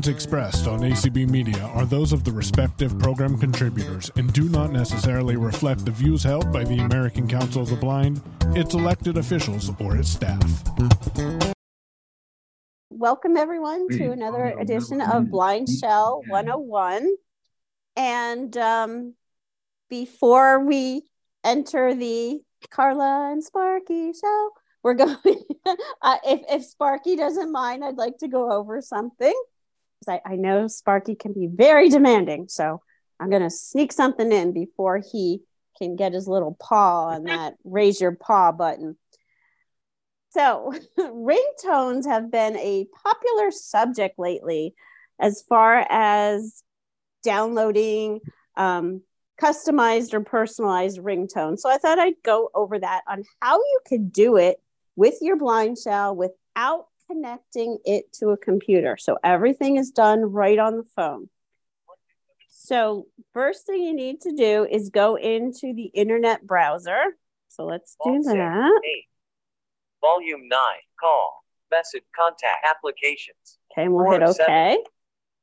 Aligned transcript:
opinions 0.00 0.16
expressed 0.16 0.66
on 0.66 0.80
ACB 0.80 1.28
Media 1.28 1.62
are 1.74 1.84
those 1.84 2.12
of 2.12 2.24
the 2.24 2.32
respective 2.32 2.98
program 2.98 3.38
contributors 3.38 4.10
and 4.16 4.32
do 4.32 4.48
not 4.48 4.72
necessarily 4.72 5.36
reflect 5.36 5.84
the 5.84 5.90
views 5.90 6.22
held 6.22 6.50
by 6.50 6.64
the 6.64 6.78
American 6.78 7.28
Council 7.28 7.62
of 7.62 7.68
the 7.68 7.76
Blind, 7.76 8.22
its 8.56 8.74
elected 8.74 9.18
officials, 9.18 9.70
or 9.78 9.96
its 9.96 10.08
staff. 10.08 10.64
Welcome, 12.88 13.36
everyone, 13.36 13.88
to 13.90 14.12
another 14.12 14.54
edition 14.58 15.02
of 15.02 15.30
Blind 15.30 15.68
Shell 15.68 16.22
101. 16.28 17.06
And 17.96 18.56
um, 18.56 19.14
before 19.90 20.64
we 20.64 21.02
enter 21.44 21.94
the 21.94 22.40
Carla 22.70 23.32
and 23.32 23.44
Sparky 23.44 24.12
show, 24.12 24.50
we're 24.82 24.94
going 25.04 25.44
uh, 26.00 26.16
if, 26.24 26.40
if 26.48 26.64
sparky 26.64 27.14
doesn't 27.14 27.52
mind 27.52 27.84
i'd 27.84 27.98
like 27.98 28.16
to 28.16 28.28
go 28.28 28.50
over 28.50 28.80
something 28.80 29.34
I, 30.08 30.20
I 30.24 30.36
know 30.36 30.66
sparky 30.66 31.14
can 31.14 31.32
be 31.32 31.46
very 31.46 31.88
demanding 31.88 32.48
so 32.48 32.82
i'm 33.18 33.30
going 33.30 33.42
to 33.42 33.50
sneak 33.50 33.92
something 33.92 34.32
in 34.32 34.52
before 34.52 35.02
he 35.12 35.40
can 35.78 35.96
get 35.96 36.12
his 36.12 36.28
little 36.28 36.56
paw 36.60 37.08
on 37.08 37.24
that 37.24 37.54
raise 37.64 38.00
your 38.00 38.12
paw 38.12 38.52
button 38.52 38.96
so 40.30 40.72
ringtones 40.98 42.06
have 42.06 42.30
been 42.30 42.56
a 42.56 42.86
popular 43.04 43.50
subject 43.50 44.18
lately 44.18 44.74
as 45.18 45.42
far 45.48 45.86
as 45.90 46.62
downloading 47.22 48.20
um, 48.56 49.02
customized 49.40 50.12
or 50.12 50.20
personalized 50.20 50.98
ringtone. 50.98 51.58
So 51.58 51.70
I 51.70 51.78
thought 51.78 51.98
I'd 51.98 52.22
go 52.22 52.50
over 52.54 52.78
that 52.78 53.02
on 53.08 53.24
how 53.40 53.56
you 53.56 53.80
could 53.86 54.12
do 54.12 54.36
it 54.36 54.60
with 54.96 55.14
your 55.20 55.36
blind 55.36 55.78
shell 55.78 56.14
without 56.14 56.86
connecting 57.10 57.78
it 57.84 58.12
to 58.14 58.30
a 58.30 58.36
computer. 58.36 58.96
So 58.98 59.18
everything 59.24 59.76
is 59.76 59.90
done 59.90 60.20
right 60.20 60.58
on 60.58 60.76
the 60.76 60.84
phone. 60.94 61.28
So, 62.48 63.06
first 63.32 63.66
thing 63.66 63.82
you 63.82 63.94
need 63.94 64.20
to 64.20 64.32
do 64.32 64.66
is 64.70 64.90
go 64.90 65.16
into 65.16 65.72
the 65.74 65.90
internet 65.94 66.46
browser. 66.46 67.00
So, 67.48 67.64
let's 67.64 67.96
do 68.04 68.22
that. 68.22 68.80
Eight. 68.84 69.06
Volume 70.00 70.46
9, 70.48 70.58
call, 71.00 71.42
message, 71.70 72.02
contact, 72.14 72.64
applications. 72.68 73.58
Okay, 73.72 73.86
and 73.86 73.94
we'll 73.94 74.10
hit 74.12 74.22
OK. 74.22 74.34
Seven. 74.34 74.84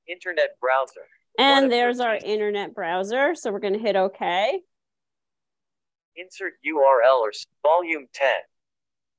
Internet 0.08 0.58
browser. 0.62 1.02
And 1.40 1.72
there's 1.72 2.00
our 2.00 2.16
internet 2.16 2.74
browser. 2.74 3.36
So, 3.36 3.52
we're 3.52 3.60
going 3.60 3.74
to 3.74 3.80
hit 3.80 3.96
OK. 3.96 4.62
Insert 6.16 6.54
URL 6.66 7.20
or 7.20 7.32
volume 7.64 8.08
10. 8.14 8.28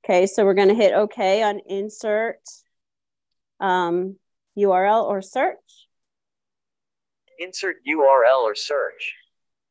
Okay, 0.09 0.27
so 0.27 0.42
we're 0.47 0.55
going 0.55 0.69
to 0.69 0.75
hit 0.75 0.95
OK 0.95 1.42
on 1.42 1.61
insert 1.67 2.41
um, 3.61 4.17
URL 4.56 5.05
or 5.05 5.20
search. 5.20 5.87
Insert 7.39 7.77
URL 7.87 8.39
or 8.39 8.55
search. 8.55 9.12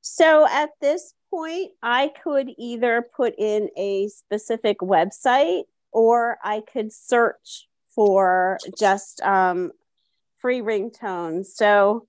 So 0.02 0.48
at 0.48 0.70
this 0.80 1.16
point, 1.32 1.72
I 1.82 2.12
could 2.24 2.52
either 2.60 3.04
put 3.16 3.34
in 3.40 3.70
a 3.76 4.10
specific 4.10 4.78
website 4.78 5.64
or 5.92 6.38
I 6.44 6.62
could 6.72 6.94
search 6.94 7.68
for 7.96 8.60
just 8.78 9.20
um, 9.22 9.72
free 10.38 10.62
ringtones. 10.62 11.48
So 11.48 12.06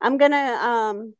I'm 0.00 0.16
going 0.16 0.30
to, 0.30 0.38
um, 0.38 1.14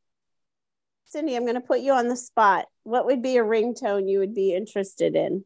Cindy, 1.05 1.35
I'm 1.35 1.43
going 1.43 1.53
to 1.53 1.61
put 1.61 1.81
you 1.81 1.91
on 1.91 2.07
the 2.07 2.15
spot. 2.15 2.65
What 2.81 3.05
would 3.05 3.21
be 3.21 3.37
a 3.37 3.43
ringtone 3.43 4.09
you 4.09 4.17
would 4.17 4.33
be 4.33 4.55
interested 4.55 5.15
in? 5.15 5.45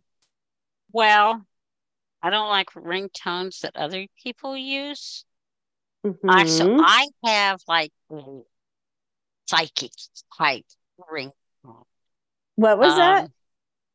Well, 0.93 1.45
I 2.21 2.29
don't 2.29 2.49
like 2.49 2.71
ringtones 2.73 3.61
that 3.61 3.75
other 3.75 4.05
people 4.23 4.55
use. 4.55 5.25
Mm-hmm. 6.05 6.29
I 6.29 6.45
so 6.45 6.77
I 6.79 7.07
have 7.25 7.61
like 7.67 7.91
psychic 9.47 9.91
type 10.37 10.65
ringtone. 10.99 11.31
What 12.55 12.77
was 12.77 12.93
um, 12.93 12.97
that? 12.97 13.31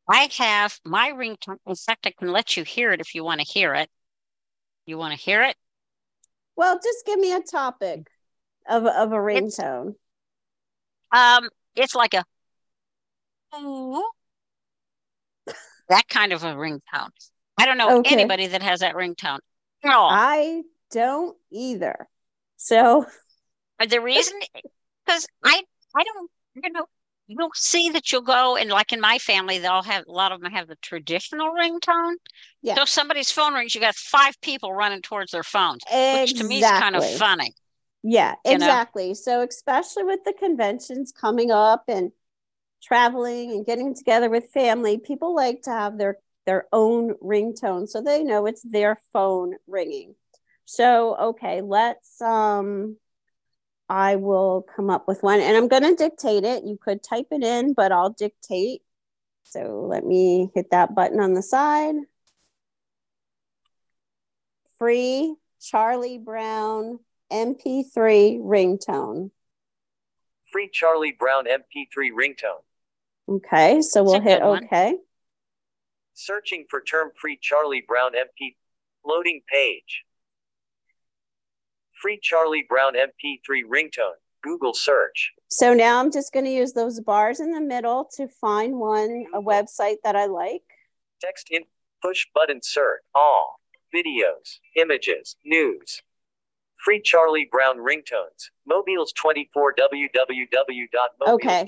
I 0.08 0.28
have 0.38 0.78
my 0.84 1.10
ringtone. 1.10 1.58
In 1.66 1.74
fact, 1.74 2.06
I 2.06 2.12
can 2.16 2.28
let 2.28 2.56
you 2.56 2.64
hear 2.64 2.92
it 2.92 3.00
if 3.00 3.14
you 3.14 3.24
want 3.24 3.40
to 3.40 3.46
hear 3.46 3.74
it. 3.74 3.88
You 4.86 4.98
want 4.98 5.14
to 5.14 5.18
hear 5.18 5.42
it? 5.42 5.56
Well, 6.56 6.78
just 6.82 7.04
give 7.04 7.18
me 7.18 7.32
a 7.32 7.42
topic 7.42 8.08
of 8.68 8.86
of 8.86 9.12
a 9.12 9.16
ringtone. 9.16 9.90
It's, 9.90 9.98
um, 11.12 11.48
it's 11.74 11.94
like 11.94 12.14
a 12.14 12.24
that 15.88 16.08
kind 16.08 16.32
of 16.32 16.42
a 16.44 16.54
ringtone. 16.54 17.10
I 17.58 17.66
don't 17.66 17.78
know 17.78 17.98
okay. 17.98 18.14
anybody 18.14 18.48
that 18.48 18.62
has 18.62 18.80
that 18.80 18.94
ringtone. 18.94 19.38
No, 19.84 20.02
I 20.02 20.62
don't 20.90 21.36
either. 21.50 22.08
So, 22.56 23.06
uh, 23.78 23.86
the 23.86 24.00
reason 24.00 24.38
because 25.04 25.26
I 25.44 25.62
I 25.94 26.04
don't 26.04 26.30
you 26.54 26.72
know 26.72 26.86
you'll 27.28 27.50
see 27.54 27.90
that 27.90 28.12
you'll 28.12 28.22
go 28.22 28.56
and 28.56 28.70
like 28.70 28.92
in 28.92 29.00
my 29.00 29.18
family 29.18 29.58
they'll 29.58 29.82
have 29.82 30.04
a 30.06 30.12
lot 30.12 30.32
of 30.32 30.40
them 30.40 30.52
have 30.52 30.68
the 30.68 30.76
traditional 30.76 31.52
ringtone. 31.52 32.14
Yeah. 32.62 32.74
So 32.76 32.82
if 32.82 32.88
somebody's 32.88 33.30
phone 33.30 33.54
rings, 33.54 33.74
you 33.74 33.80
got 33.80 33.94
five 33.94 34.40
people 34.40 34.72
running 34.72 35.02
towards 35.02 35.32
their 35.32 35.42
phones, 35.42 35.82
exactly. 35.86 36.20
which 36.20 36.34
to 36.40 36.44
me 36.44 36.58
is 36.62 36.70
kind 36.70 36.96
of 36.96 37.08
funny. 37.14 37.54
Yeah, 38.02 38.34
exactly. 38.44 39.08
Know? 39.08 39.14
So 39.14 39.42
especially 39.42 40.04
with 40.04 40.20
the 40.24 40.32
conventions 40.32 41.12
coming 41.12 41.50
up 41.50 41.84
and 41.88 42.12
traveling 42.86 43.50
and 43.50 43.66
getting 43.66 43.94
together 43.94 44.30
with 44.30 44.50
family, 44.50 44.98
people 44.98 45.34
like 45.34 45.62
to 45.62 45.70
have 45.70 45.98
their 45.98 46.18
their 46.46 46.66
own 46.72 47.14
ringtone 47.14 47.88
so 47.88 48.00
they 48.00 48.22
know 48.22 48.46
it's 48.46 48.62
their 48.62 49.00
phone 49.12 49.54
ringing. 49.66 50.14
So, 50.64 51.16
okay, 51.16 51.60
let's 51.60 52.20
um 52.22 52.96
I 53.88 54.16
will 54.16 54.66
come 54.74 54.90
up 54.90 55.06
with 55.06 55.22
one 55.22 55.40
and 55.40 55.56
I'm 55.56 55.68
going 55.68 55.84
to 55.84 55.94
dictate 55.94 56.44
it. 56.44 56.64
You 56.64 56.76
could 56.76 57.02
type 57.04 57.28
it 57.30 57.44
in, 57.44 57.72
but 57.72 57.92
I'll 57.92 58.10
dictate. 58.10 58.82
So, 59.44 59.86
let 59.88 60.04
me 60.04 60.50
hit 60.54 60.70
that 60.70 60.94
button 60.94 61.20
on 61.20 61.34
the 61.34 61.42
side. 61.42 61.94
Free 64.78 65.34
Charlie 65.60 66.18
Brown 66.18 66.98
MP3 67.32 68.40
ringtone. 68.40 69.30
Free 70.52 70.68
Charlie 70.72 71.16
Brown 71.18 71.46
MP3 71.46 72.12
ringtone. 72.12 72.62
Okay, 73.28 73.82
so 73.82 74.04
we'll 74.04 74.20
hit 74.20 74.42
OK. 74.42 74.96
Searching 76.14 76.64
for 76.70 76.80
term 76.80 77.10
free 77.20 77.38
Charlie 77.40 77.84
Brown 77.86 78.12
MP. 78.12 78.54
Loading 79.04 79.40
page. 79.48 80.04
Free 82.00 82.18
Charlie 82.22 82.66
Brown 82.68 82.94
MP3 82.94 83.62
ringtone. 83.64 84.18
Google 84.42 84.74
search. 84.74 85.32
So 85.48 85.74
now 85.74 85.98
I'm 86.00 86.12
just 86.12 86.32
going 86.32 86.44
to 86.44 86.50
use 86.50 86.72
those 86.72 87.00
bars 87.00 87.40
in 87.40 87.50
the 87.52 87.60
middle 87.60 88.08
to 88.16 88.28
find 88.28 88.78
one, 88.78 89.26
a 89.34 89.40
website 89.40 89.96
that 90.04 90.14
I 90.14 90.26
like. 90.26 90.62
Text 91.20 91.48
in, 91.50 91.62
push 92.02 92.26
button 92.34 92.60
search, 92.62 93.00
all, 93.14 93.60
videos, 93.94 94.58
images, 94.76 95.36
news, 95.44 96.02
Free 96.84 97.00
Charlie 97.02 97.48
Brown 97.50 97.78
ringtones. 97.78 98.50
Mobiles 98.66 99.12
24 99.12 99.74
www.mobiles24.co 99.74 101.34
okay. 101.34 101.64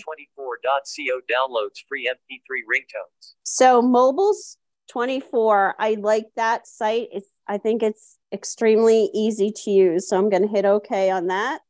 downloads 1.31 1.83
free 1.89 2.09
MP3 2.09 2.63
ringtones. 2.71 3.35
So 3.43 3.83
Mobiles 3.83 4.59
24, 4.91 5.75
I 5.79 5.95
like 5.95 6.27
that 6.37 6.67
site. 6.67 7.09
It's 7.13 7.29
I 7.49 7.59
think 7.59 7.83
it's 7.83 8.19
extremely 8.33 9.11
easy 9.15 9.51
to 9.65 9.71
use. 9.71 10.09
So 10.09 10.19
I'm 10.19 10.29
going 10.29 10.43
to 10.43 10.49
hit 10.49 10.67
OK 10.67 11.11
on 11.11 11.29
that. 11.29 11.63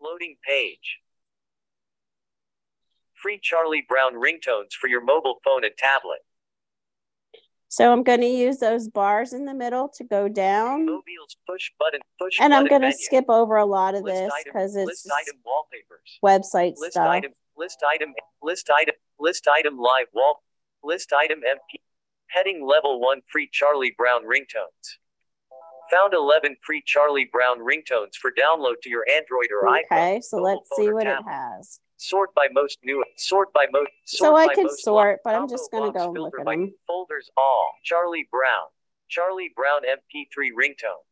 Loading 0.00 0.36
page. 0.46 1.00
Free 3.14 3.38
Charlie 3.42 3.84
Brown 3.86 4.14
ringtones 4.14 4.72
for 4.72 4.88
your 4.88 5.04
mobile 5.04 5.36
phone 5.44 5.64
and 5.64 5.76
tablet. 5.76 6.20
So 7.68 7.92
I'm 7.92 8.02
going 8.02 8.20
to 8.20 8.26
use 8.26 8.58
those 8.58 8.88
bars 8.88 9.32
in 9.32 9.44
the 9.44 9.54
middle 9.54 9.88
to 9.96 10.04
go 10.04 10.28
down. 10.28 10.86
Push 11.46 11.72
button 11.78 12.00
push 12.18 12.38
and 12.40 12.54
I'm 12.54 12.66
going 12.66 12.82
to 12.82 12.92
skip 12.92 13.26
over 13.28 13.56
a 13.56 13.66
lot 13.66 13.94
of 13.94 14.02
list 14.02 14.16
this 14.16 14.32
because 14.44 14.76
it's 14.76 14.86
list 14.86 15.10
item 15.12 15.40
wallpapers. 15.44 16.18
Website 16.24 16.74
list 16.78 16.92
stuff. 16.92 17.08
Item, 17.08 17.32
list 17.56 17.82
item 17.88 18.14
list 18.42 18.70
item 18.70 18.94
list 19.18 19.48
item 19.48 19.78
live 19.78 20.06
wall 20.14 20.42
list 20.84 21.12
item 21.12 21.40
MP 21.40 21.80
heading 22.28 22.66
level 22.66 23.00
1 23.00 23.20
free 23.30 23.48
Charlie 23.52 23.94
Brown 23.96 24.22
ringtones. 24.22 24.98
Found 25.90 26.14
11 26.14 26.56
free 26.64 26.82
Charlie 26.84 27.28
Brown 27.32 27.58
ringtones 27.58 28.14
for 28.20 28.32
download 28.32 28.74
to 28.82 28.90
your 28.90 29.06
Android 29.08 29.48
or 29.52 29.68
okay, 29.68 29.82
iPhone. 29.90 29.96
Okay, 29.96 30.20
so 30.20 30.38
let's 30.38 30.68
see 30.76 30.92
what 30.92 31.04
tablet. 31.04 31.30
it 31.30 31.32
has. 31.32 31.80
Sort 31.98 32.34
by 32.34 32.48
most 32.52 32.78
new. 32.84 33.02
Sort 33.16 33.52
by 33.52 33.66
most. 33.72 33.90
Sort 34.04 34.28
so 34.28 34.36
I 34.36 34.54
could 34.54 34.70
sort, 34.70 35.20
but 35.24 35.34
I'm 35.34 35.48
just 35.48 35.70
going 35.70 35.92
to 35.92 35.98
go 35.98 36.10
and 36.10 36.18
look 36.18 36.38
at 36.38 36.44
them. 36.44 36.74
Folders 36.86 37.30
all. 37.36 37.72
Charlie 37.84 38.28
Brown. 38.30 38.68
Charlie 39.08 39.52
Brown 39.56 39.82
MP3 39.82 40.50
ringtone. 40.52 41.04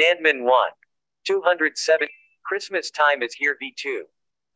Danman 0.00 0.44
1. 0.44 0.70
207. 1.24 2.08
Christmas 2.44 2.90
time 2.90 3.22
is 3.22 3.34
here 3.34 3.56
V2. 3.62 4.02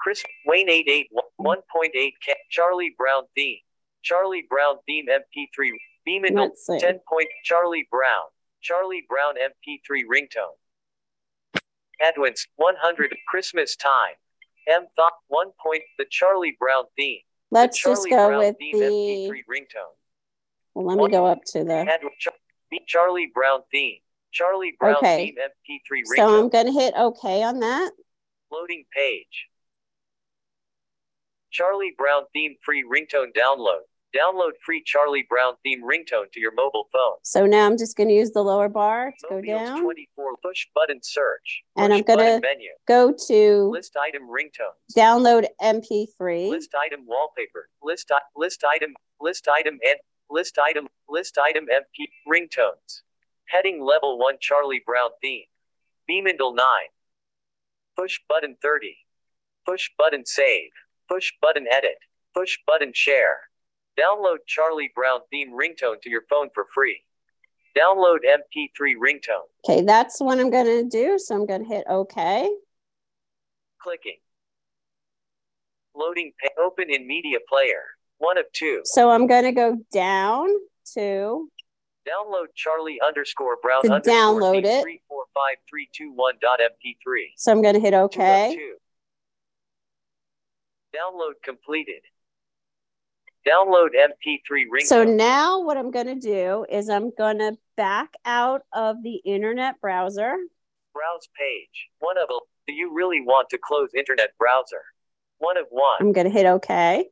Chris 0.00 0.22
Wayne 0.46 0.70
88 0.70 1.08
1.8 1.38 1.92
K. 1.92 2.12
Charlie 2.50 2.94
Brown 2.96 3.24
theme. 3.34 3.58
Charlie 4.02 4.46
Brown 4.48 4.76
theme 4.86 5.06
MP3. 5.06 5.70
Beeman 6.06 6.50
10 6.78 7.00
point. 7.06 7.28
Charlie 7.44 7.86
Brown. 7.90 8.24
Charlie 8.62 9.04
Brown 9.08 9.34
MP3 9.34 10.02
ringtone. 10.10 10.56
Adwins 12.02 12.46
100 12.56 13.14
Christmas 13.28 13.76
time. 13.76 14.14
M 14.70 14.86
thought 14.96 15.12
one 15.28 15.48
point 15.62 15.82
the 15.98 16.06
Charlie 16.08 16.56
Brown 16.58 16.84
theme. 16.96 17.18
Let's 17.50 17.82
just 17.82 18.08
go 18.08 18.28
Brown 18.28 18.38
with 18.38 18.56
the 18.58 18.72
MP3 18.72 19.30
ringtone. 19.50 19.94
Well, 20.74 20.86
let 20.86 20.96
me 20.96 21.00
one, 21.02 21.10
go 21.10 21.26
up 21.26 21.40
to 21.48 21.64
the 21.64 21.86
Charlie 22.86 23.30
Brown 23.34 23.60
theme. 23.72 23.98
Charlie 24.32 24.76
Brown 24.78 24.96
okay. 24.96 25.26
theme 25.26 25.36
MP3 25.36 26.02
ringtone. 26.12 26.16
So 26.16 26.38
I'm 26.38 26.48
going 26.48 26.66
to 26.66 26.72
hit 26.72 26.94
OK 26.96 27.42
on 27.42 27.60
that. 27.60 27.90
Loading 28.52 28.84
page. 28.94 29.48
Charlie 31.50 31.94
Brown 31.98 32.22
theme 32.32 32.54
free 32.64 32.84
ringtone 32.84 33.32
download. 33.36 33.80
Download 34.16 34.52
free 34.64 34.82
Charlie 34.84 35.24
Brown 35.28 35.54
theme 35.62 35.82
ringtone 35.82 36.32
to 36.32 36.40
your 36.40 36.52
mobile 36.52 36.88
phone. 36.92 37.18
So 37.22 37.46
now 37.46 37.66
I'm 37.66 37.78
just 37.78 37.96
going 37.96 38.08
to 38.08 38.14
use 38.14 38.32
the 38.32 38.42
lower 38.42 38.68
bar 38.68 39.12
to 39.20 39.34
Mobiles 39.34 39.60
go 39.60 39.66
down. 39.66 39.82
24 39.82 40.36
push 40.42 40.66
button 40.74 40.98
search. 41.02 41.62
Push 41.76 41.84
and 41.84 41.92
I'm 41.92 42.02
going 42.02 42.40
to 42.40 42.68
go 42.88 43.14
to 43.28 43.70
list 43.70 43.96
item 43.96 44.22
ringtones. 44.22 44.96
Download 44.96 45.46
MP3. 45.62 46.50
List 46.50 46.74
item 46.74 47.06
wallpaper. 47.06 47.68
List 47.82 48.10
list 48.34 48.64
item 48.64 48.94
list 49.20 49.46
item 49.48 49.78
and 49.84 49.96
list 50.28 50.58
item 50.58 50.88
list 51.08 51.38
item 51.38 51.66
MP 51.66 52.08
ringtones. 52.28 53.02
Heading 53.46 53.80
level 53.82 54.18
1 54.18 54.36
Charlie 54.40 54.82
Brown 54.84 55.10
theme. 55.22 55.44
Beamindle 56.10 56.56
9. 56.56 56.64
Push 57.96 58.20
button 58.28 58.56
30. 58.60 58.96
Push 59.66 59.90
button 59.96 60.26
save. 60.26 60.70
Push 61.08 61.32
button 61.40 61.66
edit. 61.70 61.98
Push 62.34 62.58
button 62.66 62.92
share. 62.92 63.38
Download 64.00 64.38
Charlie 64.46 64.90
Brown 64.94 65.20
theme 65.30 65.50
ringtone 65.50 66.00
to 66.02 66.10
your 66.10 66.22
phone 66.30 66.48
for 66.54 66.66
free. 66.72 67.00
Download 67.76 68.18
MP3 68.24 68.94
ringtone. 68.96 69.46
Okay, 69.68 69.82
that's 69.82 70.20
what 70.20 70.38
I'm 70.38 70.50
going 70.50 70.66
to 70.66 70.88
do. 70.88 71.18
So 71.18 71.34
I'm 71.34 71.46
going 71.46 71.62
to 71.62 71.68
hit 71.68 71.84
OK. 71.88 72.50
Clicking. 73.82 74.16
Loading. 75.94 76.32
Open 76.58 76.86
in 76.88 77.06
media 77.06 77.38
player. 77.48 77.82
One 78.18 78.38
of 78.38 78.46
two. 78.52 78.80
So 78.84 79.10
I'm 79.10 79.26
going 79.26 79.44
to 79.44 79.52
go 79.52 79.78
down 79.92 80.48
to. 80.94 81.48
Download 82.08 82.46
Charlie 82.54 82.98
underscore 83.06 83.58
Brown 83.62 83.82
to 83.84 83.92
underscore 83.92 84.14
download 84.14 84.64
it. 84.64 84.82
Three 84.82 85.02
four 85.06 85.24
five 85.34 85.56
three 85.68 85.88
two 85.92 86.12
one 86.14 86.34
dot 86.40 86.58
MP3. 86.60 87.26
So 87.36 87.52
I'm 87.52 87.60
going 87.60 87.74
to 87.74 87.80
hit 87.80 87.92
OK. 87.92 88.56
Download 90.94 91.34
completed. 91.44 92.02
Download 93.46 93.88
MP3 93.96 94.64
ringtone. 94.72 94.86
So 94.86 95.04
now 95.04 95.62
what 95.62 95.76
I'm 95.76 95.90
going 95.90 96.06
to 96.06 96.14
do 96.14 96.66
is 96.70 96.90
I'm 96.90 97.10
going 97.16 97.38
to 97.38 97.56
back 97.76 98.12
out 98.24 98.62
of 98.72 99.02
the 99.02 99.16
internet 99.24 99.80
browser. 99.80 100.34
Browse 100.92 101.28
page. 101.38 101.88
One 102.00 102.18
of 102.18 102.28
them. 102.28 102.40
Do 102.66 102.74
you 102.74 102.94
really 102.94 103.20
want 103.20 103.48
to 103.50 103.58
close 103.58 103.90
internet 103.96 104.30
browser? 104.38 104.82
One 105.38 105.56
of 105.56 105.66
one. 105.70 105.96
I'm 106.00 106.12
going 106.12 106.26
to 106.26 106.32
hit 106.32 106.44
OK. 106.44 107.06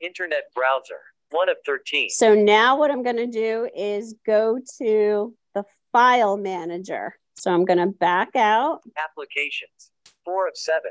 Internet 0.00 0.42
browser. 0.54 1.00
One 1.30 1.48
of 1.48 1.56
13. 1.64 2.10
So 2.10 2.34
now 2.34 2.76
what 2.76 2.90
I'm 2.90 3.02
going 3.02 3.16
to 3.16 3.26
do 3.26 3.68
is 3.76 4.14
go 4.26 4.58
to 4.78 5.34
the 5.54 5.64
file 5.92 6.36
manager. 6.36 7.16
So 7.36 7.52
I'm 7.52 7.64
going 7.64 7.78
to 7.78 7.86
back 7.86 8.34
out. 8.34 8.80
Applications. 8.98 9.90
Four 10.24 10.48
of 10.48 10.56
seven. 10.56 10.90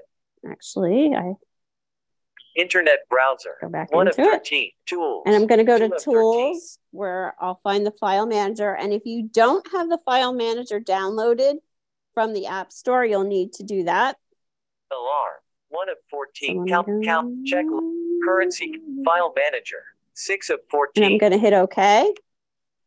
Actually, 0.49 1.13
I 1.15 1.33
Internet 2.55 2.99
browser. 3.09 3.55
Go 3.61 3.69
back 3.69 3.91
One 3.91 4.07
into 4.07 4.21
of 4.21 4.27
13. 4.27 4.63
It. 4.63 4.71
Tools. 4.85 5.23
And 5.25 5.35
I'm 5.35 5.47
going 5.47 5.57
to 5.57 5.63
go 5.63 5.77
to 5.79 5.89
Tools 5.99 6.35
13. 6.45 6.59
where 6.91 7.35
I'll 7.39 7.59
find 7.63 7.85
the 7.85 7.91
file 7.91 8.25
manager. 8.27 8.75
And 8.75 8.93
if 8.93 9.03
you 9.05 9.29
don't 9.31 9.65
have 9.71 9.89
the 9.89 9.99
file 10.05 10.33
manager 10.33 10.79
downloaded 10.79 11.55
from 12.13 12.33
the 12.33 12.45
App 12.47 12.71
Store, 12.71 13.03
you'll 13.05 13.23
need 13.23 13.53
to 13.53 13.63
do 13.63 13.83
that. 13.85 14.17
Alarm. 14.91 15.33
One 15.69 15.89
of 15.89 15.97
14. 16.11 16.67
Count, 16.67 16.87
count, 17.03 17.47
check, 17.47 17.65
currency, 18.23 18.79
file 19.03 19.33
manager. 19.35 19.81
Six 20.13 20.51
of 20.51 20.59
14. 20.69 21.03
And 21.03 21.13
I'm 21.13 21.17
going 21.17 21.31
to 21.31 21.39
hit 21.39 21.53
OK. 21.53 22.13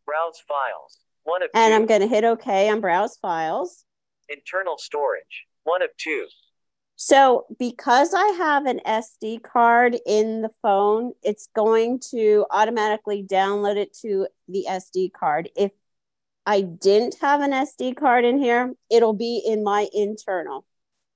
Browse 0.06 0.40
files. 0.46 0.98
One 1.24 1.42
of 1.42 1.50
And 1.54 1.74
i 1.74 1.76
I'm 1.76 1.86
going 1.86 2.02
to 2.02 2.06
hit 2.06 2.22
OK 2.22 2.70
on 2.70 2.80
Browse 2.80 3.16
files. 3.16 3.84
Internal 4.28 4.78
storage. 4.78 5.46
One 5.64 5.82
of 5.82 5.90
two. 5.98 6.26
So, 6.98 7.44
because 7.58 8.14
I 8.14 8.26
have 8.38 8.64
an 8.64 8.80
SD 8.86 9.42
card 9.42 9.98
in 10.06 10.40
the 10.40 10.50
phone, 10.62 11.12
it's 11.22 11.48
going 11.54 12.00
to 12.10 12.46
automatically 12.50 13.22
download 13.22 13.76
it 13.76 13.94
to 13.98 14.28
the 14.48 14.64
SD 14.66 15.12
card. 15.12 15.50
If 15.54 15.72
I 16.46 16.62
didn't 16.62 17.16
have 17.20 17.42
an 17.42 17.50
SD 17.50 17.96
card 17.96 18.24
in 18.24 18.38
here, 18.38 18.72
it'll 18.90 19.12
be 19.12 19.42
in 19.46 19.62
my 19.62 19.88
internal. 19.92 20.64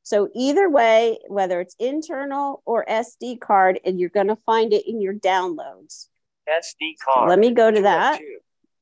So, 0.03 0.29
either 0.35 0.69
way, 0.69 1.19
whether 1.29 1.63
it's 1.63 1.77
internal 1.79 2.63
or 2.67 2.85
SD 2.85 3.41
card, 3.41 3.81
and 3.83 3.99
you're 3.99 4.11
going 4.11 4.29
to 4.29 4.37
find 4.37 4.75
it 4.75 4.87
in 4.87 5.01
your 5.01 5.15
downloads. 5.15 6.09
SD 6.47 6.97
card. 7.03 7.31
Let 7.31 7.39
me 7.39 7.53
go 7.53 7.71
to 7.71 7.81
that. 7.83 8.21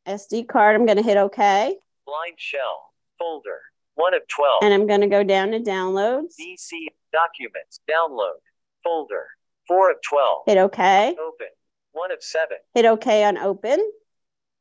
SD 0.08 0.48
card, 0.48 0.74
I'm 0.74 0.84
going 0.84 0.96
to 0.96 1.04
hit 1.04 1.16
OK. 1.16 1.76
Blind 2.06 2.34
shell 2.38 2.90
folder. 3.20 3.60
One 3.98 4.14
of 4.14 4.22
12. 4.28 4.62
And 4.62 4.72
I'm 4.72 4.86
going 4.86 5.00
to 5.00 5.08
go 5.08 5.24
down 5.24 5.50
to 5.50 5.58
downloads. 5.58 6.34
DC 6.40 6.86
documents, 7.12 7.80
download, 7.90 8.38
folder. 8.84 9.26
Four 9.66 9.90
of 9.90 9.96
12. 10.08 10.42
Hit 10.46 10.56
OK. 10.56 11.16
Open. 11.20 11.48
One 11.90 12.12
of 12.12 12.22
seven. 12.22 12.58
Hit 12.74 12.84
OK 12.84 13.24
on 13.24 13.36
open. 13.38 13.80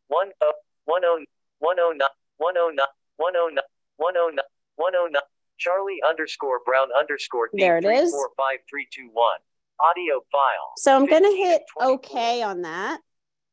109 0.09 1.25
109 1.59 2.07
109 2.37 2.87
109 3.17 4.43
109 4.77 5.21
Charlie 5.59 6.01
underscore 6.07 6.59
Brown 6.65 6.87
underscore 6.97 7.49
D 7.53 7.61
there 7.61 7.77
it 7.77 7.85
is. 7.85 8.09
Four 8.09 8.31
five 8.35 8.59
three 8.67 8.87
two 8.91 9.09
one. 9.13 9.37
Audio 9.79 10.21
file. 10.31 10.73
So 10.77 10.95
I'm 10.95 11.05
going 11.05 11.23
to 11.23 11.35
hit 11.35 11.63
OK 11.79 12.41
on 12.41 12.61
that. 12.61 12.99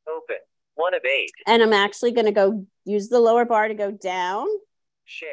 Open. 0.09 0.37
One 0.75 0.95
of 0.95 1.03
eight. 1.05 1.33
And 1.47 1.63
I'm 1.63 1.73
actually 1.73 2.13
going 2.13 2.27
to 2.27 2.33
go 2.33 2.67
use 2.85 3.09
the 3.09 3.21
lower 3.21 3.45
bar 3.45 3.69
to 3.69 3.75
go 3.75 3.91
down. 3.91 4.47
Share. 5.05 5.29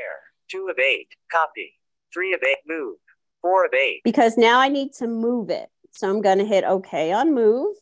Two 0.50 0.70
of 0.70 0.80
eight. 0.80 1.08
Copy. 1.32 1.74
Three 2.14 2.34
of 2.34 2.42
eight. 2.44 2.58
Move. 2.68 2.98
Four 3.42 3.66
of 3.66 3.74
eight. 3.74 4.02
Because 4.04 4.38
now 4.38 4.60
I 4.60 4.70
need 4.70 4.94
to 4.94 5.08
move 5.08 5.50
it. 5.50 5.70
So 5.92 6.10
I'm 6.10 6.22
going 6.22 6.40
to 6.40 6.46
hit 6.46 6.64
OK 6.64 7.12
on 7.12 7.34
move. 7.34 7.76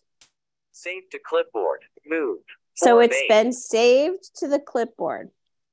Save 0.72 1.10
to 1.12 1.20
clipboard. 1.26 1.82
Move. 2.06 2.40
Four 2.78 2.88
so 2.88 3.00
it's 3.00 3.22
been 3.30 3.54
saved 3.54 4.36
to 4.38 4.48
the 4.48 4.60
clipboard. 4.60 5.30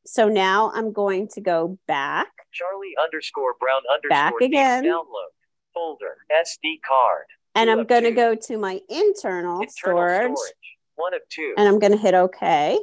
So 0.06 0.28
now 0.28 0.70
I'm 0.74 0.92
going 0.92 1.28
to 1.28 1.40
go 1.40 1.78
back. 1.86 2.28
Charlie 2.52 2.94
underscore 3.02 3.54
Brown 3.58 3.82
underscore 3.92 4.10
back 4.10 4.32
again. 4.40 4.84
Download 4.84 5.32
folder, 5.74 6.16
SD 6.30 6.80
card. 6.86 7.24
And 7.54 7.70
I'm 7.70 7.84
going 7.84 8.04
to 8.04 8.12
go 8.12 8.34
to 8.34 8.58
my 8.58 8.80
internal, 8.88 9.60
internal 9.60 9.68
storage, 9.68 10.36
storage, 10.36 10.54
One 10.96 11.14
of 11.14 11.20
two. 11.28 11.54
And 11.56 11.68
I'm 11.68 11.78
going 11.78 11.92
to 11.92 11.98
hit 11.98 12.14
OK. 12.14 12.78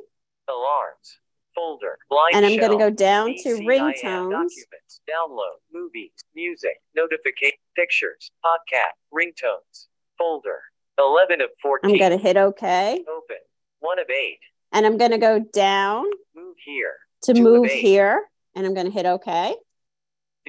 Alarms, 0.48 1.19
folder, 1.55 1.98
blind 2.10 2.36
And 2.36 2.46
I'm 2.46 2.58
going 2.58 2.72
to 2.72 2.77
go 2.77 2.89
down 2.89 3.34
to 3.43 3.50
ringtones. 3.50 4.31
Documents, 4.31 5.01
download, 5.10 5.58
movies, 5.74 6.12
music, 6.36 6.81
notification, 6.96 7.58
pictures, 7.75 8.31
podcast, 8.46 8.93
ringtones, 9.13 9.88
folder. 10.17 10.62
11 11.00 11.41
of 11.41 11.50
14. 11.62 11.91
I'm 11.91 11.98
going 11.98 12.12
to 12.12 12.17
hit 12.17 12.38
OK. 12.38 13.03
Open. 13.10 13.38
One 13.79 14.00
of 14.00 14.10
eight. 14.10 14.39
And 14.72 14.86
I'm 14.86 14.98
going 14.98 15.12
to 15.12 15.17
go 15.17 15.39
down. 15.39 16.05
Move 16.36 16.55
here. 16.63 16.93
To 17.24 17.34
move 17.34 17.72
here. 17.72 18.24
And 18.55 18.65
I'm 18.65 18.74
going 18.74 18.86
to 18.86 18.91
hit 18.91 19.05
OK. 19.05 19.55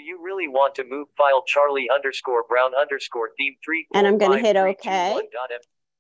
Do 0.00 0.06
you 0.06 0.18
really 0.24 0.48
want 0.48 0.74
to 0.76 0.84
move 0.88 1.08
file 1.18 1.42
Charlie 1.46 1.90
underscore 1.94 2.44
Brown 2.48 2.70
underscore 2.74 3.32
theme 3.36 3.54
three? 3.62 3.86
And 3.92 4.06
I'm 4.06 4.16
going 4.16 4.32
to 4.32 4.38
hit 4.38 4.56
OK. 4.56 5.20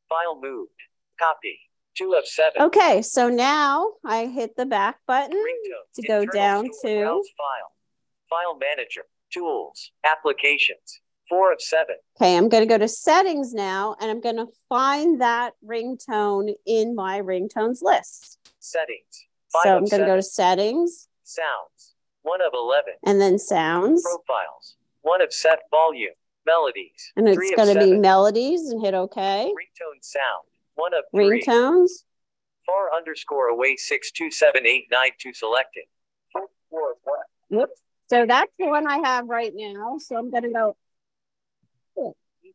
File 0.08 0.40
moved. 0.40 0.70
Copy. 1.20 1.58
Two 1.98 2.14
of 2.14 2.26
seven. 2.26 2.62
Okay, 2.62 3.02
so 3.02 3.28
now 3.28 3.90
I 4.02 4.24
hit 4.24 4.56
the 4.56 4.64
back 4.64 5.00
button 5.06 5.36
Ringtone. 5.36 5.94
to 5.96 6.02
go 6.08 6.24
down 6.24 6.64
to 6.82 7.04
file. 7.04 7.72
File 8.30 8.58
manager. 8.58 9.02
Tools. 9.30 9.90
Applications. 10.02 11.02
Four 11.28 11.52
of 11.52 11.60
seven. 11.60 11.96
Okay, 12.18 12.38
I'm 12.38 12.48
going 12.48 12.62
to 12.62 12.68
go 12.68 12.78
to 12.78 12.88
settings 12.88 13.52
now 13.52 13.96
and 14.00 14.10
I'm 14.10 14.22
going 14.22 14.36
to 14.36 14.46
find 14.70 15.20
that 15.20 15.52
ringtone 15.62 16.54
in 16.64 16.94
my 16.94 17.20
ringtones 17.20 17.82
list. 17.82 18.38
Settings. 18.60 19.26
Five 19.52 19.62
so 19.64 19.76
I'm 19.76 19.84
going 19.84 20.00
to 20.00 20.06
go 20.06 20.16
to 20.16 20.22
settings. 20.22 21.06
Sounds. 21.22 21.89
One 22.22 22.40
of 22.40 22.52
11. 22.54 22.94
And 23.06 23.20
then 23.20 23.38
sounds. 23.38 24.02
Profiles. 24.02 24.76
One 25.02 25.22
of 25.22 25.32
set 25.32 25.60
volume. 25.70 26.10
Melodies. 26.46 27.12
And 27.16 27.28
it's 27.28 27.52
going 27.56 27.74
to 27.74 27.80
be 27.80 27.92
melodies 27.94 28.70
and 28.70 28.80
hit 28.80 28.94
OK. 28.94 29.20
Ringtone 29.20 30.02
sound. 30.02 30.44
One 30.74 30.94
of 30.94 31.04
three. 31.12 31.42
Ringtones. 31.42 31.90
Far 32.66 32.94
underscore 32.94 33.48
away 33.48 33.76
six 33.76 34.10
two 34.10 34.30
seven 34.30 34.66
eight 34.66 34.86
nine 34.90 35.10
two 35.18 35.32
selected. 35.34 35.84
Whoops. 37.48 37.80
So 38.08 38.26
that's 38.26 38.50
the 38.58 38.66
one 38.66 38.86
I 38.86 38.98
have 39.04 39.28
right 39.28 39.52
now. 39.54 39.98
So 39.98 40.16
I'm 40.16 40.30
going 40.30 40.44
to 40.44 40.50
go. 40.50 40.76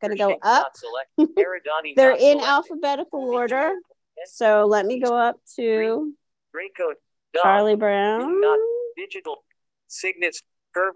going 0.01 0.11
to 0.11 0.17
go 0.17 0.37
up. 0.41 0.73
They're 1.95 2.15
in 2.15 2.39
alphabetical 2.39 3.21
order. 3.29 3.73
So 4.25 4.65
let 4.65 4.85
me 4.85 4.99
go 4.99 5.15
up 5.15 5.39
to 5.57 6.13
Charlie 7.41 7.75
Brown. 7.75 8.41
Digital 8.97 9.43
Signets 9.87 10.41
Curve 10.73 10.95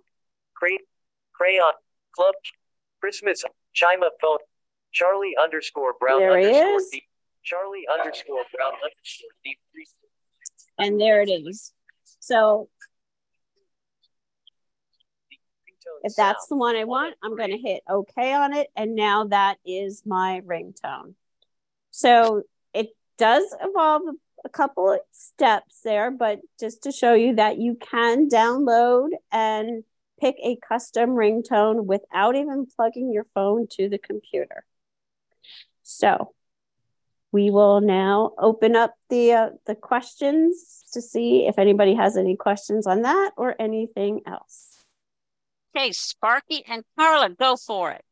Crayon 1.33 1.73
Club 2.15 2.35
Christmas 2.99 3.43
Chima 3.75 4.09
phone 4.21 4.39
Charlie 4.91 5.35
underscore 5.41 5.93
Brown 5.99 6.19
there 6.19 6.33
underscore 6.33 6.77
is. 6.77 6.89
deep 6.91 7.03
Charlie 7.43 7.85
underscore 7.91 8.43
Brown 8.53 8.73
underscore 8.73 9.29
deep 9.43 9.59
and 10.79 10.99
there 10.99 11.21
it 11.21 11.29
is. 11.29 11.73
So 12.19 12.69
if 16.03 16.15
that's 16.15 16.47
the 16.47 16.55
one 16.55 16.75
I 16.75 16.85
want, 16.85 17.15
I'm 17.21 17.35
going 17.35 17.51
to 17.51 17.57
hit 17.57 17.83
OK 17.89 18.33
on 18.33 18.53
it. 18.53 18.67
And 18.75 18.95
now 18.95 19.25
that 19.25 19.57
is 19.65 20.03
my 20.05 20.41
ringtone. 20.45 21.15
So 21.91 22.43
it 22.73 22.89
does 23.17 23.43
involve 23.61 24.03
a 24.45 24.49
couple 24.49 24.91
of 24.91 24.99
steps 25.11 25.81
there, 25.83 26.11
but 26.11 26.39
just 26.59 26.83
to 26.83 26.91
show 26.91 27.13
you 27.13 27.35
that 27.35 27.57
you 27.57 27.75
can 27.75 28.29
download 28.29 29.09
and 29.31 29.83
pick 30.19 30.35
a 30.43 30.57
custom 30.57 31.11
ringtone 31.11 31.85
without 31.85 32.35
even 32.35 32.65
plugging 32.75 33.11
your 33.11 33.25
phone 33.33 33.67
to 33.71 33.89
the 33.89 33.97
computer. 33.97 34.65
So 35.83 36.33
we 37.31 37.51
will 37.51 37.81
now 37.81 38.33
open 38.37 38.75
up 38.75 38.95
the 39.09 39.33
uh, 39.33 39.49
the 39.65 39.75
questions 39.75 40.83
to 40.93 41.01
see 41.01 41.47
if 41.47 41.59
anybody 41.59 41.95
has 41.95 42.17
any 42.17 42.35
questions 42.35 42.87
on 42.87 43.03
that 43.03 43.31
or 43.37 43.55
anything 43.59 44.21
else. 44.25 44.83
Okay, 45.75 45.91
Sparky 45.91 46.63
and 46.67 46.83
Carla, 46.97 47.29
go 47.29 47.55
for 47.55 47.91
it. 47.91 48.03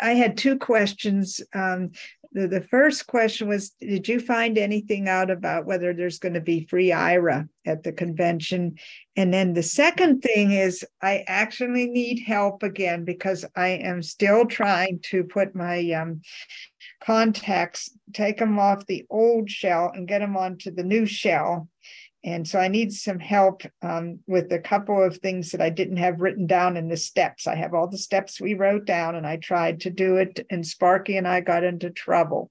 I 0.00 0.12
had 0.12 0.36
two 0.36 0.58
questions. 0.58 1.40
Um, 1.54 1.90
the, 2.32 2.48
the 2.48 2.60
first 2.62 3.06
question 3.06 3.48
was 3.48 3.70
Did 3.80 4.08
you 4.08 4.18
find 4.20 4.56
anything 4.56 5.08
out 5.08 5.30
about 5.30 5.66
whether 5.66 5.92
there's 5.92 6.18
going 6.18 6.34
to 6.34 6.40
be 6.40 6.66
free 6.66 6.90
Aira 6.90 7.48
at 7.66 7.82
the 7.82 7.92
convention? 7.92 8.76
And 9.16 9.32
then 9.32 9.52
the 9.52 9.62
second 9.62 10.22
thing 10.22 10.52
is, 10.52 10.84
I 11.02 11.24
actually 11.26 11.88
need 11.88 12.24
help 12.26 12.62
again 12.62 13.04
because 13.04 13.44
I 13.54 13.68
am 13.68 14.02
still 14.02 14.46
trying 14.46 15.00
to 15.10 15.24
put 15.24 15.54
my 15.54 15.90
um, 15.92 16.22
contacts, 17.02 17.90
take 18.12 18.38
them 18.38 18.58
off 18.58 18.86
the 18.86 19.04
old 19.10 19.50
shell 19.50 19.90
and 19.94 20.08
get 20.08 20.20
them 20.20 20.36
onto 20.36 20.70
the 20.70 20.84
new 20.84 21.06
shell. 21.06 21.68
And 22.24 22.46
so 22.46 22.58
I 22.58 22.68
need 22.68 22.92
some 22.92 23.18
help 23.18 23.62
um, 23.82 24.20
with 24.26 24.52
a 24.52 24.58
couple 24.58 25.02
of 25.02 25.16
things 25.18 25.50
that 25.50 25.60
I 25.60 25.70
didn't 25.70 25.96
have 25.96 26.20
written 26.20 26.46
down 26.46 26.76
in 26.76 26.88
the 26.88 26.96
steps. 26.96 27.46
I 27.46 27.56
have 27.56 27.74
all 27.74 27.88
the 27.88 27.98
steps 27.98 28.40
we 28.40 28.54
wrote 28.54 28.84
down, 28.84 29.16
and 29.16 29.26
I 29.26 29.36
tried 29.36 29.80
to 29.80 29.90
do 29.90 30.16
it, 30.16 30.46
and 30.48 30.66
Sparky 30.66 31.16
and 31.16 31.26
I 31.26 31.40
got 31.40 31.64
into 31.64 31.90
trouble. 31.90 32.50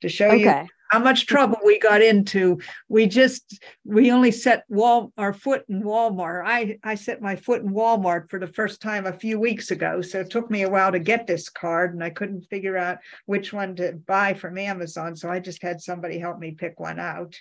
To 0.00 0.08
show 0.08 0.28
okay. 0.28 0.62
you 0.62 0.68
how 0.92 0.98
much 0.98 1.24
trouble 1.26 1.56
we 1.64 1.78
got 1.78 2.02
into, 2.02 2.58
we 2.88 3.06
just 3.06 3.64
we 3.82 4.12
only 4.12 4.30
set 4.30 4.64
wall 4.68 5.10
our 5.16 5.32
foot 5.32 5.64
in 5.70 5.82
Walmart. 5.82 6.42
I 6.44 6.78
I 6.84 6.96
set 6.96 7.22
my 7.22 7.34
foot 7.34 7.62
in 7.62 7.70
Walmart 7.70 8.28
for 8.28 8.38
the 8.38 8.46
first 8.46 8.82
time 8.82 9.06
a 9.06 9.12
few 9.12 9.40
weeks 9.40 9.70
ago, 9.70 10.02
so 10.02 10.20
it 10.20 10.28
took 10.30 10.50
me 10.50 10.62
a 10.62 10.68
while 10.68 10.92
to 10.92 10.98
get 10.98 11.26
this 11.26 11.48
card, 11.48 11.94
and 11.94 12.04
I 12.04 12.10
couldn't 12.10 12.42
figure 12.50 12.76
out 12.76 12.98
which 13.24 13.54
one 13.54 13.74
to 13.76 13.92
buy 13.92 14.34
from 14.34 14.58
Amazon. 14.58 15.16
So 15.16 15.30
I 15.30 15.38
just 15.38 15.62
had 15.62 15.80
somebody 15.80 16.18
help 16.18 16.38
me 16.38 16.50
pick 16.50 16.78
one 16.78 17.00
out. 17.00 17.36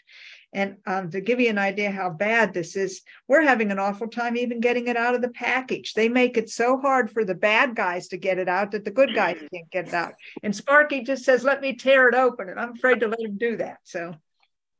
And 0.53 0.77
um, 0.85 1.09
to 1.11 1.21
give 1.21 1.39
you 1.39 1.49
an 1.49 1.57
idea 1.57 1.91
how 1.91 2.09
bad 2.09 2.53
this 2.53 2.75
is, 2.75 3.01
we're 3.27 3.41
having 3.41 3.71
an 3.71 3.79
awful 3.79 4.07
time 4.07 4.35
even 4.35 4.59
getting 4.59 4.87
it 4.87 4.97
out 4.97 5.15
of 5.15 5.21
the 5.21 5.29
package. 5.29 5.93
They 5.93 6.09
make 6.09 6.37
it 6.37 6.49
so 6.49 6.77
hard 6.77 7.09
for 7.09 7.23
the 7.23 7.35
bad 7.35 7.75
guys 7.75 8.09
to 8.09 8.17
get 8.17 8.37
it 8.37 8.49
out 8.49 8.71
that 8.71 8.83
the 8.83 8.91
good 8.91 9.15
guys 9.15 9.37
can't 9.37 9.71
get 9.71 9.87
it 9.87 9.93
out. 9.93 10.13
And 10.43 10.55
Sparky 10.55 11.03
just 11.03 11.23
says, 11.23 11.43
let 11.43 11.61
me 11.61 11.75
tear 11.75 12.09
it 12.09 12.15
open. 12.15 12.49
And 12.49 12.59
I'm 12.59 12.73
afraid 12.73 12.99
to 12.99 13.07
let 13.07 13.21
him 13.21 13.37
do 13.37 13.57
that. 13.57 13.77
So, 13.83 14.13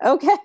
okay. 0.04 0.38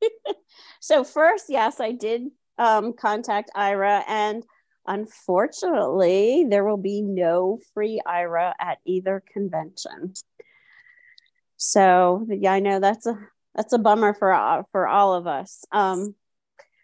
so, 0.80 1.04
first, 1.04 1.46
yes, 1.48 1.78
I 1.78 1.92
did 1.92 2.22
um, 2.56 2.94
contact 2.94 3.50
Aira. 3.54 4.04
And 4.08 4.42
unfortunately, 4.86 6.46
there 6.48 6.64
will 6.64 6.78
be 6.78 7.02
no 7.02 7.60
free 7.74 8.00
Aira 8.06 8.54
at 8.58 8.78
either 8.86 9.22
convention. 9.32 10.14
So, 11.58 12.26
yeah, 12.30 12.52
I 12.52 12.60
know 12.60 12.80
that's 12.80 13.06
a 13.06 13.18
that's 13.56 13.72
a 13.72 13.78
bummer 13.78 14.12
for 14.14 14.32
uh, 14.32 14.62
for 14.70 14.86
all 14.86 15.14
of 15.14 15.26
us. 15.26 15.64
Um, 15.72 16.14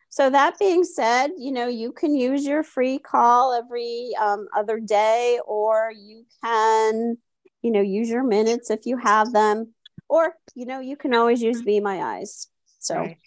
so 0.09 0.29
that 0.29 0.59
being 0.59 0.85
said, 0.85 1.31
you 1.39 1.53
know 1.53 1.69
you 1.69 1.93
can 1.93 2.17
use 2.17 2.45
your 2.45 2.63
free 2.63 2.99
call 2.99 3.53
every 3.53 4.11
um, 4.21 4.49
other 4.57 4.81
day, 4.81 5.39
or 5.47 5.93
you 5.95 6.25
can, 6.43 7.19
you 7.63 7.71
know, 7.71 7.83
use 7.83 8.09
your 8.09 8.25
minutes 8.25 8.71
if 8.71 8.87
you 8.87 8.97
have 8.97 9.33
them, 9.33 9.75
or 10.09 10.35
you 10.55 10.67
know 10.67 10.81
you 10.81 10.97
can 10.97 11.15
always 11.15 11.43
use 11.43 11.63
Be 11.63 11.79
My 11.79 12.03
Eyes. 12.03 12.49
So 12.79 12.97
right. 12.97 13.19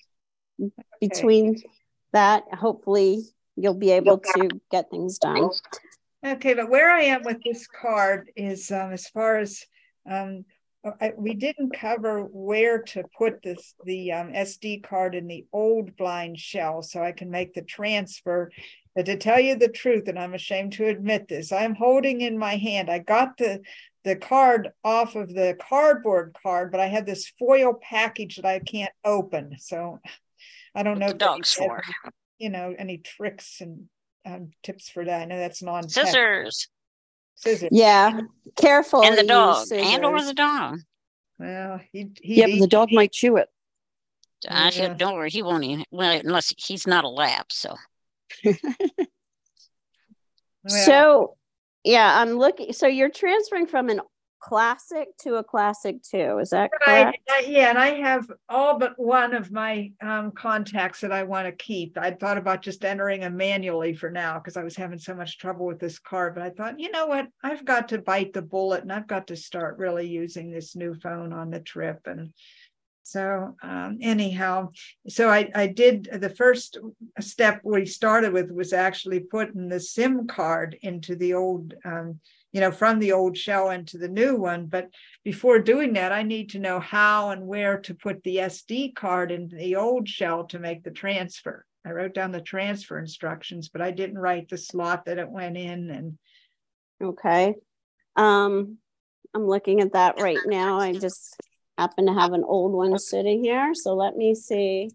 between 0.99 1.61
that, 2.11 2.43
hopefully 2.51 3.23
you'll 3.55 3.73
be 3.75 3.91
able 3.91 4.17
to 4.17 4.49
get 4.71 4.89
things 4.89 5.19
done. 5.19 5.49
Okay, 6.25 6.55
but 6.55 6.69
where 6.69 6.91
I 6.91 7.03
am 7.03 7.21
with 7.23 7.37
this 7.43 7.67
card 7.67 8.31
is 8.35 8.71
um, 8.71 8.91
as 8.91 9.07
far 9.07 9.37
as 9.37 9.63
um, 10.09 10.45
I, 11.01 11.13
we 11.17 11.33
didn't 11.33 11.75
cover 11.75 12.21
where 12.21 12.81
to 12.83 13.03
put 13.17 13.41
this 13.41 13.73
the 13.85 14.11
um, 14.11 14.33
SD 14.33 14.83
card 14.83 15.15
in 15.15 15.27
the 15.27 15.45
old 15.51 15.97
blind 15.97 16.39
shell 16.39 16.81
so 16.81 17.01
I 17.01 17.11
can 17.11 17.31
make 17.31 17.53
the 17.53 17.63
transfer. 17.63 18.51
But 18.95 19.07
to 19.07 19.17
tell 19.17 19.39
you 19.39 19.55
the 19.55 19.67
truth, 19.67 20.07
and 20.07 20.17
I'm 20.17 20.33
ashamed 20.33 20.73
to 20.73 20.87
admit 20.87 21.27
this, 21.27 21.51
I'm 21.51 21.75
holding 21.75 22.21
in 22.21 22.37
my 22.37 22.55
hand. 22.55 22.89
I 22.89 22.99
got 22.99 23.37
the 23.37 23.61
the 24.03 24.15
card 24.15 24.69
off 24.83 25.15
of 25.15 25.33
the 25.33 25.57
cardboard 25.59 26.35
card, 26.41 26.71
but 26.71 26.79
I 26.79 26.87
had 26.87 27.07
this 27.07 27.31
foil 27.39 27.73
package 27.73 28.35
that 28.35 28.45
I 28.45 28.59
can't 28.59 28.93
open. 29.03 29.55
So 29.59 29.99
I 30.75 30.83
don't 30.83 30.99
know. 30.99 31.11
dogs 31.11 31.53
for 31.53 31.81
you 32.37 32.49
know 32.49 32.75
any 32.77 32.99
tricks 32.99 33.61
and 33.61 33.89
um, 34.25 34.51
tips 34.61 34.89
for 34.89 35.03
that. 35.03 35.21
I 35.21 35.25
know 35.25 35.37
that's 35.37 35.63
non 35.63 35.89
scissors. 35.89 36.67
Scissors. 37.35 37.69
Yeah, 37.71 38.21
careful. 38.55 39.03
And 39.03 39.17
the 39.17 39.23
dog, 39.23 39.67
and 39.71 40.05
or 40.05 40.23
the 40.23 40.33
dog. 40.33 40.79
Well, 41.37 41.79
he, 41.91 42.11
he 42.21 42.39
yeah, 42.39 42.47
but 42.47 42.59
the 42.59 42.67
dog 42.67 42.91
might 42.91 43.11
chew 43.11 43.37
it. 43.37 43.49
I 44.49 44.71
yeah. 44.71 44.93
don't 44.93 45.15
worry, 45.15 45.29
he 45.29 45.43
won't 45.43 45.63
even. 45.63 45.85
Well, 45.91 46.19
unless 46.23 46.53
he's 46.57 46.87
not 46.87 47.03
a 47.03 47.09
lab, 47.09 47.51
so. 47.51 47.75
well, 48.45 48.55
so, 50.67 51.37
yeah, 51.83 52.19
I'm 52.21 52.37
looking. 52.37 52.73
So 52.73 52.87
you're 52.87 53.09
transferring 53.09 53.67
from 53.67 53.89
an 53.89 54.01
classic 54.45 55.07
to 55.17 55.35
a 55.35 55.43
classic 55.43 56.03
two. 56.03 56.37
Is 56.37 56.51
that 56.51 56.69
correct? 56.71 57.17
Yeah, 57.47 57.69
and 57.69 57.79
I 57.79 57.95
have 57.95 58.31
all 58.47 58.77
but 58.77 58.93
one 58.97 59.33
of 59.33 59.51
my 59.51 59.91
um, 60.01 60.31
contacts 60.31 61.01
that 61.01 61.11
I 61.11 61.23
want 61.23 61.47
to 61.47 61.51
keep. 61.51 61.97
I 61.97 62.11
thought 62.11 62.37
about 62.37 62.61
just 62.61 62.85
entering 62.85 63.21
them 63.21 63.37
manually 63.37 63.95
for 63.95 64.11
now 64.11 64.37
because 64.37 64.55
I 64.55 64.63
was 64.63 64.75
having 64.75 64.99
so 64.99 65.15
much 65.15 65.39
trouble 65.39 65.65
with 65.65 65.79
this 65.79 65.97
card. 65.97 66.35
But 66.35 66.43
I 66.43 66.51
thought, 66.51 66.79
you 66.79 66.91
know 66.91 67.07
what? 67.07 67.27
I've 67.43 67.65
got 67.65 67.89
to 67.89 67.97
bite 67.97 68.33
the 68.33 68.43
bullet 68.43 68.83
and 68.83 68.93
I've 68.93 69.07
got 69.07 69.27
to 69.27 69.35
start 69.35 69.79
really 69.79 70.07
using 70.07 70.51
this 70.51 70.75
new 70.75 70.93
phone 70.93 71.33
on 71.33 71.49
the 71.49 71.59
trip. 71.59 72.01
And 72.05 72.31
so 73.01 73.55
um, 73.63 73.97
anyhow, 74.01 74.69
so 75.07 75.27
I, 75.27 75.49
I 75.55 75.67
did 75.67 76.07
the 76.11 76.29
first 76.29 76.77
step 77.19 77.61
we 77.63 77.87
started 77.87 78.31
with 78.31 78.51
was 78.51 78.73
actually 78.73 79.21
putting 79.21 79.69
the 79.69 79.79
SIM 79.79 80.27
card 80.27 80.77
into 80.83 81.15
the 81.15 81.33
old 81.33 81.73
um, 81.83 82.19
you 82.55 82.61
know, 82.61 82.71
from 82.71 82.99
the 82.99 83.11
old 83.11 83.37
shell 83.37 83.71
into 83.71 83.97
the 83.97 84.07
new 84.07 84.37
one. 84.37 84.67
But 84.67 84.87
before 85.25 85.59
doing 85.59 85.91
that, 85.93 86.13
I 86.13 86.23
need 86.23 86.51
to 86.51 86.59
know 86.59 86.79
how 86.79 87.31
and 87.31 87.45
where 87.45 87.81
to 87.81 87.93
put 87.93 88.23
the 88.23 88.37
SD 88.37 88.95
card 88.95 89.29
into 89.29 89.57
the 89.57 89.75
old 89.75 90.07
shell 90.07 90.45
to 90.45 90.57
make 90.57 90.81
the 90.81 90.91
transfer. 90.91 91.65
I 91.85 91.91
wrote 91.91 92.13
down 92.13 92.31
the 92.31 92.39
transfer 92.39 92.97
instructions, 92.97 93.67
but 93.67 93.81
I 93.81 93.91
didn't 93.91 94.17
write 94.17 94.47
the 94.47 94.57
slot 94.57 95.03
that 95.03 95.19
it 95.19 95.29
went 95.29 95.57
in. 95.57 95.89
And 95.89 96.17
okay, 97.03 97.55
um, 98.15 98.77
I'm 99.33 99.45
looking 99.45 99.81
at 99.81 99.91
that 99.91 100.21
right 100.21 100.39
now. 100.45 100.79
I 100.79 100.93
just 100.93 101.35
happen 101.77 102.05
to 102.05 102.13
have 102.13 102.31
an 102.31 102.45
old 102.45 102.71
one 102.71 102.97
sitting 102.99 103.43
here, 103.43 103.73
so 103.73 103.95
let 103.95 104.15
me 104.15 104.33
see 104.33 104.91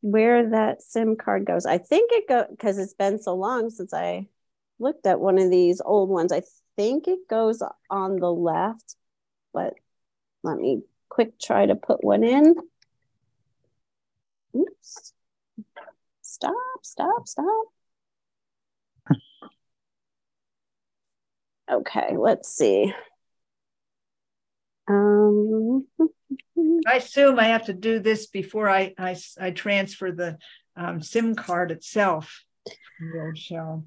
where 0.00 0.50
that 0.50 0.80
SIM 0.80 1.16
card 1.16 1.44
goes. 1.44 1.66
I 1.66 1.78
think 1.78 2.12
it 2.12 2.28
goes 2.28 2.44
because 2.50 2.78
it's 2.78 2.94
been 2.94 3.20
so 3.20 3.34
long 3.34 3.70
since 3.70 3.92
I 3.92 4.28
looked 4.78 5.06
at 5.06 5.20
one 5.20 5.38
of 5.38 5.50
these 5.50 5.80
old 5.84 6.08
ones. 6.08 6.32
I 6.32 6.42
think 6.76 7.08
it 7.08 7.28
goes 7.28 7.62
on 7.90 8.16
the 8.16 8.32
left, 8.32 8.96
but 9.52 9.74
let 10.42 10.58
me 10.58 10.82
quick 11.08 11.38
try 11.38 11.66
to 11.66 11.74
put 11.74 12.04
one 12.04 12.22
in. 12.22 12.54
Oops. 14.56 15.12
Stop, 16.22 16.54
stop, 16.82 17.26
stop. 17.26 17.66
okay, 21.70 22.16
let's 22.16 22.48
see. 22.48 22.92
Um, 24.86 25.86
I 26.86 26.94
assume 26.96 27.38
I 27.38 27.48
have 27.48 27.66
to 27.66 27.74
do 27.74 27.98
this 27.98 28.26
before 28.26 28.70
I, 28.70 28.94
I, 28.98 29.16
I 29.40 29.50
transfer 29.50 30.12
the 30.12 30.38
um, 30.76 31.02
SIM 31.02 31.34
card 31.34 31.70
itself. 31.70 32.44
Shell. 33.34 33.84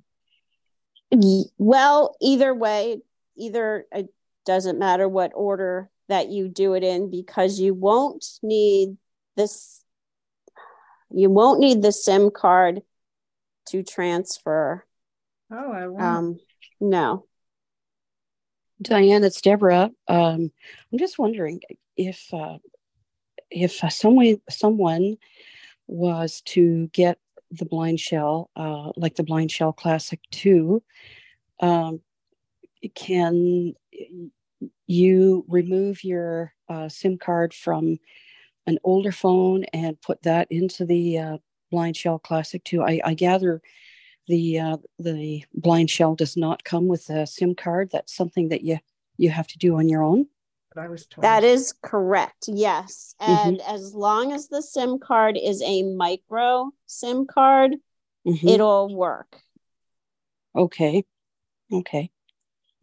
Well, 1.58 2.16
either 2.22 2.54
way, 2.54 3.02
either 3.36 3.86
it 3.92 4.10
doesn't 4.46 4.80
matter 4.80 5.08
what 5.08 5.32
order 5.36 5.90
that 6.08 6.30
you 6.30 6.48
do 6.50 6.74
it 6.74 6.84
in 6.84 7.10
because 7.10 7.60
you 7.60 7.74
won't 7.74 8.26
need 8.44 8.98
this 9.38 9.84
you 11.14 11.30
won't 11.30 11.60
need 11.60 11.82
the 11.82 11.92
sim 11.92 12.32
card 12.32 12.82
to 13.68 13.84
transfer. 13.84 14.86
Oh 15.52 15.72
i 15.72 15.88
won't. 15.88 16.02
um 16.04 16.40
no. 16.80 17.26
Diane 18.82 19.24
it's 19.24 19.42
deborah. 19.42 19.92
Um 20.08 20.52
i'm 20.92 21.00
just 21.00 21.20
wondering 21.20 21.62
if 21.96 22.34
uh 22.34 22.58
if 23.50 23.84
uh, 23.84 23.90
someone 23.90 24.42
someone 24.50 25.18
was 25.88 26.42
to 26.42 26.88
get 26.94 27.20
the 27.52 27.66
blind 27.66 28.00
shell 28.00 28.50
uh 28.56 28.92
like 28.96 29.16
the 29.16 29.24
blind 29.24 29.52
shell 29.52 29.74
classic 29.74 30.20
2 30.32 30.82
um 31.60 32.02
can 32.96 33.74
you 34.88 35.46
remove 35.48 36.04
your 36.04 36.54
uh, 36.70 36.90
SIM 36.90 37.18
card 37.18 37.54
from 37.54 37.98
an 38.68 38.78
older 38.84 39.12
phone 39.12 39.64
and 39.74 40.02
put 40.02 40.22
that 40.24 40.48
into 40.52 40.86
the 40.86 41.18
uh, 41.18 41.38
Blind 41.72 41.98
Shell 41.98 42.20
Classic 42.20 42.64
2. 42.64 42.84
I, 42.84 43.02
I 43.04 43.14
gather 43.14 43.62
the 44.28 44.60
uh, 44.60 44.78
the 45.00 45.44
Blind 45.54 45.90
Shell 45.90 46.16
does 46.16 46.38
not 46.38 46.64
come 46.64 46.88
with 46.88 47.10
a 47.10 47.26
SIM 47.26 47.56
card. 47.56 47.90
That's 47.92 48.16
something 48.16 48.50
that 48.50 48.62
you 48.62 48.80
you 49.18 49.30
have 49.30 49.48
to 49.48 49.58
do 49.58 49.78
on 49.78 49.90
your 49.90 50.04
own. 50.04 50.28
But 50.74 50.84
I 50.84 50.88
was 50.88 51.06
told 51.06 51.24
that 51.24 51.44
is 51.44 51.74
correct. 51.82 52.46
Yes, 52.48 53.16
mm-hmm. 53.22 53.32
and 53.32 53.58
mm-hmm. 53.58 53.76
as 53.76 53.94
long 53.94 54.32
as 54.32 54.48
the 54.48 54.62
SIM 54.62 55.00
card 55.00 55.38
is 55.42 55.62
a 55.62 55.84
micro 55.84 56.72
SIM 56.86 57.28
card, 57.28 57.76
mm-hmm. 58.26 58.48
it'll 58.48 58.96
work. 58.96 59.38
Okay. 60.56 61.04
Okay. 61.72 62.12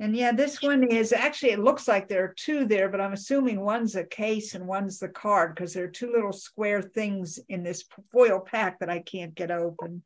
And 0.00 0.16
yeah, 0.16 0.32
this 0.32 0.62
one 0.62 0.84
is 0.84 1.12
actually, 1.12 1.50
it 1.50 1.58
looks 1.58 1.88
like 1.88 2.08
there 2.08 2.24
are 2.24 2.34
two 2.36 2.64
there, 2.64 2.88
but 2.88 3.00
I'm 3.00 3.12
assuming 3.12 3.60
one's 3.60 3.96
a 3.96 4.04
case 4.04 4.54
and 4.54 4.66
one's 4.66 4.98
the 4.98 5.08
card 5.08 5.54
because 5.54 5.74
there 5.74 5.84
are 5.84 5.88
two 5.88 6.12
little 6.12 6.32
square 6.32 6.80
things 6.80 7.40
in 7.48 7.64
this 7.64 7.84
foil 8.12 8.38
pack 8.38 8.78
that 8.78 8.88
I 8.88 9.00
can't 9.00 9.34
get 9.34 9.50
open. 9.50 10.02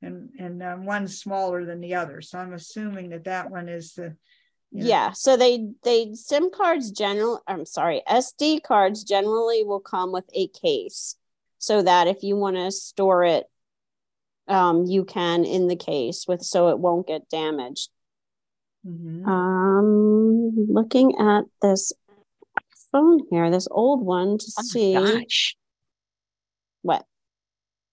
And, 0.00 0.30
and 0.38 0.62
um, 0.62 0.84
one's 0.86 1.18
smaller 1.18 1.64
than 1.64 1.80
the 1.80 1.96
other. 1.96 2.22
So 2.22 2.38
I'm 2.38 2.52
assuming 2.52 3.10
that 3.10 3.24
that 3.24 3.50
one 3.50 3.68
is 3.68 3.94
the. 3.94 4.16
You 4.72 4.82
know. 4.82 4.88
Yeah. 4.88 5.12
So 5.12 5.36
they, 5.36 5.68
they, 5.84 6.14
SIM 6.14 6.50
cards 6.50 6.90
general, 6.90 7.42
I'm 7.46 7.66
sorry, 7.66 8.02
SD 8.08 8.62
cards 8.62 9.04
generally 9.04 9.64
will 9.64 9.80
come 9.80 10.12
with 10.12 10.24
a 10.34 10.48
case 10.48 11.16
so 11.58 11.82
that 11.82 12.08
if 12.08 12.22
you 12.22 12.36
want 12.36 12.56
to 12.56 12.70
store 12.70 13.24
it, 13.24 13.44
um, 14.48 14.84
you 14.86 15.04
can 15.04 15.44
in 15.44 15.68
the 15.68 15.76
case 15.76 16.24
with 16.26 16.42
so 16.42 16.68
it 16.68 16.78
won't 16.78 17.06
get 17.06 17.28
damaged. 17.28 17.90
Mm-hmm. 18.86 19.28
Um, 19.28 20.66
looking 20.68 21.16
at 21.20 21.44
this 21.60 21.92
phone 22.90 23.20
here, 23.30 23.50
this 23.50 23.68
old 23.70 24.04
one 24.04 24.38
to 24.38 24.52
oh 24.58 24.62
see. 24.62 24.94
Gosh. 24.94 25.56
What? 26.82 27.04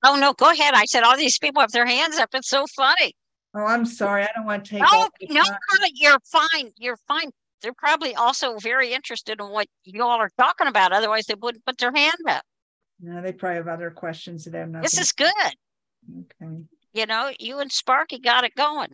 Oh 0.03 0.15
no, 0.15 0.33
go 0.33 0.51
ahead. 0.51 0.73
I 0.73 0.85
said 0.85 1.03
all 1.03 1.17
these 1.17 1.37
people 1.37 1.61
have 1.61 1.71
their 1.71 1.85
hands 1.85 2.17
up. 2.17 2.29
It's 2.33 2.49
so 2.49 2.65
funny. 2.75 3.15
Oh, 3.55 3.65
I'm 3.65 3.85
sorry. 3.85 4.23
I 4.23 4.29
don't 4.35 4.45
want 4.45 4.65
to 4.65 4.71
take. 4.71 4.83
Oh 4.85 5.09
no, 5.29 5.41
no, 5.41 5.87
you're 5.93 6.19
fine. 6.19 6.71
You're 6.77 6.99
fine. 7.07 7.31
They're 7.61 7.73
probably 7.73 8.15
also 8.15 8.57
very 8.57 8.93
interested 8.93 9.39
in 9.39 9.49
what 9.49 9.67
you 9.83 10.03
all 10.03 10.19
are 10.19 10.31
talking 10.37 10.67
about. 10.67 10.93
Otherwise, 10.93 11.25
they 11.25 11.35
wouldn't 11.35 11.65
put 11.65 11.77
their 11.77 11.93
hand 11.93 12.15
up. 12.27 12.43
No, 13.01 13.21
they 13.21 13.33
probably 13.33 13.57
have 13.57 13.67
other 13.67 13.91
questions 13.91 14.43
that 14.43 14.51
they 14.51 14.59
have 14.59 14.69
nothing. 14.69 14.83
This 14.83 14.99
is 14.99 15.11
good. 15.11 15.55
Okay. 16.19 16.63
You 16.93 17.05
know, 17.05 17.31
you 17.39 17.59
and 17.59 17.71
Sparky 17.71 18.19
got 18.19 18.43
it 18.43 18.55
going. 18.55 18.93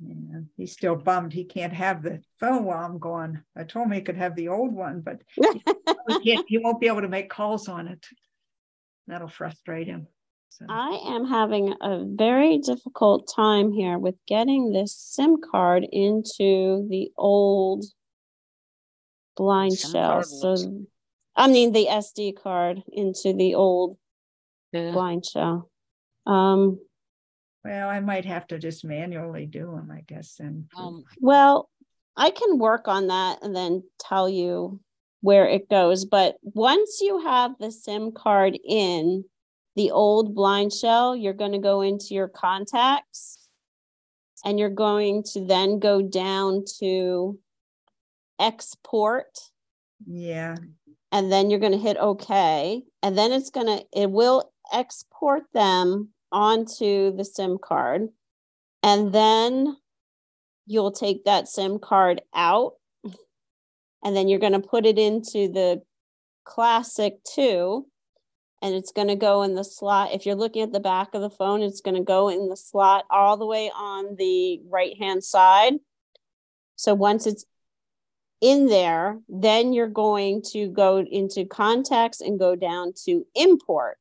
Yeah, 0.00 0.40
he's 0.56 0.72
still 0.72 0.96
bummed 0.96 1.32
he 1.32 1.44
can't 1.44 1.74
have 1.74 2.02
the 2.02 2.22
phone 2.38 2.64
while 2.64 2.84
I'm 2.84 2.98
gone. 2.98 3.44
I 3.54 3.64
told 3.64 3.86
him 3.86 3.92
he 3.92 4.00
could 4.00 4.16
have 4.16 4.34
the 4.34 4.48
old 4.48 4.72
one, 4.72 5.02
but 5.02 5.20
he, 6.22 6.42
he 6.48 6.58
won't 6.58 6.80
be 6.80 6.86
able 6.86 7.02
to 7.02 7.08
make 7.08 7.28
calls 7.28 7.68
on 7.68 7.86
it. 7.86 8.06
That'll 9.06 9.28
frustrate 9.28 9.86
him. 9.86 10.06
So. 10.50 10.66
I 10.68 11.00
am 11.06 11.26
having 11.26 11.74
a 11.80 12.04
very 12.04 12.58
difficult 12.58 13.32
time 13.34 13.72
here 13.72 13.98
with 13.98 14.16
getting 14.26 14.72
this 14.72 14.94
SIM 14.96 15.38
card 15.50 15.86
into 15.90 16.86
the 16.90 17.10
old 17.16 17.84
blind 19.36 19.78
SIM 19.78 19.92
shell. 19.92 20.22
So, 20.24 20.56
I 21.36 21.46
mean, 21.46 21.72
the 21.72 21.86
SD 21.88 22.42
card 22.42 22.82
into 22.92 23.32
the 23.32 23.54
old 23.54 23.96
yeah. 24.72 24.90
blind 24.90 25.24
shell. 25.24 25.70
Um, 26.26 26.80
well, 27.64 27.88
I 27.88 28.00
might 28.00 28.24
have 28.24 28.46
to 28.48 28.58
just 28.58 28.84
manually 28.84 29.46
do 29.46 29.66
them, 29.66 29.90
I 29.90 30.02
guess. 30.06 30.40
And 30.40 30.66
um, 30.76 31.04
well, 31.20 31.70
I 32.16 32.30
can 32.30 32.58
work 32.58 32.88
on 32.88 33.06
that 33.06 33.42
and 33.42 33.54
then 33.54 33.82
tell 33.98 34.28
you 34.28 34.80
where 35.20 35.46
it 35.46 35.68
goes. 35.68 36.04
But 36.04 36.36
once 36.42 37.00
you 37.00 37.20
have 37.20 37.52
the 37.58 37.70
SIM 37.70 38.12
card 38.12 38.58
in 38.64 39.24
the 39.76 39.90
old 39.90 40.34
blind 40.34 40.72
shell, 40.72 41.14
you're 41.16 41.32
going 41.32 41.52
to 41.52 41.58
go 41.58 41.80
into 41.80 42.14
your 42.14 42.28
contacts 42.28 43.48
and 44.44 44.58
you're 44.58 44.68
going 44.68 45.22
to 45.32 45.44
then 45.44 45.78
go 45.78 46.02
down 46.02 46.64
to 46.80 47.38
export. 48.38 49.38
Yeah. 50.06 50.56
And 51.12 51.30
then 51.30 51.50
you're 51.50 51.60
going 51.60 51.72
to 51.72 51.78
hit 51.78 51.96
OK. 51.98 52.82
And 53.02 53.18
then 53.18 53.32
it's 53.32 53.50
going 53.50 53.66
to, 53.66 53.84
it 53.94 54.10
will 54.10 54.52
export 54.72 55.44
them 55.52 56.10
onto 56.32 57.16
the 57.16 57.24
SIM 57.24 57.58
card. 57.62 58.08
And 58.82 59.12
then 59.12 59.76
you'll 60.66 60.92
take 60.92 61.24
that 61.24 61.48
SIM 61.48 61.78
card 61.78 62.22
out 62.34 62.74
and 64.02 64.16
then 64.16 64.28
you're 64.28 64.38
going 64.38 64.52
to 64.52 64.60
put 64.60 64.86
it 64.86 64.98
into 64.98 65.48
the 65.48 65.82
classic 66.44 67.22
2 67.34 67.86
and 68.62 68.74
it's 68.74 68.92
going 68.92 69.08
to 69.08 69.16
go 69.16 69.42
in 69.42 69.54
the 69.54 69.64
slot 69.64 70.12
if 70.12 70.26
you're 70.26 70.34
looking 70.34 70.62
at 70.62 70.72
the 70.72 70.80
back 70.80 71.14
of 71.14 71.20
the 71.20 71.30
phone 71.30 71.62
it's 71.62 71.80
going 71.80 71.96
to 71.96 72.02
go 72.02 72.28
in 72.28 72.48
the 72.48 72.56
slot 72.56 73.04
all 73.10 73.36
the 73.36 73.46
way 73.46 73.70
on 73.74 74.16
the 74.16 74.60
right 74.68 74.96
hand 74.98 75.22
side 75.24 75.74
so 76.76 76.94
once 76.94 77.26
it's 77.26 77.44
in 78.40 78.66
there 78.66 79.18
then 79.28 79.72
you're 79.72 79.86
going 79.86 80.42
to 80.42 80.68
go 80.68 80.98
into 80.98 81.44
contacts 81.44 82.20
and 82.20 82.38
go 82.38 82.56
down 82.56 82.92
to 83.04 83.26
import 83.34 83.98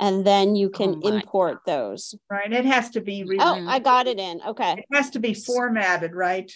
and 0.00 0.24
then 0.24 0.54
you 0.54 0.70
can 0.70 1.00
oh 1.02 1.08
import 1.08 1.64
God. 1.66 1.72
those. 1.72 2.14
Right. 2.30 2.52
It 2.52 2.64
has 2.64 2.90
to 2.90 3.00
be. 3.00 3.24
Re- 3.24 3.38
oh, 3.40 3.66
I 3.66 3.78
got 3.78 4.06
it 4.06 4.18
in. 4.18 4.40
Okay. 4.46 4.72
It 4.74 4.96
has 4.96 5.10
to 5.10 5.18
be 5.18 5.34
formatted, 5.34 6.14
right? 6.14 6.50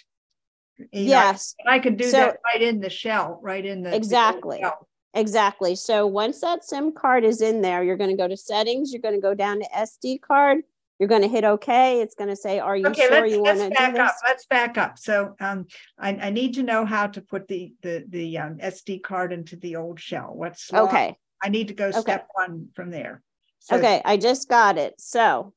You 0.79 0.87
yes. 0.93 1.55
Know, 1.65 1.73
I 1.73 1.79
can 1.79 1.97
do 1.97 2.05
so, 2.05 2.19
that 2.19 2.37
right 2.45 2.63
in 2.63 2.81
the 2.81 2.91
shell, 2.91 3.41
right 3.43 3.65
in 3.65 3.83
the 3.83 3.95
exactly. 3.95 4.61
The 4.63 4.73
exactly. 5.15 5.75
So 5.75 6.07
once 6.07 6.41
that 6.41 6.65
SIM 6.65 6.93
card 6.93 7.25
is 7.25 7.41
in 7.41 7.63
there, 7.63 7.83
you're 7.83 7.97
going 7.97 8.11
to 8.11 8.17
go 8.17 8.29
to 8.29 8.37
settings. 8.37 8.93
You're 8.93 9.03
going 9.03 9.15
to 9.15 9.21
go 9.21 9.35
down 9.35 9.61
to 9.61 9.69
SD 9.77 10.21
card. 10.21 10.59
You're 10.99 11.09
going 11.09 11.23
to 11.23 11.29
hit 11.29 11.45
OK. 11.45 12.01
It's 12.01 12.15
going 12.15 12.31
to 12.31 12.37
say, 12.37 12.61
"Are 12.61 12.77
you 12.77 12.87
okay, 12.87 13.09
sure 13.09 13.27
you 13.27 13.43
want 13.43 13.59
to 13.59 13.71
back 13.71 13.95
do 13.95 14.01
up. 14.01 14.15
Let's 14.25 14.47
back 14.47 14.79
up. 14.79 14.99
So 14.99 15.35
um, 15.41 15.67
I, 15.99 16.11
I, 16.11 16.31
need 16.31 16.55
to 16.55 16.63
know 16.63 16.85
how 16.85 17.09
to 17.09 17.21
put 17.21 17.49
the 17.49 17.73
the 17.83 18.05
the 18.09 18.39
um, 18.39 18.59
SD 18.59 19.03
card 19.03 19.33
into 19.33 19.57
the 19.57 19.77
old 19.77 19.99
shell. 19.99 20.31
What's 20.33 20.73
okay? 20.73 21.17
I 21.43 21.49
need 21.49 21.69
to 21.69 21.75
go 21.75 21.91
step 21.91 22.07
okay. 22.07 22.23
one 22.35 22.69
from 22.75 22.91
there. 22.91 23.21
So, 23.59 23.77
okay, 23.77 24.01
I 24.05 24.17
just 24.17 24.49
got 24.49 24.79
it. 24.79 24.95
So 24.99 25.53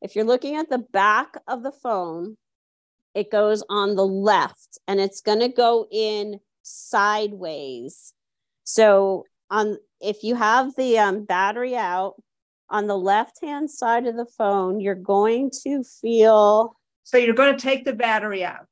if 0.00 0.16
you're 0.16 0.24
looking 0.24 0.56
at 0.56 0.70
the 0.70 0.78
back 0.78 1.36
of 1.46 1.62
the 1.62 1.72
phone, 1.72 2.36
it 3.14 3.30
goes 3.30 3.62
on 3.68 3.96
the 3.96 4.06
left 4.06 4.78
and 4.86 5.00
it's 5.00 5.20
going 5.20 5.40
to 5.40 5.48
go 5.48 5.86
in 5.90 6.40
sideways. 6.62 8.12
So 8.68 9.24
on 9.50 9.78
if 9.98 10.22
you 10.22 10.34
have 10.34 10.76
the 10.76 10.98
um, 10.98 11.24
battery 11.24 11.74
out 11.74 12.16
on 12.68 12.86
the 12.86 12.98
left 12.98 13.38
hand 13.42 13.70
side 13.70 14.06
of 14.06 14.14
the 14.14 14.26
phone, 14.26 14.78
you're 14.78 14.94
going 14.94 15.50
to 15.62 15.82
feel. 15.82 16.76
So 17.02 17.16
you're 17.16 17.34
going 17.34 17.56
to 17.56 17.60
take 17.60 17.86
the 17.86 17.94
battery 17.94 18.44
out. 18.44 18.68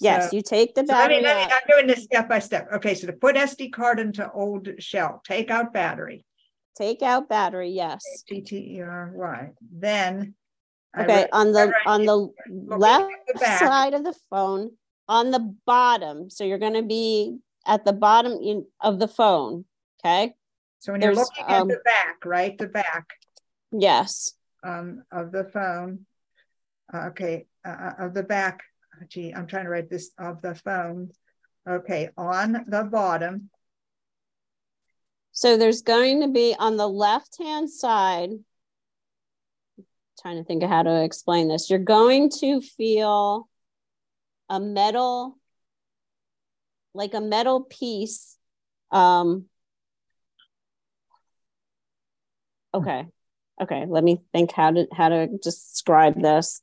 Yes, 0.00 0.30
so, 0.30 0.36
you 0.36 0.42
take 0.42 0.74
the 0.74 0.82
battery. 0.82 1.22
So 1.22 1.28
I 1.30 1.34
mean, 1.34 1.48
I'm 1.48 1.60
doing 1.68 1.86
this 1.86 2.02
step 2.02 2.28
by 2.28 2.40
step. 2.40 2.68
Okay, 2.74 2.94
so 2.94 3.06
to 3.06 3.12
put 3.12 3.36
SD 3.36 3.72
card 3.72 4.00
into 4.00 4.28
old 4.32 4.68
shell, 4.80 5.22
take 5.24 5.48
out 5.48 5.72
battery. 5.72 6.24
Take 6.76 7.02
out 7.02 7.28
battery, 7.28 7.70
yes. 7.70 8.02
T 8.28 8.40
T 8.40 8.78
E 8.78 8.80
R 8.80 9.12
Y. 9.14 9.50
Then. 9.72 10.34
Okay, 10.98 11.28
on 11.32 11.52
the 11.52 11.72
on 11.86 12.04
the 12.04 12.28
left 12.76 13.12
side 13.60 13.94
of 13.94 14.02
the 14.02 14.14
phone, 14.28 14.72
on 15.08 15.30
the 15.30 15.54
bottom. 15.66 16.30
So 16.30 16.42
you're 16.42 16.58
going 16.58 16.74
to 16.74 16.82
be 16.82 17.38
at 17.66 17.84
the 17.84 17.92
bottom 17.92 18.32
in, 18.42 18.66
of 18.80 18.98
the 18.98 19.08
phone. 19.08 19.64
Okay. 20.00 20.34
So 20.78 20.92
when 20.92 21.00
There's, 21.00 21.16
you're 21.16 21.24
looking 21.24 21.44
um, 21.48 21.70
at 21.70 21.76
the 21.76 21.82
back, 21.84 22.24
right, 22.24 22.56
the 22.56 22.68
back. 22.68 23.10
Yes. 23.72 24.32
Um, 24.62 25.02
of 25.10 25.32
the 25.32 25.44
phone. 25.44 26.06
Uh, 26.92 27.08
okay, 27.08 27.46
uh, 27.66 27.68
uh 27.68 28.06
of 28.06 28.14
the 28.14 28.22
back. 28.22 28.62
Gee, 29.08 29.32
I'm 29.34 29.46
trying 29.46 29.64
to 29.64 29.70
write 29.70 29.90
this 29.90 30.10
of 30.18 30.40
the 30.42 30.54
phone. 30.54 31.10
Okay, 31.68 32.10
on 32.16 32.64
the 32.68 32.84
bottom. 32.84 33.50
So 35.32 35.58
there's 35.58 35.82
going 35.82 36.22
to 36.22 36.28
be 36.28 36.54
on 36.58 36.76
the 36.76 36.88
left 36.88 37.36
hand 37.38 37.68
side, 37.68 38.30
trying 40.22 40.38
to 40.38 40.44
think 40.44 40.62
of 40.62 40.70
how 40.70 40.82
to 40.82 41.02
explain 41.04 41.48
this. 41.48 41.68
You're 41.68 41.78
going 41.78 42.30
to 42.40 42.62
feel 42.62 43.48
a 44.48 44.58
metal, 44.58 45.36
like 46.96 47.14
a 47.14 47.20
metal 47.20 47.62
piece. 47.62 48.36
Um, 48.90 49.46
okay. 52.74 53.06
Okay. 53.60 53.86
Let 53.88 54.04
me 54.04 54.20
think 54.32 54.52
how 54.52 54.70
to 54.72 54.86
how 54.92 55.08
to 55.08 55.28
describe 55.42 56.20
this. 56.20 56.60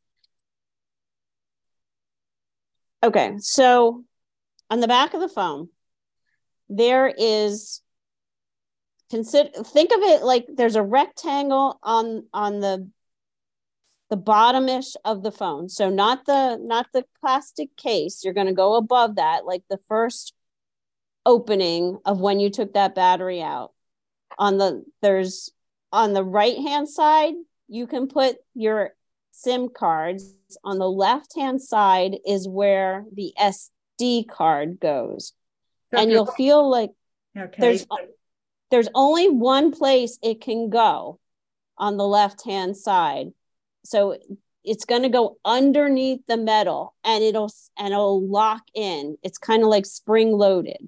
Okay, 3.04 3.34
so 3.40 4.06
on 4.70 4.80
the 4.80 4.88
back 4.88 5.14
of 5.14 5.20
the 5.20 5.28
phone, 5.28 5.68
there 6.70 7.14
is 7.18 7.82
consider 9.10 9.50
think 9.64 9.92
of 9.92 10.02
it 10.02 10.24
like 10.24 10.48
there's 10.48 10.78
a 10.78 10.82
rectangle 10.82 11.78
on 11.84 12.28
on 12.34 12.62
the 12.62 12.90
the 14.14 14.18
bottomish 14.18 14.96
of 15.04 15.24
the 15.24 15.32
phone. 15.32 15.68
So 15.68 15.90
not 15.90 16.28
the 16.28 16.60
not 16.62 16.86
the 16.94 17.04
plastic 17.20 17.76
case. 17.76 18.24
You're 18.24 18.36
going 18.36 18.46
to 18.46 18.54
go 18.54 18.76
above 18.76 19.16
that, 19.16 19.44
like 19.44 19.64
the 19.72 19.80
first 19.88 20.36
opening 21.26 21.98
of 22.06 22.20
when 22.20 22.40
you 22.40 22.52
took 22.52 22.74
that 22.74 22.94
battery 22.94 23.42
out. 23.42 23.72
On 24.38 24.60
the 24.60 24.84
there's 25.02 25.52
on 25.92 26.14
the 26.14 26.24
right 26.24 26.58
hand 26.58 26.88
side, 26.88 27.34
you 27.68 27.88
can 27.88 28.08
put 28.08 28.36
your 28.54 28.92
SIM 29.32 29.70
cards. 29.70 30.36
On 30.64 30.78
the 30.78 30.90
left 30.90 31.36
hand 31.36 31.60
side 31.60 32.16
is 32.24 32.48
where 32.48 33.06
the 33.12 33.34
SD 33.40 34.30
card 34.30 34.80
goes. 34.80 35.34
And 35.92 36.12
you'll 36.12 36.28
feel 36.28 36.70
like 36.70 36.92
okay. 37.36 37.60
there's 37.60 37.88
there's 38.70 38.90
only 38.94 39.32
one 39.32 39.72
place 39.72 40.20
it 40.22 40.40
can 40.40 40.70
go 40.70 41.20
on 41.80 41.98
the 41.98 42.08
left 42.08 42.46
hand 42.46 42.78
side. 42.78 43.34
So 43.84 44.18
it's 44.64 44.86
going 44.86 45.04
to 45.04 45.10
go 45.10 45.38
underneath 45.44 46.22
the 46.28 46.38
metal 46.38 46.96
and 47.04 47.24
it'll 47.24 47.52
and 47.78 47.94
it'll 47.94 48.28
lock 48.28 48.64
in. 48.74 49.18
It's 49.24 49.38
kind 49.38 49.64
of 49.64 49.70
like 49.70 49.86
spring 49.86 50.32
loaded. 50.32 50.88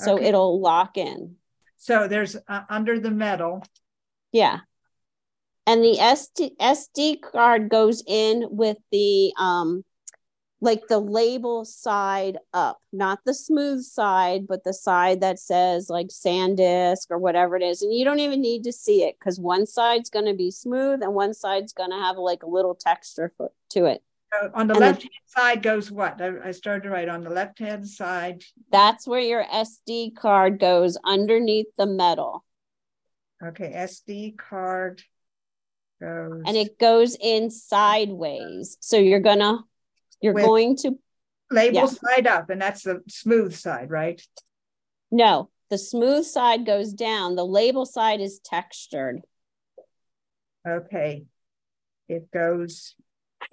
So 0.00 0.14
okay. 0.14 0.26
it'll 0.26 0.60
lock 0.60 0.96
in. 0.96 1.36
So 1.76 2.06
there's 2.06 2.36
uh, 2.48 2.62
under 2.68 2.98
the 3.00 3.10
metal. 3.10 3.64
Yeah 4.32 4.60
and 5.68 5.84
the 5.84 5.98
SD, 6.00 6.56
SD 6.56 7.20
card 7.20 7.68
goes 7.68 8.02
in 8.06 8.46
with 8.50 8.78
the 8.90 9.34
um 9.38 9.84
like 10.60 10.88
the 10.88 10.98
label 10.98 11.64
side 11.64 12.36
up, 12.52 12.78
not 12.92 13.20
the 13.24 13.34
smooth 13.34 13.82
side, 13.84 14.46
but 14.48 14.64
the 14.64 14.72
side 14.72 15.20
that 15.20 15.38
says 15.38 15.88
like 15.88 16.08
SanDisk 16.08 17.10
or 17.10 17.18
whatever 17.18 17.56
it 17.56 17.62
is. 17.62 17.82
And 17.82 17.94
you 17.94 18.04
don't 18.04 18.18
even 18.18 18.40
need 18.40 18.64
to 18.64 18.72
see 18.72 19.04
it 19.04 19.16
because 19.18 19.38
one 19.38 19.66
side's 19.66 20.10
going 20.10 20.26
to 20.26 20.34
be 20.34 20.50
smooth 20.50 21.02
and 21.02 21.14
one 21.14 21.32
side's 21.32 21.72
going 21.72 21.90
to 21.90 21.96
have 21.96 22.16
like 22.16 22.42
a 22.42 22.48
little 22.48 22.74
texture 22.74 23.32
to 23.70 23.84
it. 23.84 24.02
So 24.32 24.50
on 24.52 24.66
the 24.66 24.74
and 24.74 24.80
left 24.80 25.02
hand 25.02 25.10
side 25.26 25.62
goes 25.62 25.90
what? 25.90 26.20
I, 26.20 26.48
I 26.48 26.50
started 26.50 26.90
right 26.90 27.08
on 27.08 27.22
the 27.22 27.30
left 27.30 27.60
hand 27.60 27.88
side. 27.88 28.42
That's 28.70 29.06
where 29.06 29.20
your 29.20 29.44
SD 29.44 30.16
card 30.16 30.58
goes 30.58 30.98
underneath 31.04 31.68
the 31.78 31.86
metal. 31.86 32.44
Okay, 33.42 33.72
SD 33.74 34.36
card 34.36 35.02
goes 36.00 36.42
and 36.46 36.56
it 36.56 36.78
goes 36.78 37.16
in 37.20 37.50
sideways. 37.50 38.76
So 38.80 38.98
you're 38.98 39.20
gonna 39.20 39.64
you're 40.20 40.34
going 40.34 40.76
to 40.78 40.98
label 41.50 41.80
yeah. 41.80 41.86
side 41.86 42.26
up, 42.26 42.50
and 42.50 42.60
that's 42.60 42.82
the 42.82 43.02
smooth 43.08 43.54
side, 43.54 43.90
right? 43.90 44.20
No, 45.10 45.50
the 45.70 45.78
smooth 45.78 46.24
side 46.24 46.66
goes 46.66 46.92
down. 46.92 47.36
The 47.36 47.46
label 47.46 47.86
side 47.86 48.20
is 48.20 48.40
textured. 48.44 49.22
Okay. 50.66 51.24
It 52.08 52.30
goes 52.30 52.94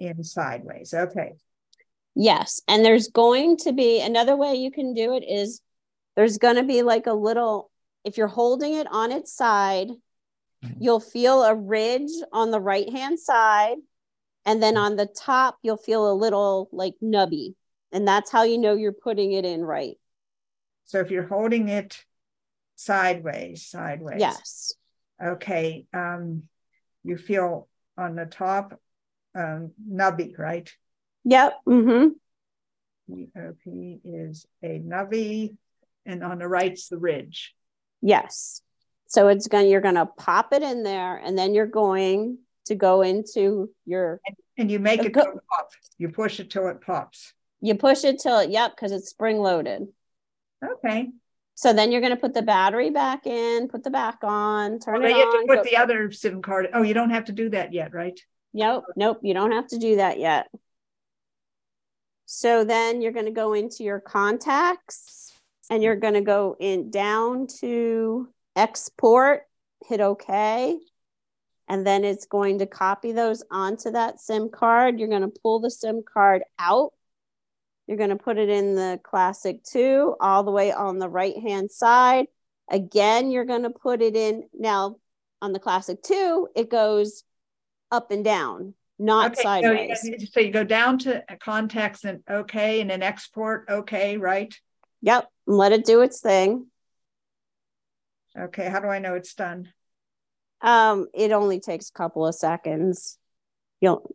in 0.00 0.24
sideways. 0.24 0.92
Okay. 0.94 1.34
Yes. 2.14 2.62
And 2.66 2.84
there's 2.84 3.08
going 3.08 3.58
to 3.58 3.72
be 3.72 4.00
another 4.00 4.36
way 4.36 4.54
you 4.54 4.70
can 4.70 4.94
do 4.94 5.14
it 5.14 5.24
is 5.28 5.60
there's 6.16 6.38
going 6.38 6.56
to 6.56 6.62
be 6.62 6.82
like 6.82 7.06
a 7.06 7.12
little, 7.12 7.70
if 8.04 8.16
you're 8.16 8.26
holding 8.26 8.74
it 8.74 8.86
on 8.90 9.12
its 9.12 9.32
side, 9.32 9.88
mm-hmm. 9.88 10.82
You'll 10.82 11.00
feel 11.00 11.42
a 11.42 11.54
ridge 11.54 12.10
on 12.32 12.50
the 12.50 12.60
right 12.60 12.90
hand 12.90 13.20
side. 13.20 13.76
And 14.46 14.62
then 14.62 14.76
on 14.76 14.96
the 14.96 15.06
top, 15.06 15.58
you'll 15.62 15.76
feel 15.76 16.10
a 16.10 16.14
little 16.14 16.68
like 16.72 16.94
nubby. 17.02 17.54
And 17.92 18.06
that's 18.06 18.30
how 18.30 18.44
you 18.44 18.58
know 18.58 18.74
you're 18.74 18.92
putting 18.92 19.32
it 19.32 19.44
in 19.44 19.62
right. 19.62 19.96
So 20.84 21.00
if 21.00 21.10
you're 21.10 21.26
holding 21.26 21.68
it 21.68 22.02
sideways, 22.76 23.66
sideways. 23.66 24.20
Yes. 24.20 24.74
Okay. 25.22 25.86
Um, 25.92 26.44
you 27.02 27.16
feel 27.16 27.68
on 27.98 28.14
the 28.14 28.26
top 28.26 28.80
um, 29.34 29.72
nubby, 29.90 30.38
right? 30.38 30.72
Yep. 31.24 31.54
Mm-hmm. 31.66 32.08
POP 33.08 34.00
is 34.04 34.46
a 34.62 34.78
nubby, 34.80 35.56
and 36.04 36.24
on 36.24 36.38
the 36.38 36.48
right's 36.48 36.88
the 36.88 36.98
ridge. 36.98 37.54
Yes. 38.00 38.62
So 39.08 39.28
it's 39.28 39.48
going 39.48 39.68
you're 39.68 39.80
going 39.80 39.94
to 39.94 40.06
pop 40.06 40.52
it 40.52 40.62
in 40.62 40.82
there 40.82 41.16
and 41.16 41.38
then 41.38 41.54
you're 41.54 41.66
going 41.66 42.38
to 42.66 42.74
go 42.74 43.02
into 43.02 43.70
your 43.84 44.20
and, 44.26 44.36
and 44.58 44.70
you 44.70 44.78
make 44.78 45.04
it 45.04 45.12
go, 45.12 45.22
pop. 45.22 45.70
You 45.98 46.08
push 46.10 46.40
it 46.40 46.50
till 46.50 46.68
it 46.68 46.80
pops. 46.80 47.32
You 47.60 47.74
push 47.74 48.04
it 48.04 48.18
till 48.18 48.38
it 48.38 48.50
yep 48.50 48.74
because 48.74 48.92
it's 48.92 49.08
spring 49.08 49.38
loaded. 49.38 49.88
Okay. 50.64 51.08
So 51.54 51.72
then 51.72 51.90
you're 51.90 52.02
going 52.02 52.14
to 52.14 52.20
put 52.20 52.34
the 52.34 52.42
battery 52.42 52.90
back 52.90 53.26
in, 53.26 53.68
put 53.68 53.82
the 53.82 53.90
back 53.90 54.18
on, 54.22 54.78
turn 54.78 55.00
well, 55.00 55.10
it 55.10 55.16
you 55.16 55.22
on. 55.22 55.32
You 55.32 55.38
have 55.38 55.46
to 55.48 55.56
put 55.56 55.70
the 55.70 55.76
other 55.78 56.12
SIM 56.12 56.42
card. 56.42 56.68
Oh, 56.74 56.82
you 56.82 56.92
don't 56.92 57.10
have 57.10 57.24
to 57.26 57.32
do 57.32 57.48
that 57.50 57.72
yet, 57.72 57.94
right? 57.94 58.20
Nope, 58.52 58.84
nope, 58.94 59.20
you 59.22 59.32
don't 59.32 59.52
have 59.52 59.66
to 59.68 59.78
do 59.78 59.96
that 59.96 60.18
yet. 60.18 60.48
So 62.26 62.64
then 62.64 63.00
you're 63.00 63.12
going 63.12 63.26
to 63.26 63.32
go 63.32 63.54
into 63.54 63.84
your 63.84 64.00
contacts 64.00 65.32
and 65.70 65.82
you're 65.82 65.96
going 65.96 66.14
to 66.14 66.20
go 66.20 66.56
in 66.58 66.90
down 66.90 67.46
to 67.60 68.28
export, 68.54 69.42
hit 69.88 70.00
OK. 70.00 70.76
And 71.68 71.86
then 71.86 72.04
it's 72.04 72.26
going 72.26 72.60
to 72.60 72.66
copy 72.66 73.12
those 73.12 73.42
onto 73.50 73.90
that 73.90 74.20
SIM 74.20 74.50
card. 74.50 74.98
You're 74.98 75.08
going 75.08 75.22
to 75.22 75.40
pull 75.42 75.60
the 75.60 75.70
SIM 75.70 76.02
card 76.02 76.42
out. 76.58 76.92
You're 77.86 77.96
going 77.96 78.10
to 78.10 78.16
put 78.16 78.38
it 78.38 78.48
in 78.48 78.74
the 78.74 79.00
Classic 79.02 79.62
2 79.64 80.16
all 80.20 80.44
the 80.44 80.50
way 80.50 80.72
on 80.72 80.98
the 80.98 81.08
right 81.08 81.36
hand 81.36 81.70
side. 81.70 82.26
Again, 82.70 83.30
you're 83.30 83.44
going 83.44 83.62
to 83.62 83.70
put 83.70 84.02
it 84.02 84.16
in. 84.16 84.44
Now, 84.52 84.96
on 85.42 85.52
the 85.52 85.58
Classic 85.58 86.00
2, 86.02 86.48
it 86.56 86.70
goes 86.70 87.24
up 87.90 88.10
and 88.10 88.24
down, 88.24 88.74
not 88.98 89.32
okay, 89.32 89.42
sideways. 89.42 90.00
So 90.02 90.08
you, 90.08 90.26
so 90.26 90.40
you 90.40 90.50
go 90.50 90.64
down 90.64 90.98
to 91.00 91.24
contacts 91.40 92.04
and 92.04 92.22
OK, 92.28 92.80
and 92.80 92.90
then 92.90 93.02
export 93.02 93.66
OK, 93.68 94.16
right? 94.16 94.54
Yep. 95.02 95.28
Let 95.46 95.72
it 95.72 95.84
do 95.84 96.00
its 96.02 96.20
thing. 96.20 96.66
Okay, 98.36 98.68
how 98.68 98.80
do 98.80 98.88
I 98.88 98.98
know 98.98 99.14
it's 99.14 99.34
done? 99.34 99.72
Um, 100.60 101.08
it 101.14 101.32
only 101.32 101.60
takes 101.60 101.90
a 101.90 101.92
couple 101.92 102.26
of 102.26 102.34
seconds. 102.34 103.18
You'll 103.80 104.14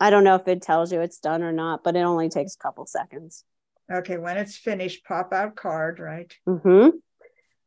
I 0.00 0.10
don't 0.10 0.24
know 0.24 0.34
if 0.34 0.48
it 0.48 0.62
tells 0.62 0.92
you 0.92 1.00
it's 1.00 1.20
done 1.20 1.42
or 1.42 1.52
not, 1.52 1.84
but 1.84 1.96
it 1.96 2.00
only 2.00 2.28
takes 2.28 2.54
a 2.54 2.58
couple 2.58 2.84
seconds. 2.86 3.44
Okay, 3.90 4.18
when 4.18 4.36
it's 4.36 4.56
finished, 4.56 5.04
pop 5.04 5.32
out 5.32 5.56
card, 5.56 5.98
right? 5.98 6.32
Mm-hmm. 6.46 6.90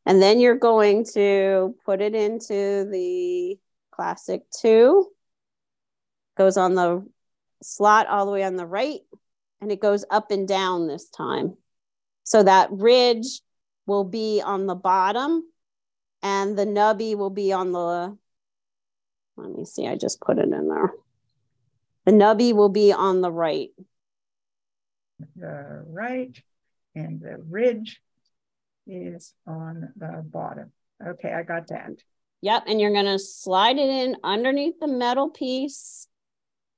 And 0.06 0.22
then 0.22 0.40
you're 0.40 0.58
going 0.58 1.04
to 1.14 1.74
put 1.84 2.00
it 2.00 2.14
into 2.14 2.88
the 2.90 3.58
classic 3.90 4.42
two. 4.50 5.08
Goes 6.36 6.56
on 6.56 6.74
the 6.74 7.06
slot 7.62 8.06
all 8.06 8.26
the 8.26 8.32
way 8.32 8.44
on 8.44 8.56
the 8.56 8.66
right, 8.66 9.00
and 9.60 9.72
it 9.72 9.80
goes 9.80 10.04
up 10.10 10.30
and 10.30 10.46
down 10.46 10.86
this 10.86 11.08
time. 11.08 11.56
So 12.24 12.42
that 12.42 12.70
ridge 12.70 13.40
will 13.86 14.04
be 14.04 14.42
on 14.44 14.66
the 14.66 14.74
bottom 14.74 15.42
and 16.22 16.58
the 16.58 16.66
nubby 16.66 17.16
will 17.16 17.30
be 17.30 17.52
on 17.52 17.72
the 17.72 18.16
let 19.36 19.50
me 19.50 19.64
see 19.64 19.86
i 19.86 19.96
just 19.96 20.20
put 20.20 20.38
it 20.38 20.52
in 20.52 20.68
there. 20.68 20.92
The 22.04 22.14
nubby 22.14 22.54
will 22.54 22.70
be 22.70 22.90
on 22.90 23.20
the 23.20 23.30
right. 23.30 23.68
The 25.36 25.84
right 25.86 26.34
and 26.94 27.20
the 27.20 27.36
ridge 27.36 28.00
is 28.86 29.34
on 29.46 29.92
the 29.96 30.24
bottom. 30.24 30.72
Okay 31.06 31.32
i 31.32 31.42
got 31.42 31.68
that. 31.68 31.90
Yep 32.40 32.64
and 32.66 32.80
you're 32.80 32.92
going 32.92 33.04
to 33.04 33.18
slide 33.18 33.76
it 33.76 33.90
in 33.90 34.16
underneath 34.24 34.80
the 34.80 34.88
metal 34.88 35.28
piece. 35.28 36.08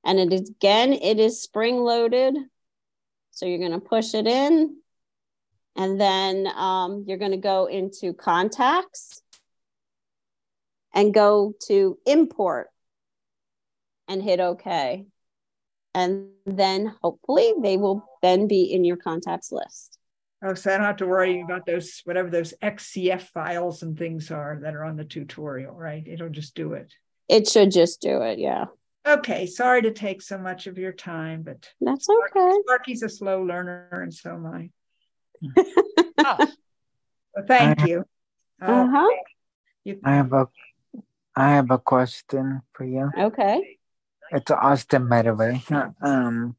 And 0.03 0.19
it 0.19 0.33
is 0.33 0.49
again 0.49 0.93
it 0.93 1.19
is 1.19 1.41
spring 1.41 1.77
loaded. 1.77 2.35
So 3.31 3.45
you're 3.45 3.59
going 3.59 3.71
to 3.71 3.79
push 3.79 4.13
it 4.13 4.27
in. 4.27 4.75
And 5.77 5.99
then 5.99 6.47
um, 6.47 7.05
you're 7.07 7.17
going 7.17 7.31
to 7.31 7.37
go 7.37 7.67
into 7.67 8.13
contacts 8.13 9.23
and 10.93 11.13
go 11.13 11.53
to 11.67 11.97
import 12.05 12.69
and 14.07 14.21
hit 14.21 14.39
OK. 14.39 15.05
And 15.93 16.29
then 16.45 16.93
hopefully 17.01 17.53
they 17.61 17.77
will 17.77 18.05
then 18.21 18.47
be 18.47 18.63
in 18.63 18.85
your 18.85 18.97
contacts 18.97 19.51
list. 19.51 19.97
Oh, 20.43 20.53
so 20.53 20.73
I 20.73 20.77
don't 20.77 20.85
have 20.85 20.97
to 20.97 21.05
worry 21.05 21.41
about 21.41 21.65
those, 21.65 22.01
whatever 22.03 22.29
those 22.29 22.53
XCF 22.63 23.21
files 23.21 23.83
and 23.83 23.97
things 23.97 24.31
are 24.31 24.59
that 24.63 24.75
are 24.75 24.83
on 24.83 24.95
the 24.95 25.05
tutorial, 25.05 25.73
right? 25.73 26.03
It'll 26.07 26.29
just 26.29 26.55
do 26.55 26.73
it. 26.73 26.93
It 27.29 27.47
should 27.47 27.71
just 27.71 28.01
do 28.01 28.21
it. 28.21 28.39
Yeah. 28.39 28.65
Okay, 29.07 29.45
sorry 29.45 29.83
to 29.83 29.91
take 29.91 30.21
so 30.21 30.37
much 30.37 30.67
of 30.67 30.77
your 30.77 30.93
time, 30.93 31.43
but 31.43 31.69
that's 31.79 32.07
okay. 32.09 32.57
Sparky's 32.61 33.03
a 33.03 33.09
slow 33.09 33.43
learner, 33.43 33.87
and 33.91 34.13
so 34.13 34.31
am 34.31 34.45
I. 34.45 34.69
oh. 36.19 36.37
well, 37.35 37.45
thank 37.47 37.81
I, 37.81 37.85
you. 37.85 38.05
Uh-huh. 38.61 39.09
You, 39.83 39.99
I 40.03 40.15
have 40.15 40.33
a 40.33 40.47
I 41.35 41.51
have 41.51 41.71
a 41.71 41.77
question 41.79 42.61
for 42.73 42.83
you. 42.83 43.09
Okay. 43.17 43.77
It's 44.31 44.51
Austin, 44.51 45.09
by 45.09 45.21
the 45.23 45.35
way. 45.35 45.63
Um. 46.01 46.55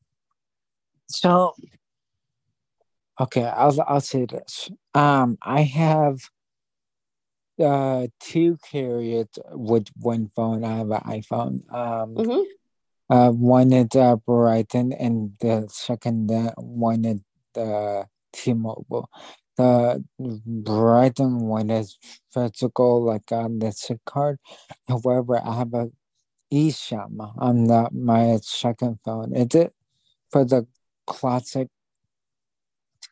So. 1.09 1.55
Okay, 3.21 3.45
I'll 3.45 3.79
I'll 3.87 4.01
say 4.01 4.27
this. 4.27 4.71
Um, 4.95 5.39
I 5.43 5.63
have 5.63 6.21
uh 7.63 8.07
two 8.19 8.59
carriers 8.71 9.29
with 9.53 9.89
one 9.97 10.31
phone. 10.35 10.65
I 10.65 10.79
have 10.79 10.91
an 10.91 11.01
iPhone. 11.01 11.73
Um, 11.73 12.15
mm-hmm. 12.15 12.43
uh, 13.11 13.31
one 13.31 13.73
is 13.73 13.95
uh, 13.95 14.17
Verizon, 14.27 14.97
and 14.99 15.33
the 15.41 15.69
second 15.71 16.31
uh, 16.33 16.53
one 16.57 17.05
is 17.05 17.21
the 17.55 18.07
T-Mobile. 18.33 19.09
The 19.57 20.03
Verizon 20.21 21.43
one 21.43 21.71
is 21.71 21.99
physical, 22.33 23.05
like 23.05 23.31
on 23.33 23.59
the 23.59 23.71
SIM 23.73 24.01
card. 24.07 24.39
However, 24.89 25.41
I 25.45 25.57
have 25.57 25.75
a 25.75 25.91
eSIM 26.53 27.33
on 27.39 27.65
the, 27.65 27.89
my 27.93 28.39
second 28.43 28.99
phone. 29.05 29.35
Is 29.35 29.55
it 29.55 29.75
for 30.31 30.45
the 30.45 30.67
classic 31.07 31.69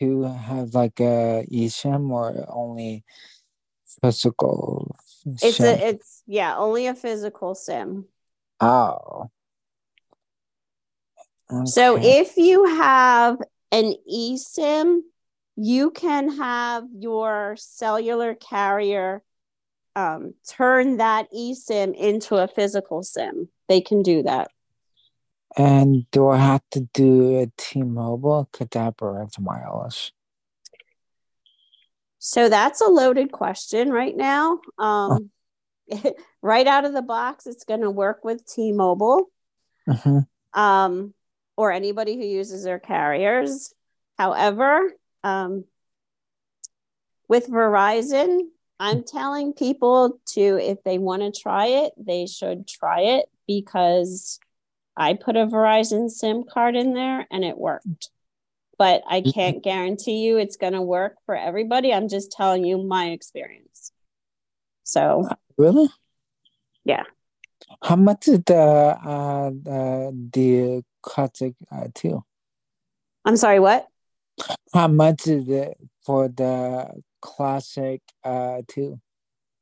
to 0.01 0.23
have 0.23 0.75
like 0.75 0.99
a 1.01 1.47
eSIM 1.53 2.11
or 2.11 2.45
only 2.49 3.05
physical 4.01 4.97
it's 5.43 5.57
sim? 5.57 5.67
a 5.67 5.89
it's 5.89 6.23
yeah 6.27 6.57
only 6.57 6.87
a 6.87 6.95
physical 6.95 7.55
sim 7.55 8.07
oh 8.61 9.29
okay. 11.53 11.67
so 11.67 11.99
if 12.01 12.37
you 12.37 12.65
have 12.65 13.37
an 13.73 13.95
eSIM 14.11 15.01
you 15.63 15.91
can 15.91 16.39
have 16.39 16.85
your 16.91 17.55
cellular 17.59 18.35
carrier 18.35 19.23
um, 19.95 20.33
turn 20.49 20.97
that 20.97 21.31
eSIM 21.33 21.95
into 21.95 22.37
a 22.37 22.49
physical 22.49 23.03
SIM. 23.03 23.51
They 23.69 23.83
can 23.83 24.03
do 24.03 24.23
that. 24.23 24.51
And 25.59 26.11
do 26.13 26.29
I 26.29 26.39
have 26.39 26.63
to 26.71 26.89
do 26.95 27.41
a 27.41 27.53
T-Mobile? 27.59 28.49
Could 28.53 28.71
that 28.71 28.95
wireless? 29.01 30.13
So 32.21 32.49
that's 32.49 32.81
a 32.81 32.89
loaded 32.89 33.31
question 33.31 33.91
right 33.91 34.17
now. 34.17 34.61
Um, 34.79 35.31
oh. 35.93 36.15
right 36.43 36.67
out 36.67 36.87
of 36.87 36.95
the 36.95 37.03
box, 37.03 37.47
it's 37.47 37.65
going 37.65 37.83
to 37.83 37.91
work 37.91 38.25
with 38.25 38.47
T-Mobile, 38.47 39.27
mm-hmm. 39.87 40.59
um, 40.59 41.13
or 41.59 41.71
anybody 41.71 42.17
who 42.17 42.25
uses 42.25 42.65
their 42.65 42.79
carriers. 42.79 43.75
However, 44.17 44.93
um, 45.25 45.65
with 47.29 47.49
Verizon, 47.49 48.41
I'm 48.79 49.05
telling 49.05 49.53
people 49.53 50.21
to, 50.31 50.41
if 50.41 50.83
they 50.85 50.99
want 50.99 51.23
to 51.23 51.41
try 51.41 51.67
it, 51.67 51.93
they 51.97 52.27
should 52.27 52.67
try 52.67 53.01
it 53.01 53.27
because 53.47 54.39
I 54.97 55.15
put 55.15 55.37
a 55.37 55.47
Verizon 55.47 56.11
SIM 56.11 56.45
card 56.45 56.77
in 56.77 56.95
there 56.95 57.27
and 57.31 57.45
it 57.45 57.59
worked 57.59 58.11
but 58.81 59.03
I 59.07 59.21
mm-hmm. 59.21 59.31
can't 59.33 59.63
guarantee 59.63 60.25
you 60.25 60.39
it's 60.39 60.57
going 60.57 60.73
to 60.73 60.81
work 60.81 61.17
for 61.27 61.37
everybody. 61.37 61.93
I'm 61.93 62.09
just 62.09 62.33
telling 62.33 62.65
you 62.65 62.79
my 62.79 63.11
experience. 63.11 63.93
So, 64.85 65.29
really? 65.59 65.91
Yeah. 66.87 67.03
How 67.85 67.97
much 67.97 68.27
is 68.27 68.41
the 68.47 68.57
uh, 68.57 69.51
the, 69.51 70.31
the 70.33 70.85
classic 71.03 71.57
uh? 71.71 72.21
I'm 73.27 73.37
sorry, 73.37 73.61
what? 73.61 73.87
How 74.73 74.89
much 74.89 75.27
is 75.27 75.49
it 75.49 75.77
for 76.05 76.29
the 76.29 76.89
classic 77.21 78.01
uh 78.25 78.63
two? 78.69 79.01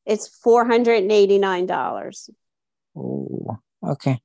It's 0.06 0.28
four 0.28 0.66
hundred 0.66 1.02
and 1.02 1.12
eighty 1.12 1.38
nine 1.38 1.66
dollars. 1.66 2.30
Oh, 2.96 3.58
okay. 3.84 4.20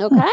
Okay. 0.00 0.30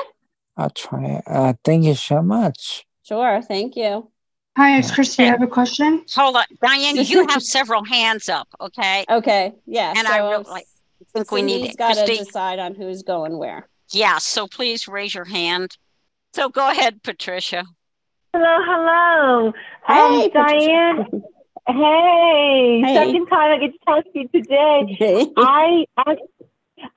I'll 0.57 0.69
try 0.69 1.05
it. 1.05 1.23
Uh, 1.25 1.53
thank 1.63 1.85
you 1.85 1.95
so 1.95 2.21
much. 2.21 2.85
Sure. 3.03 3.41
Thank 3.41 3.75
you. 3.75 4.11
Hi, 4.57 4.77
it's 4.77 4.91
Christy. 4.91 5.23
I 5.23 5.27
have 5.27 5.41
a 5.41 5.47
question. 5.47 6.03
Hold 6.15 6.35
on. 6.35 6.43
Diane, 6.61 6.95
you 7.05 7.25
have 7.27 7.41
several 7.41 7.83
hands 7.85 8.27
up, 8.27 8.47
okay? 8.59 9.05
Okay. 9.09 9.53
Yeah. 9.65 9.93
And 9.95 10.05
so 10.05 10.13
I 10.13 10.29
really 10.29 10.65
think 11.13 11.31
we 11.31 11.41
need 11.41 11.77
got 11.77 11.93
to 11.93 12.05
decide 12.05 12.59
on 12.59 12.75
who's 12.75 13.03
going 13.03 13.37
where. 13.37 13.69
Yeah. 13.91 14.17
So 14.17 14.47
please 14.47 14.87
raise 14.87 15.15
your 15.15 15.25
hand. 15.25 15.77
So 16.33 16.49
go 16.49 16.69
ahead, 16.69 17.01
Patricia. 17.03 17.63
Hello. 18.33 18.57
Hello. 18.61 19.53
Hey, 19.87 20.25
um, 20.25 20.29
Diane. 20.33 21.23
Hey, 21.67 22.81
hey, 22.83 22.93
second 22.93 23.27
time 23.27 23.51
I 23.51 23.57
get 23.59 23.71
to 23.73 23.79
talk 23.85 24.03
to 24.05 24.19
you 24.19 24.27
today. 24.29 24.95
Hey. 24.97 25.27
I, 25.37 25.85
I 25.97 26.15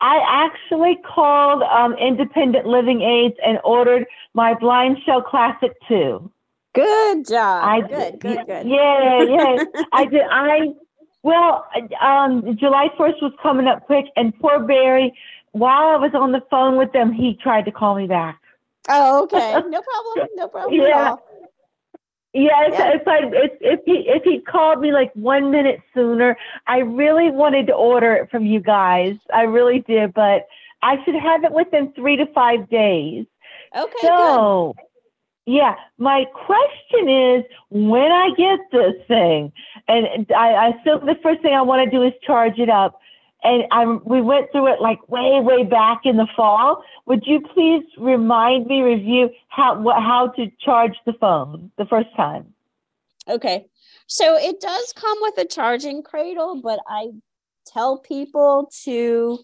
I 0.01 0.47
actually 0.47 0.99
called 1.15 1.63
um, 1.63 1.95
Independent 1.95 2.67
Living 2.67 3.03
Aids 3.03 3.35
and 3.45 3.59
ordered 3.65 4.07
my 4.35 4.55
BlindShell 4.55 5.25
Classic 5.25 5.73
2. 5.89 6.31
Good 6.75 7.27
job. 7.29 7.65
I 7.65 7.81
good, 7.81 8.21
good, 8.21 8.47
good. 8.47 8.67
Yeah, 8.67 9.23
yeah. 9.25 9.65
I 9.93 10.05
did. 10.07 10.23
I 10.31 10.69
well, 11.23 11.67
um, 12.01 12.57
July 12.59 12.89
1st 12.99 13.23
was 13.23 13.33
coming 13.43 13.67
up 13.69 13.87
quick, 13.87 14.07
and 14.17 14.37
poor 14.41 14.59
Barry, 14.59 15.13
while 15.53 15.89
I 15.89 15.97
was 15.97 16.11
on 16.15 16.33
the 16.33 16.43
phone 16.51 16.77
with 16.77 16.93
them, 16.93 17.13
he 17.13 17.39
tried 17.41 17.65
to 17.67 17.73
call 17.73 17.95
me 17.95 18.07
back. 18.07 18.41
Oh, 18.89 19.25
okay. 19.25 19.53
No 19.69 19.83
problem. 19.83 20.29
No 20.35 20.49
problem 20.49 20.81
yeah. 20.81 21.17
Yeah, 22.35 22.67
it's, 22.67 22.79
yeah. 22.79 22.93
it's 22.95 23.07
like 23.07 23.25
it's, 23.27 23.57
if 23.61 23.81
he 23.85 24.09
if 24.09 24.23
he 24.23 24.41
called 24.41 24.81
me 24.81 24.91
like 24.91 25.13
one 25.15 25.51
minute 25.51 25.81
sooner, 25.93 26.35
I 26.67 26.79
really 26.79 27.31
wanted 27.31 27.67
to 27.67 27.75
order 27.75 28.15
it 28.15 28.31
from 28.31 28.47
you 28.47 28.59
guys. 28.59 29.17
I 29.35 29.43
really 29.43 29.81
did, 29.81 30.15
but 30.15 30.47
I 30.83 30.97
should 31.05 31.15
have 31.15 31.45
it 31.45 31.53
within 31.53 31.93
three 31.93 32.17
to 32.17 32.25
five 32.33 32.71
days. 32.71 33.27
Okay. 33.77 33.99
So, 34.01 34.75
good. 34.79 35.55
yeah, 35.55 35.75
my 35.99 36.25
question 36.33 37.09
is 37.09 37.45
when 37.69 38.11
I 38.11 38.31
get 38.35 38.61
this 38.73 38.95
thing, 39.07 39.53
and 39.87 40.27
I, 40.35 40.53
I 40.53 40.69
assume 40.69 41.05
the 41.05 41.19
first 41.23 41.43
thing 41.43 41.53
I 41.53 41.61
want 41.61 41.85
to 41.85 41.91
do 41.95 42.03
is 42.03 42.15
charge 42.23 42.59
it 42.59 42.71
up 42.71 42.99
and 43.45 43.65
I, 43.71 43.85
we 43.85 44.21
went 44.21 44.53
through 44.53 44.73
it 44.73 44.81
like 44.81 45.09
way, 45.09 45.41
way 45.41 45.65
back 45.65 46.03
in 46.05 46.17
the 46.17 46.29
fall. 46.37 46.85
Would 47.07 47.27
you 47.27 47.41
please 47.41 47.85
remind 47.99 48.67
me, 48.67 48.83
review 48.83 49.31
how 49.49 49.81
what, 49.81 49.97
how 49.97 50.29
to 50.37 50.51
charge 50.61 50.97
the 51.07 51.13
phone 51.15 51.71
the 51.77 51.87
first 51.87 52.09
time? 52.17 52.55
Okay, 53.29 53.67
so 54.07 54.37
it 54.37 54.61
does 54.61 54.93
come 54.95 55.19
with 55.23 55.39
a 55.39 55.45
charging 55.45 56.03
cradle, 56.03 56.61
but 56.63 56.81
I 56.89 57.11
tell 57.67 57.99
people 57.99 58.71
to 58.85 59.39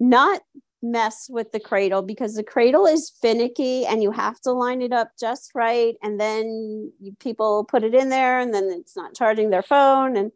not 0.00 0.40
mess 0.82 1.28
with 1.30 1.52
the 1.52 1.60
cradle 1.60 2.02
because 2.02 2.34
the 2.34 2.42
cradle 2.42 2.86
is 2.86 3.12
finicky 3.20 3.86
and 3.86 4.02
you 4.02 4.10
have 4.10 4.40
to 4.40 4.50
line 4.50 4.82
it 4.82 4.92
up 4.92 5.12
just 5.18 5.52
right 5.54 5.94
and 6.02 6.18
then 6.18 6.92
you, 7.00 7.14
people 7.20 7.64
put 7.64 7.84
it 7.84 7.94
in 7.94 8.08
there 8.08 8.40
and 8.40 8.52
then 8.52 8.64
it's 8.64 8.96
not 8.96 9.14
charging 9.14 9.50
their 9.50 9.62
phone 9.62 10.16
and 10.16 10.32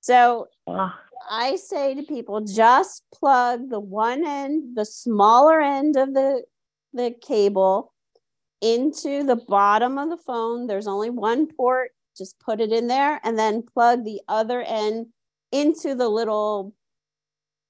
so 0.00 0.48
uh 0.66 0.90
I 1.30 1.56
say 1.56 1.94
to 1.94 2.02
people, 2.02 2.40
just 2.40 3.04
plug 3.14 3.70
the 3.70 3.80
one 3.80 4.26
end, 4.26 4.76
the 4.76 4.84
smaller 4.84 5.60
end 5.60 5.96
of 5.96 6.14
the 6.14 6.42
the 6.92 7.14
cable 7.20 7.92
into 8.60 9.22
the 9.22 9.36
bottom 9.36 9.98
of 9.98 10.08
the 10.08 10.16
phone. 10.16 10.66
There's 10.66 10.86
only 10.86 11.10
one 11.10 11.46
port. 11.46 11.90
Just 12.16 12.40
put 12.40 12.60
it 12.60 12.72
in 12.72 12.86
there 12.86 13.20
and 13.22 13.38
then 13.38 13.62
plug 13.62 14.04
the 14.04 14.22
other 14.26 14.62
end 14.62 15.06
into 15.52 15.94
the 15.94 16.08
little 16.08 16.74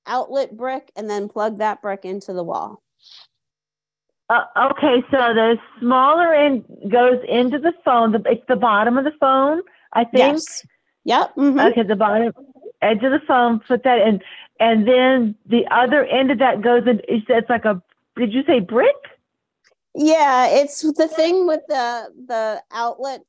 outlet 0.07 0.57
brick 0.57 0.92
and 0.95 1.11
then 1.11 1.29
plug 1.29 1.59
that 1.59 1.83
brick 1.83 2.05
into 2.05 2.33
the 2.33 2.45
wall. 2.45 2.83
Uh, 4.29 4.45
okay, 4.71 5.03
so 5.11 5.19
the 5.19 5.57
smaller 5.81 6.33
end 6.33 6.64
goes 6.88 7.19
into 7.29 7.59
the 7.59 7.73
phone. 7.85 8.12
The, 8.12 8.23
it's 8.27 8.42
the 8.49 8.57
bottom 8.57 8.99
of 8.99 9.05
the 9.05 9.12
phone, 9.21 9.62
I 9.92 10.05
think. 10.05 10.35
Yes. 10.35 10.66
Yep. 11.05 11.35
Mm-hmm. 11.37 11.61
Okay, 11.61 11.83
the 11.85 11.95
bottom 11.95 12.33
edge 12.83 13.03
of 13.03 13.12
the 13.12 13.21
phone, 13.27 13.61
put 13.61 13.83
that 13.85 13.99
in, 13.99 14.21
and 14.61 14.87
then 14.87 15.35
the 15.47 15.67
other 15.71 16.05
end 16.05 16.31
of 16.31 16.39
that 16.39 16.62
goes 16.62 16.87
in. 16.87 17.01
It's 17.09 17.51
like 17.51 17.65
a. 17.65 17.83
Did 18.17 18.33
you 18.33 18.43
say 18.47 18.61
brick? 18.61 18.97
Yeah, 19.95 20.49
it's 20.49 20.81
the 20.81 21.09
thing 21.09 21.47
with 21.47 21.61
the 21.69 22.11
the 22.27 22.62
outlet 22.73 23.23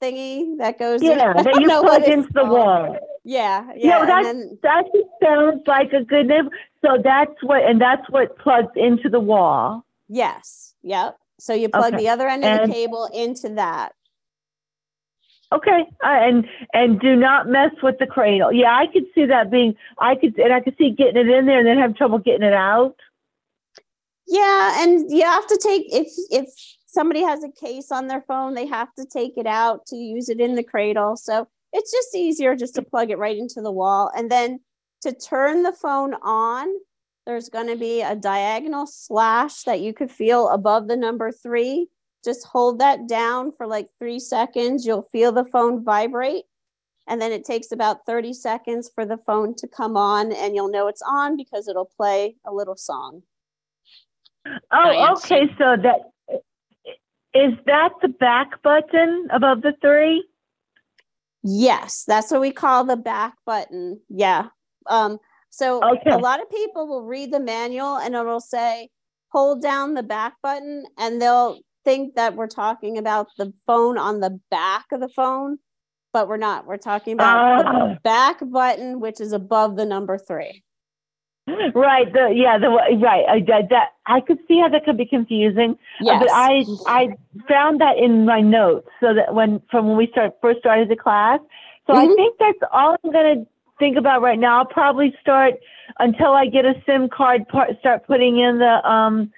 thingy 0.00 0.58
that 0.58 0.78
goes. 0.78 1.02
Yeah, 1.02 1.30
in. 1.36 1.44
that 1.44 1.60
you 1.60 1.68
plug 1.68 2.04
into 2.04 2.32
the 2.32 2.44
wall. 2.44 2.98
Yeah, 3.24 3.70
yeah. 3.76 4.04
then, 4.04 4.58
that 4.62 4.84
sounds 5.22 5.62
like 5.66 5.92
a 5.92 6.02
good 6.02 6.26
name. 6.26 6.50
So 6.84 6.98
that's 7.02 7.40
what, 7.42 7.62
and 7.64 7.80
that's 7.80 8.08
what 8.10 8.36
plugs 8.38 8.72
into 8.74 9.08
the 9.08 9.20
wall. 9.20 9.84
Yes. 10.08 10.74
Yep. 10.82 11.16
So 11.38 11.54
you 11.54 11.68
plug 11.68 11.94
okay. 11.94 12.02
the 12.02 12.08
other 12.08 12.26
end 12.28 12.44
of 12.44 12.50
and, 12.50 12.70
the 12.70 12.74
cable 12.74 13.08
into 13.14 13.50
that. 13.50 13.94
Okay, 15.52 15.84
uh, 16.02 16.08
and 16.08 16.46
and 16.72 16.98
do 16.98 17.14
not 17.14 17.46
mess 17.46 17.72
with 17.82 17.98
the 17.98 18.06
cradle. 18.06 18.52
Yeah, 18.52 18.74
I 18.74 18.86
could 18.86 19.04
see 19.14 19.26
that 19.26 19.50
being. 19.50 19.74
I 19.98 20.14
could 20.14 20.38
and 20.38 20.52
I 20.52 20.60
could 20.60 20.76
see 20.78 20.90
getting 20.90 21.16
it 21.16 21.28
in 21.28 21.46
there 21.46 21.58
and 21.58 21.66
then 21.66 21.78
have 21.78 21.94
trouble 21.94 22.18
getting 22.18 22.46
it 22.46 22.54
out. 22.54 22.96
Yeah, 24.26 24.82
and 24.82 25.10
you 25.10 25.24
have 25.24 25.46
to 25.46 25.60
take 25.62 25.92
if 25.92 26.08
if 26.30 26.48
somebody 26.86 27.22
has 27.22 27.44
a 27.44 27.50
case 27.50 27.92
on 27.92 28.06
their 28.06 28.22
phone, 28.22 28.54
they 28.54 28.66
have 28.66 28.94
to 28.94 29.04
take 29.04 29.36
it 29.36 29.46
out 29.46 29.84
to 29.86 29.96
use 29.96 30.28
it 30.28 30.40
in 30.40 30.54
the 30.54 30.62
cradle. 30.62 31.16
So 31.16 31.48
it's 31.72 31.92
just 31.92 32.14
easier 32.14 32.54
just 32.54 32.74
to 32.76 32.82
plug 32.82 33.10
it 33.10 33.18
right 33.18 33.36
into 33.36 33.60
the 33.60 33.72
wall. 33.72 34.10
And 34.14 34.30
then 34.30 34.60
to 35.02 35.12
turn 35.12 35.62
the 35.62 35.72
phone 35.72 36.14
on, 36.22 36.68
there's 37.26 37.48
going 37.48 37.68
to 37.68 37.76
be 37.76 38.02
a 38.02 38.16
diagonal 38.16 38.86
slash 38.86 39.62
that 39.62 39.80
you 39.80 39.92
could 39.92 40.10
feel 40.10 40.48
above 40.48 40.88
the 40.88 40.96
number 40.96 41.30
three. 41.30 41.88
Just 42.24 42.46
hold 42.46 42.78
that 42.78 43.08
down 43.08 43.52
for 43.52 43.66
like 43.66 43.88
three 43.98 44.20
seconds. 44.20 44.86
You'll 44.86 45.08
feel 45.12 45.32
the 45.32 45.44
phone 45.44 45.84
vibrate. 45.84 46.44
And 47.08 47.20
then 47.20 47.32
it 47.32 47.44
takes 47.44 47.72
about 47.72 48.06
30 48.06 48.32
seconds 48.32 48.90
for 48.94 49.04
the 49.04 49.18
phone 49.18 49.56
to 49.56 49.66
come 49.66 49.96
on, 49.96 50.32
and 50.32 50.54
you'll 50.54 50.70
know 50.70 50.86
it's 50.86 51.02
on 51.02 51.36
because 51.36 51.66
it'll 51.66 51.90
play 51.96 52.36
a 52.46 52.52
little 52.52 52.76
song. 52.76 53.22
Oh, 54.70 55.16
okay. 55.16 55.48
So 55.58 55.76
that 55.82 56.12
is 57.34 57.52
that 57.66 57.90
the 58.02 58.08
back 58.08 58.62
button 58.62 59.28
above 59.32 59.62
the 59.62 59.72
three? 59.80 60.24
Yes, 61.42 62.04
that's 62.06 62.30
what 62.30 62.40
we 62.40 62.52
call 62.52 62.84
the 62.84 62.96
back 62.96 63.34
button. 63.46 64.00
Yeah. 64.08 64.48
Um, 64.86 65.18
so 65.50 65.82
okay. 65.82 66.10
a 66.10 66.18
lot 66.18 66.40
of 66.40 66.50
people 66.50 66.86
will 66.86 67.04
read 67.04 67.32
the 67.32 67.40
manual 67.40 67.96
and 67.96 68.14
it'll 68.14 68.40
say 68.40 68.90
hold 69.28 69.62
down 69.62 69.94
the 69.94 70.02
back 70.02 70.34
button 70.42 70.84
and 70.98 71.20
they'll 71.20 71.58
think 71.84 72.14
that 72.14 72.34
we're 72.34 72.46
talking 72.46 72.98
about 72.98 73.28
the 73.38 73.52
phone 73.66 73.98
on 73.98 74.20
the 74.20 74.40
back 74.50 74.86
of 74.92 75.00
the 75.00 75.08
phone, 75.08 75.58
but 76.12 76.28
we're 76.28 76.36
not. 76.36 76.66
We're 76.66 76.76
talking 76.76 77.14
about 77.14 77.66
uh, 77.66 77.72
the 77.72 77.98
back 78.02 78.38
button, 78.42 79.00
which 79.00 79.20
is 79.20 79.32
above 79.32 79.76
the 79.76 79.84
number 79.84 80.18
three. 80.18 80.62
Right. 81.46 82.12
The 82.12 82.32
yeah. 82.34 82.58
The 82.58 82.68
right. 82.68 83.24
I, 83.28 83.40
that 83.70 83.88
I 84.06 84.20
could 84.20 84.38
see 84.46 84.60
how 84.60 84.68
that 84.68 84.84
could 84.84 84.96
be 84.96 85.06
confusing. 85.06 85.76
Yes. 86.00 86.20
But 86.20 86.30
I 86.32 86.64
I 86.86 87.08
found 87.48 87.80
that 87.80 87.98
in 87.98 88.26
my 88.26 88.40
notes 88.40 88.88
so 89.00 89.12
that 89.14 89.34
when 89.34 89.60
from 89.70 89.88
when 89.88 89.96
we 89.96 90.06
start 90.12 90.34
first 90.40 90.60
started 90.60 90.88
the 90.88 90.96
class. 90.96 91.40
So 91.88 91.94
mm-hmm. 91.94 92.12
I 92.12 92.14
think 92.14 92.36
that's 92.38 92.70
all 92.72 92.96
I'm 93.02 93.10
gonna 93.10 93.44
think 93.80 93.96
about 93.96 94.22
right 94.22 94.38
now. 94.38 94.58
I'll 94.58 94.66
probably 94.66 95.12
start 95.20 95.54
until 95.98 96.32
I 96.32 96.46
get 96.46 96.64
a 96.64 96.74
SIM 96.86 97.08
card. 97.08 97.48
Part, 97.48 97.70
start 97.80 98.06
putting 98.06 98.38
in 98.38 98.58
the 98.60 98.88
um 98.88 99.32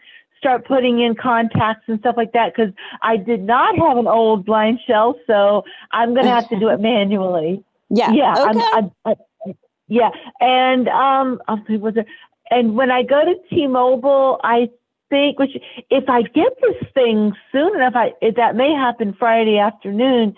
start 0.44 0.66
putting 0.66 1.00
in 1.00 1.14
contacts 1.14 1.84
and 1.86 1.98
stuff 2.00 2.16
like 2.18 2.32
that 2.32 2.52
because 2.54 2.70
I 3.00 3.16
did 3.16 3.40
not 3.40 3.78
have 3.78 3.96
an 3.96 4.06
old 4.06 4.46
BlindShell, 4.46 5.14
so 5.26 5.64
I'm 5.90 6.14
gonna 6.14 6.34
have 6.34 6.50
to 6.50 6.60
do 6.60 6.68
it 6.68 6.80
manually. 6.92 7.64
Yeah. 7.88 8.12
Yeah. 8.12 8.34
Okay. 8.38 8.60
I'm, 8.74 8.90
I'm, 9.06 9.16
I'm, 9.46 9.54
yeah, 9.88 10.10
and 10.40 10.88
um, 10.88 11.40
was 11.48 11.96
it? 11.96 12.06
And 12.50 12.76
when 12.76 12.90
I 12.90 13.02
go 13.02 13.24
to 13.24 13.34
T-Mobile, 13.48 14.38
I 14.44 14.68
think 15.08 15.38
which 15.38 15.56
if 15.88 16.08
I 16.08 16.22
get 16.22 16.52
this 16.60 16.88
thing 16.92 17.32
soon 17.50 17.74
enough, 17.74 17.94
I 17.96 18.12
if 18.20 18.34
that 18.36 18.54
may 18.54 18.72
happen 18.72 19.14
Friday 19.18 19.58
afternoon. 19.58 20.36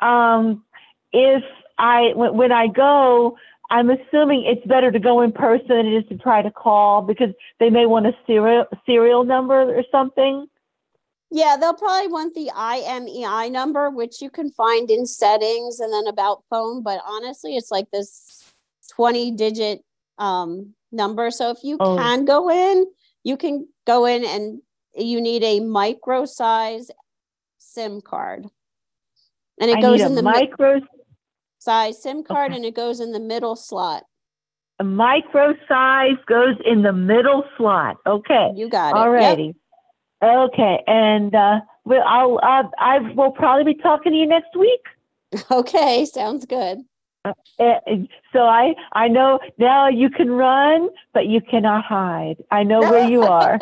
Um, 0.00 0.64
if 1.12 1.42
I 1.78 2.12
when, 2.14 2.36
when 2.36 2.52
I 2.52 2.66
go, 2.66 3.38
I'm 3.70 3.90
assuming 3.90 4.44
it's 4.44 4.66
better 4.66 4.92
to 4.92 4.98
go 4.98 5.22
in 5.22 5.32
person 5.32 5.68
than 5.68 5.86
it 5.86 5.94
is 5.94 6.08
to 6.08 6.16
try 6.18 6.42
to 6.42 6.50
call 6.50 7.02
because 7.02 7.30
they 7.58 7.70
may 7.70 7.86
want 7.86 8.06
a 8.06 8.12
serial 8.26 8.66
serial 8.84 9.24
number 9.24 9.76
or 9.76 9.82
something. 9.90 10.46
Yeah, 11.30 11.56
they'll 11.58 11.74
probably 11.74 12.08
want 12.08 12.34
the 12.34 12.50
IMEI 12.54 13.50
number, 13.50 13.90
which 13.90 14.22
you 14.22 14.30
can 14.30 14.50
find 14.50 14.88
in 14.90 15.06
settings 15.06 15.80
and 15.80 15.92
then 15.92 16.06
about 16.06 16.44
phone. 16.48 16.82
But 16.82 17.00
honestly, 17.04 17.56
it's 17.56 17.72
like 17.72 17.90
this 17.90 18.52
20 18.92 19.32
digit 19.32 19.82
um, 20.18 20.74
number. 20.92 21.32
So 21.32 21.50
if 21.50 21.58
you 21.64 21.76
oh. 21.80 21.96
can 21.96 22.24
go 22.24 22.48
in, 22.48 22.86
you 23.24 23.36
can 23.36 23.66
go 23.86 24.06
in 24.06 24.24
and 24.24 24.62
you 24.94 25.20
need 25.20 25.42
a 25.42 25.58
micro 25.60 26.26
size 26.26 26.90
SIM 27.58 28.00
card. 28.00 28.46
And 29.60 29.70
it 29.70 29.78
I 29.78 29.80
goes 29.80 30.00
in 30.00 30.14
the 30.14 30.22
micro 30.22 30.80
size 31.66 32.00
SIM 32.00 32.22
card 32.22 32.52
okay. 32.52 32.56
and 32.56 32.64
it 32.64 32.74
goes 32.74 33.00
in 33.00 33.10
the 33.12 33.20
middle 33.20 33.56
slot. 33.56 34.04
A 34.78 34.84
micro 34.84 35.54
size 35.68 36.16
goes 36.26 36.54
in 36.64 36.82
the 36.82 36.92
middle 36.92 37.44
slot. 37.56 37.96
Okay. 38.06 38.52
You 38.54 38.68
got 38.68 38.90
it. 38.90 38.98
Already. 38.98 39.54
Yep. 40.22 40.50
Okay. 40.52 40.82
And 40.86 41.34
uh, 41.34 41.60
well, 41.84 42.04
I'll, 42.06 42.38
uh, 42.42 42.68
I 42.78 42.98
will 43.14 43.32
probably 43.32 43.74
be 43.74 43.80
talking 43.82 44.12
to 44.12 44.18
you 44.18 44.26
next 44.26 44.56
week. 44.56 44.80
Okay. 45.50 46.06
Sounds 46.06 46.46
good. 46.46 46.78
Uh, 47.24 47.32
so 48.32 48.42
I 48.42 48.76
I 48.92 49.08
know 49.08 49.40
now 49.58 49.88
you 49.88 50.08
can 50.08 50.30
run, 50.30 50.88
but 51.12 51.26
you 51.26 51.40
cannot 51.40 51.84
hide. 51.84 52.36
I 52.52 52.62
know 52.62 52.78
where 52.80 53.08
you 53.08 53.22
are. 53.22 53.58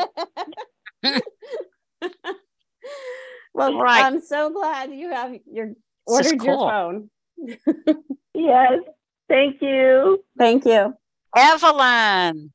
well, 3.54 3.78
right. 3.78 4.04
I'm 4.04 4.20
so 4.20 4.50
glad 4.50 4.92
you 4.92 5.08
have 5.10 5.34
your 5.50 5.72
ordered 6.06 6.38
cool. 6.38 6.46
your 6.46 6.70
phone. 6.70 7.10
Yes. 8.34 8.80
Thank 9.28 9.62
you. 9.62 10.22
Thank 10.38 10.64
you. 10.64 10.94
Evelyn. 11.36 12.52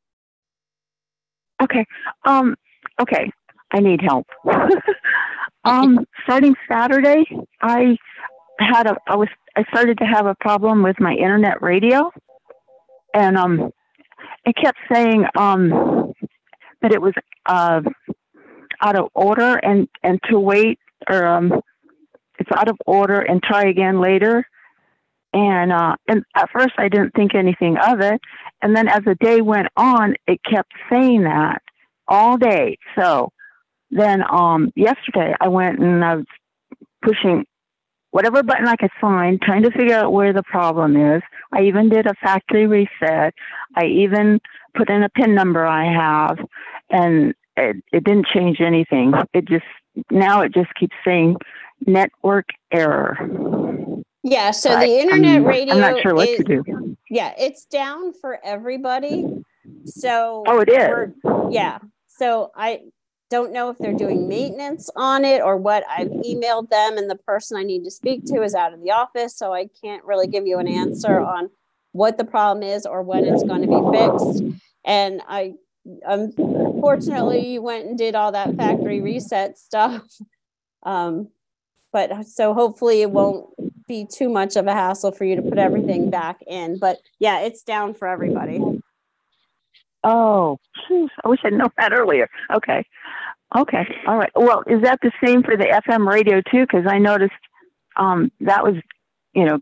Okay. 1.62 1.86
Um 2.26 2.56
okay. 3.02 3.32
I 3.72 3.80
need 3.80 4.02
help. 4.02 4.28
um 5.64 6.06
starting 6.24 6.56
Saturday, 6.68 7.24
I 7.62 7.98
had 8.60 8.88
a 8.88 8.98
I 9.08 9.16
was 9.16 9.30
I 9.56 9.64
started 9.72 9.98
to 10.00 10.06
have 10.06 10.26
a 10.26 10.36
problem 10.36 10.84
with 10.84 11.00
my 11.00 11.14
internet 11.14 11.62
radio, 11.62 12.12
and 13.14 13.38
um, 13.38 13.72
it 14.46 14.56
kept 14.56 14.78
saying 14.92 15.26
um 15.38 16.14
that 16.82 16.92
it 16.92 17.02
was 17.02 17.14
uh 17.46 17.82
out 18.82 18.98
of 18.98 19.10
order 19.14 19.58
and 19.58 19.88
and 20.04 20.20
to 20.30 20.40
wait 20.40 20.80
or 21.10 21.26
um 21.26 21.62
it's 22.40 22.50
out 22.56 22.70
of 22.70 22.78
order 22.86 23.20
and 23.20 23.44
try 23.44 23.64
again 23.64 24.00
later. 24.00 24.46
And 25.34 25.72
uh 25.72 25.96
and 26.08 26.24
at 26.36 26.50
first 26.52 26.74
I 26.78 26.90
didn't 26.90 27.14
think 27.14 27.36
anything 27.36 27.78
of 27.78 28.02
it, 28.02 28.20
and 28.62 28.76
then 28.76 28.88
as 28.88 29.04
the 29.06 29.16
day 29.16 29.42
went 29.42 29.68
on, 29.78 30.16
it 30.28 30.40
kept 30.44 30.72
saying 30.90 31.24
that 31.24 31.62
all 32.08 32.38
day. 32.38 32.78
So 32.98 33.32
then 33.92 34.24
um 34.30 34.72
yesterday 34.76 35.34
I 35.40 35.48
went 35.50 35.80
and 35.80 36.04
I 36.04 36.16
was 36.16 36.26
pushing 37.04 37.46
whatever 38.12 38.44
button 38.44 38.68
I 38.68 38.76
could 38.76 38.90
find, 39.00 39.42
trying 39.42 39.64
to 39.64 39.72
figure 39.72 39.96
out 39.96 40.12
where 40.12 40.34
the 40.34 40.44
problem 40.44 40.96
is. 40.96 41.22
I 41.52 41.64
even 41.64 41.90
did 41.90 42.08
a 42.08 42.16
factory 42.16 42.68
reset. 42.68 43.34
I 43.76 43.86
even 43.86 44.40
put 44.76 44.90
in 44.90 45.04
a 45.04 45.10
PIN 45.10 45.36
number 45.36 45.66
I 45.66 45.86
have, 45.92 46.40
and 46.90 47.34
it, 47.56 47.78
it 47.92 48.04
didn't 48.04 48.28
change 48.28 48.62
anything. 48.62 49.14
It 49.34 49.46
just, 49.46 49.66
now 50.10 50.42
it 50.42 50.54
just 50.54 50.74
keeps 50.80 50.96
saying 51.06 51.38
network 51.86 52.48
error. 52.72 53.18
Yeah, 54.24 54.52
so 54.52 54.72
but 54.72 54.82
the 54.82 55.00
internet 55.00 55.38
I'm, 55.38 55.46
radio. 55.46 55.74
I'm 55.76 55.80
not 55.80 56.02
sure 56.02 56.14
what 56.14 56.28
is, 56.28 56.38
to 56.40 56.44
do. 56.44 56.98
Yeah, 57.10 57.34
it's 57.38 57.66
down 57.66 58.14
for 58.14 58.40
everybody. 58.44 59.44
So, 59.86 60.44
oh, 60.46 60.60
it 60.60 60.70
is. 60.70 61.14
Yeah. 61.52 61.80
So 62.08 62.52
I 62.56 62.82
don't 63.30 63.54
know 63.54 63.70
if 63.70 63.78
they're 63.78 63.94
doing 63.94 64.28
maintenance 64.28 64.90
on 64.96 65.24
it 65.24 65.42
or 65.42 65.56
what. 65.56 65.84
I've 65.90 66.10
emailed 66.10 66.70
them, 66.70 66.98
and 66.98 67.10
the 67.10 67.16
person 67.16 67.58
I 67.58 67.64
need 67.64 67.84
to 67.86 67.92
speak 67.92 68.26
to 68.26 68.42
is 68.44 68.56
out 68.56 68.74
of 68.74 68.82
the 68.82 68.92
office. 68.92 69.38
So 69.38 69.54
I 69.54 69.70
can't 69.82 70.04
really 70.04 70.28
give 70.28 70.46
you 70.46 70.60
an 70.60 70.68
answer 70.68 71.20
on 71.20 71.50
what 71.92 72.18
the 72.18 72.26
problem 72.26 72.64
is 72.64 72.86
or 72.86 73.02
when 73.02 73.26
it's 73.26 73.44
going 73.44 73.62
to 73.62 73.68
be 73.68 73.98
fixed. 73.98 74.60
And 74.84 75.22
I, 75.28 75.54
unfortunately, 76.04 77.48
you 77.48 77.62
went 77.62 77.88
and 77.88 77.98
did 77.98 78.16
all 78.16 78.32
that 78.34 78.56
factory 78.56 79.02
reset 79.02 79.58
stuff. 79.58 80.04
Um, 80.82 81.28
but 81.92 82.26
so 82.26 82.54
hopefully 82.54 83.02
it 83.02 83.12
won't 83.12 83.50
be 83.90 84.06
too 84.06 84.30
much 84.30 84.56
of 84.56 84.68
a 84.68 84.74
hassle 84.74 85.12
for 85.12 85.26
you 85.26 85.36
to 85.36 85.42
put 85.42 85.58
everything 85.58 86.10
back 86.10 86.42
in. 86.48 86.80
But 86.80 87.00
yeah, 87.20 87.42
it's 87.42 87.64
down 87.64 87.94
for 87.94 88.08
everybody. 88.08 88.62
Oh, 90.06 90.58
I 90.90 91.28
wish 91.28 91.40
I'd 91.44 91.52
known 91.52 91.72
that 91.78 91.92
earlier. 91.92 92.30
Okay. 92.54 92.86
Okay. 93.58 93.86
All 94.08 94.18
right. 94.18 94.32
Well, 94.36 94.64
is 94.68 94.82
that 94.84 95.00
the 95.02 95.12
same 95.26 95.44
for 95.44 95.58
the 95.58 95.66
FM 95.66 96.08
radio 96.08 96.42
too? 96.50 96.62
Because 96.62 96.86
I 96.88 97.00
noticed 97.00 97.34
um, 97.98 98.32
that 98.40 98.64
was, 98.64 98.76
you 99.34 99.44
know, 99.44 99.60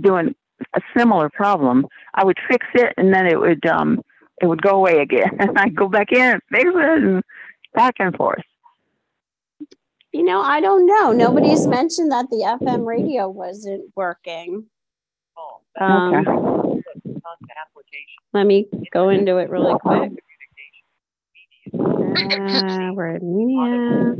doing 0.00 0.36
a 0.74 0.80
similar 0.96 1.28
problem. 1.30 1.86
I 2.14 2.24
would 2.24 2.38
fix 2.48 2.64
it 2.74 2.94
and 2.96 3.12
then 3.12 3.26
it 3.26 3.40
would 3.40 3.66
um, 3.66 4.02
it 4.40 4.46
would 4.46 4.62
go 4.62 4.76
away 4.76 4.98
again, 4.98 5.30
and 5.38 5.50
I'd 5.58 5.74
go 5.74 5.88
back 5.88 6.12
in 6.12 6.40
fix 6.50 6.64
it 6.66 7.02
and 7.02 7.22
back 7.74 7.94
and 7.98 8.14
forth. 8.14 8.42
You 10.12 10.22
know, 10.22 10.42
I 10.42 10.60
don't 10.60 10.86
know. 10.86 11.12
Nobody's 11.12 11.66
mentioned 11.66 12.12
that 12.12 12.28
the 12.30 12.44
FM 12.60 12.84
radio 12.86 13.28
wasn't 13.28 13.90
working. 13.96 14.66
Um, 15.80 16.14
okay. 16.14 16.82
Let 18.34 18.46
me 18.46 18.68
go 18.92 19.08
into 19.08 19.38
it 19.38 19.48
really 19.48 19.74
quick. 19.80 20.12
Uh, 21.74 22.92
word 22.92 23.22
media. 23.22 24.14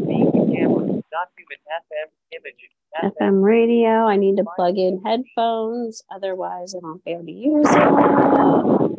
FM 3.04 3.42
radio. 3.42 4.06
I 4.06 4.16
need 4.16 4.36
to 4.36 4.44
plug 4.56 4.78
in 4.78 5.02
headphones, 5.04 6.02
otherwise 6.10 6.74
I 6.74 6.78
won't 6.82 7.04
be 7.04 7.12
able 7.12 7.24
to 7.24 7.32
use 7.32 7.66
it. 7.68 7.82
Hold 7.82 8.96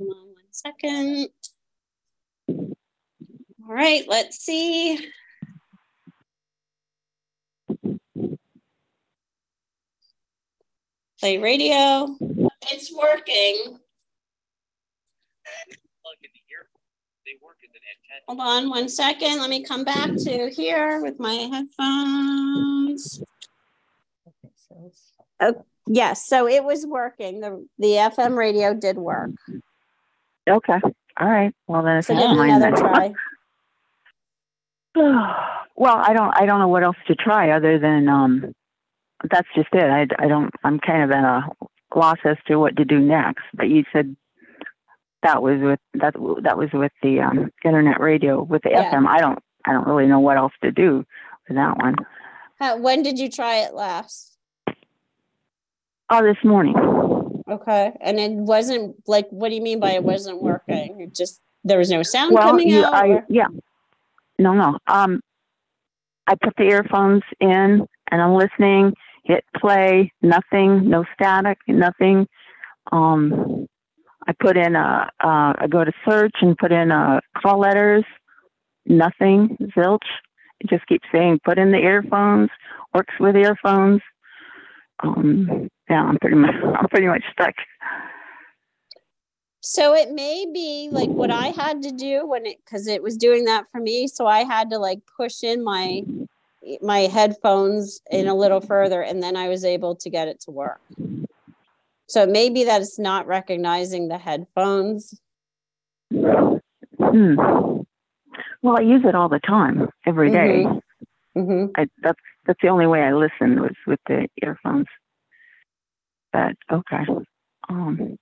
on 0.00 0.06
one 0.06 0.50
second. 0.50 1.28
All 2.48 3.74
right, 3.74 4.04
let's 4.08 4.38
see. 4.38 4.98
Play 11.20 11.38
radio. 11.38 12.14
It's 12.70 12.92
working. 12.94 13.78
Hold 18.28 18.40
on 18.40 18.70
one 18.70 18.88
second. 18.88 19.38
Let 19.38 19.50
me 19.50 19.62
come 19.62 19.84
back 19.84 20.10
to 20.10 20.50
here 20.50 21.00
with 21.00 21.18
my 21.20 21.34
headphones. 21.34 23.22
Oh, 25.40 25.64
yes, 25.86 26.26
so 26.26 26.48
it 26.48 26.64
was 26.64 26.86
working. 26.86 27.40
The 27.40 27.66
the 27.78 27.92
FM 27.92 28.36
radio 28.36 28.74
did 28.74 28.96
work. 28.96 29.30
Okay. 30.48 30.80
All 31.18 31.28
right. 31.28 31.54
Well 31.66 31.82
then 31.82 32.02
so 32.02 32.14
give 32.14 32.30
another 32.30 32.72
try. 32.72 33.12
well, 34.94 35.96
I 35.96 36.12
don't 36.12 36.34
I 36.36 36.46
don't 36.46 36.58
know 36.58 36.68
what 36.68 36.82
else 36.82 36.96
to 37.06 37.14
try 37.14 37.50
other 37.50 37.78
than 37.78 38.08
um 38.08 38.54
that's 39.30 39.48
just 39.54 39.68
it. 39.72 39.84
I, 39.84 40.06
I 40.22 40.28
don't 40.28 40.50
I'm 40.64 40.78
kind 40.78 41.02
of 41.02 41.10
at 41.10 41.24
a 41.24 41.42
loss 41.94 42.18
as 42.24 42.36
to 42.46 42.56
what 42.56 42.76
to 42.76 42.84
do 42.84 42.98
next. 42.98 43.44
But 43.54 43.68
you 43.68 43.84
said 43.92 44.16
that 45.22 45.42
was 45.42 45.60
with 45.60 45.80
that 45.94 46.14
that 46.42 46.58
was 46.58 46.68
with 46.72 46.92
the 47.02 47.20
um, 47.20 47.50
internet 47.64 48.00
radio 48.00 48.42
with 48.42 48.62
the 48.62 48.70
yeah. 48.70 48.90
FM. 48.92 49.06
I 49.06 49.20
don't 49.20 49.38
I 49.64 49.72
don't 49.72 49.86
really 49.86 50.06
know 50.06 50.20
what 50.20 50.36
else 50.36 50.52
to 50.62 50.70
do 50.70 51.04
with 51.48 51.56
that 51.56 51.76
one. 51.78 51.96
How, 52.60 52.78
when 52.78 53.02
did 53.02 53.18
you 53.18 53.30
try 53.30 53.56
it 53.56 53.74
last? 53.74 54.36
Oh, 56.08 56.22
this 56.22 56.42
morning. 56.44 56.76
Okay, 57.48 57.92
and 58.00 58.18
it 58.18 58.32
wasn't 58.32 58.96
like 59.06 59.28
what 59.30 59.48
do 59.48 59.54
you 59.54 59.62
mean 59.62 59.80
by 59.80 59.92
it 59.92 60.04
wasn't 60.04 60.42
working? 60.42 61.00
It 61.00 61.14
just 61.14 61.40
there 61.64 61.78
was 61.78 61.90
no 61.90 62.02
sound 62.02 62.34
well, 62.34 62.50
coming 62.50 62.68
you, 62.68 62.84
out. 62.84 62.94
I, 62.94 63.22
yeah, 63.28 63.48
no, 64.38 64.54
no. 64.54 64.78
Um, 64.86 65.20
I 66.26 66.34
put 66.34 66.54
the 66.56 66.64
earphones 66.64 67.22
in 67.40 67.86
and 68.10 68.22
I'm 68.22 68.34
listening. 68.34 68.94
Hit 69.24 69.44
play. 69.56 70.12
Nothing. 70.22 70.88
No 70.88 71.04
static. 71.14 71.58
Nothing. 71.68 72.26
Um, 72.92 73.66
I 74.26 74.32
put 74.32 74.56
in 74.56 74.74
a, 74.74 75.10
uh, 75.22 75.52
I 75.58 75.66
go 75.70 75.84
to 75.84 75.92
search 76.08 76.34
and 76.40 76.56
put 76.58 76.72
in 76.72 76.90
a 76.90 77.16
uh, 77.16 77.40
call 77.40 77.60
letters, 77.60 78.04
nothing, 78.84 79.56
zilch. 79.76 79.98
It 80.60 80.68
just 80.68 80.86
keeps 80.86 81.06
saying 81.12 81.40
put 81.44 81.58
in 81.58 81.70
the 81.70 81.78
earphones, 81.78 82.50
works 82.94 83.14
with 83.20 83.36
earphones. 83.36 84.00
Um, 85.02 85.68
yeah, 85.88 86.02
I'm 86.02 86.18
pretty 86.18 86.36
much, 86.36 86.54
I'm 86.78 86.88
pretty 86.88 87.06
much 87.06 87.22
stuck. 87.32 87.54
So 89.60 89.94
it 89.94 90.12
may 90.12 90.46
be 90.52 90.88
like 90.90 91.08
what 91.08 91.30
I 91.30 91.48
had 91.48 91.82
to 91.82 91.92
do 91.92 92.26
when 92.26 92.46
it, 92.46 92.58
cause 92.70 92.86
it 92.86 93.02
was 93.02 93.16
doing 93.16 93.44
that 93.44 93.64
for 93.70 93.80
me. 93.80 94.06
So 94.06 94.26
I 94.26 94.44
had 94.44 94.70
to 94.70 94.78
like 94.78 95.00
push 95.16 95.42
in 95.42 95.62
my, 95.62 96.02
my 96.82 97.00
headphones 97.00 98.00
in 98.10 98.26
a 98.28 98.34
little 98.34 98.60
further 98.60 99.02
and 99.02 99.22
then 99.22 99.36
I 99.36 99.48
was 99.48 99.64
able 99.64 99.96
to 99.96 100.10
get 100.10 100.28
it 100.28 100.40
to 100.40 100.50
work. 100.50 100.80
So 102.08 102.26
maybe 102.26 102.64
that 102.64 102.82
it's 102.82 102.98
not 102.98 103.26
recognizing 103.26 104.08
the 104.08 104.18
headphones. 104.18 105.18
Hmm. 106.10 107.36
Well, 108.62 108.78
I 108.78 108.80
use 108.80 109.02
it 109.04 109.14
all 109.14 109.28
the 109.28 109.40
time, 109.40 109.88
every 110.06 110.30
day. 110.30 110.64
Mm-hmm. 110.64 111.40
Mm-hmm. 111.40 111.66
I, 111.76 111.86
that's 112.02 112.18
that's 112.46 112.58
the 112.62 112.68
only 112.68 112.86
way 112.86 113.02
I 113.02 113.12
listen 113.12 113.60
was 113.60 113.76
with 113.86 114.00
the 114.06 114.28
earphones. 114.42 114.86
But 116.32 116.56
okay. 116.70 117.04
Um. 117.68 118.16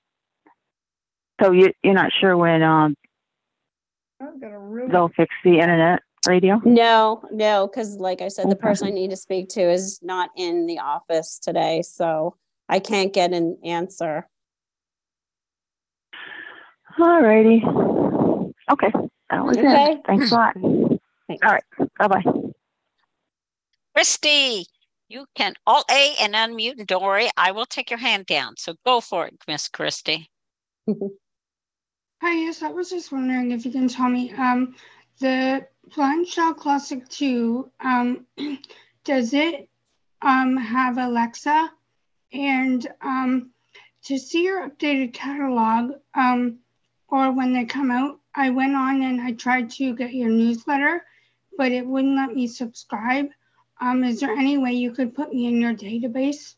So 1.40 1.52
you 1.52 1.72
you're 1.82 1.94
not 1.94 2.12
sure 2.20 2.36
when 2.36 2.62
um 2.62 2.94
they'll 4.90 5.10
fix 5.16 5.34
the 5.44 5.60
internet 5.60 6.02
radio? 6.26 6.60
No, 6.64 7.22
no, 7.30 7.66
because 7.66 7.96
like 7.96 8.22
I 8.22 8.28
said, 8.28 8.46
okay. 8.46 8.50
the 8.50 8.56
person 8.56 8.88
I 8.88 8.90
need 8.90 9.10
to 9.10 9.16
speak 9.16 9.48
to 9.50 9.60
is 9.60 10.00
not 10.02 10.30
in 10.36 10.66
the 10.66 10.78
office 10.78 11.38
today. 11.38 11.82
So 11.82 12.36
I 12.68 12.78
can't 12.78 13.12
get 13.12 13.32
an 13.32 13.58
answer. 13.64 14.28
All 16.98 17.22
righty. 17.22 17.62
Okay. 18.70 18.92
That 19.30 19.44
was 19.44 19.58
okay. 19.58 19.92
it. 19.92 20.00
Thanks 20.06 20.30
a 20.30 20.34
lot. 20.34 20.54
Thanks. 20.54 21.44
All 21.44 21.52
right. 21.52 21.64
Bye 21.98 22.08
bye. 22.08 22.22
Christy, 23.94 24.66
you 25.08 25.26
can 25.34 25.54
all 25.66 25.84
A 25.90 26.14
and 26.20 26.34
unmute. 26.34 26.78
And 26.78 26.86
don't 26.86 27.02
worry, 27.02 27.30
I 27.36 27.52
will 27.52 27.66
take 27.66 27.90
your 27.90 27.98
hand 27.98 28.26
down. 28.26 28.54
So 28.56 28.74
go 28.84 29.00
for 29.00 29.26
it, 29.26 29.34
Miss 29.46 29.68
Christy. 29.68 30.28
Hi, 30.88 32.32
yes, 32.32 32.62
I 32.62 32.68
was 32.68 32.90
just 32.90 33.12
wondering 33.12 33.52
if 33.52 33.66
you 33.66 33.72
can 33.72 33.88
tell 33.88 34.08
me 34.08 34.32
um, 34.32 34.74
the 35.20 35.66
BlindShell 35.90 36.56
Classic 36.56 37.06
2, 37.08 37.70
um, 37.80 38.26
does 39.04 39.34
it 39.34 39.68
um, 40.22 40.56
have 40.56 40.98
Alexa? 40.98 41.70
And 42.32 42.86
um, 43.00 43.50
to 44.04 44.18
see 44.18 44.44
your 44.44 44.68
updated 44.68 45.12
catalog, 45.12 45.92
um, 46.14 46.58
or 47.08 47.32
when 47.32 47.52
they 47.52 47.64
come 47.64 47.90
out, 47.90 48.18
I 48.34 48.50
went 48.50 48.74
on 48.74 49.02
and 49.02 49.20
I 49.20 49.32
tried 49.32 49.70
to 49.72 49.94
get 49.94 50.14
your 50.14 50.30
newsletter, 50.30 51.04
but 51.56 51.70
it 51.70 51.86
wouldn't 51.86 52.16
let 52.16 52.34
me 52.34 52.48
subscribe. 52.48 53.28
Um, 53.80 54.02
is 54.02 54.20
there 54.20 54.32
any 54.32 54.58
way 54.58 54.72
you 54.72 54.92
could 54.92 55.14
put 55.14 55.32
me 55.32 55.46
in 55.46 55.60
your 55.60 55.74
database? 55.74 56.56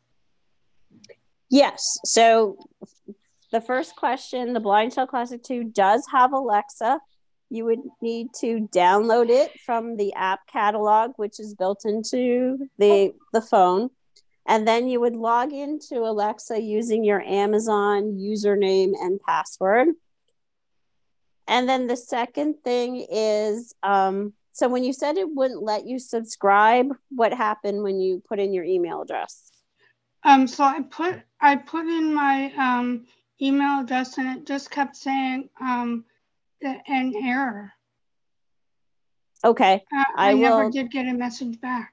Yes. 1.50 1.98
So 2.04 2.56
the 3.52 3.60
first 3.60 3.96
question, 3.96 4.52
the 4.52 4.60
BlindShell 4.60 5.08
Classic 5.08 5.42
2 5.42 5.64
does 5.64 6.06
have 6.12 6.32
Alexa. 6.32 7.00
You 7.50 7.64
would 7.66 7.80
need 8.00 8.28
to 8.40 8.68
download 8.72 9.30
it 9.30 9.52
from 9.64 9.96
the 9.96 10.14
app 10.14 10.46
catalog, 10.46 11.12
which 11.16 11.38
is 11.38 11.54
built 11.54 11.84
into 11.84 12.68
the, 12.78 13.12
the 13.32 13.40
phone. 13.40 13.90
And 14.46 14.66
then 14.66 14.88
you 14.88 15.00
would 15.00 15.16
log 15.16 15.52
into 15.52 15.98
Alexa 15.98 16.60
using 16.60 17.04
your 17.04 17.20
Amazon 17.20 18.18
username 18.18 18.92
and 19.00 19.20
password. 19.20 19.88
And 21.48 21.68
then 21.68 21.86
the 21.86 21.96
second 21.96 22.56
thing 22.64 23.06
is 23.10 23.74
um, 23.82 24.32
so 24.56 24.68
when 24.68 24.84
you 24.84 24.94
said 24.94 25.18
it 25.18 25.28
wouldn't 25.28 25.62
let 25.62 25.86
you 25.86 25.98
subscribe, 25.98 26.86
what 27.10 27.34
happened 27.34 27.82
when 27.82 28.00
you 28.00 28.22
put 28.26 28.38
in 28.38 28.54
your 28.54 28.64
email 28.64 29.02
address? 29.02 29.50
Um, 30.24 30.46
so 30.46 30.64
I 30.64 30.80
put 30.80 31.20
I 31.38 31.56
put 31.56 31.84
in 31.84 32.14
my 32.14 32.50
um, 32.56 33.04
email 33.40 33.80
address 33.80 34.16
and 34.16 34.34
it 34.34 34.46
just 34.46 34.70
kept 34.70 34.96
saying 34.96 35.50
um, 35.60 36.06
an 36.62 37.12
error. 37.22 37.72
Okay. 39.44 39.84
Uh, 39.94 40.04
I, 40.16 40.30
I 40.30 40.34
will... 40.34 40.58
never 40.58 40.70
did 40.70 40.90
get 40.90 41.06
a 41.06 41.14
message 41.14 41.60
back. 41.60 41.92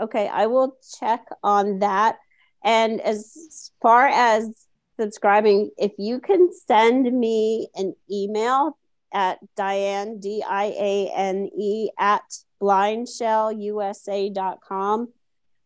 Okay, 0.00 0.28
I 0.28 0.46
will 0.46 0.76
check 0.98 1.26
on 1.42 1.80
that. 1.80 2.16
And 2.64 3.00
as 3.00 3.70
far 3.82 4.06
as 4.08 4.66
subscribing, 4.98 5.70
if 5.76 5.92
you 5.98 6.20
can 6.20 6.48
send 6.66 7.12
me 7.12 7.68
an 7.74 7.94
email 8.10 8.78
at 9.12 9.38
Diane, 9.56 10.20
D 10.20 10.42
I 10.48 10.66
A 10.66 11.12
N 11.14 11.50
E, 11.58 11.90
at 11.98 12.22
blindshellusa.com 12.62 15.08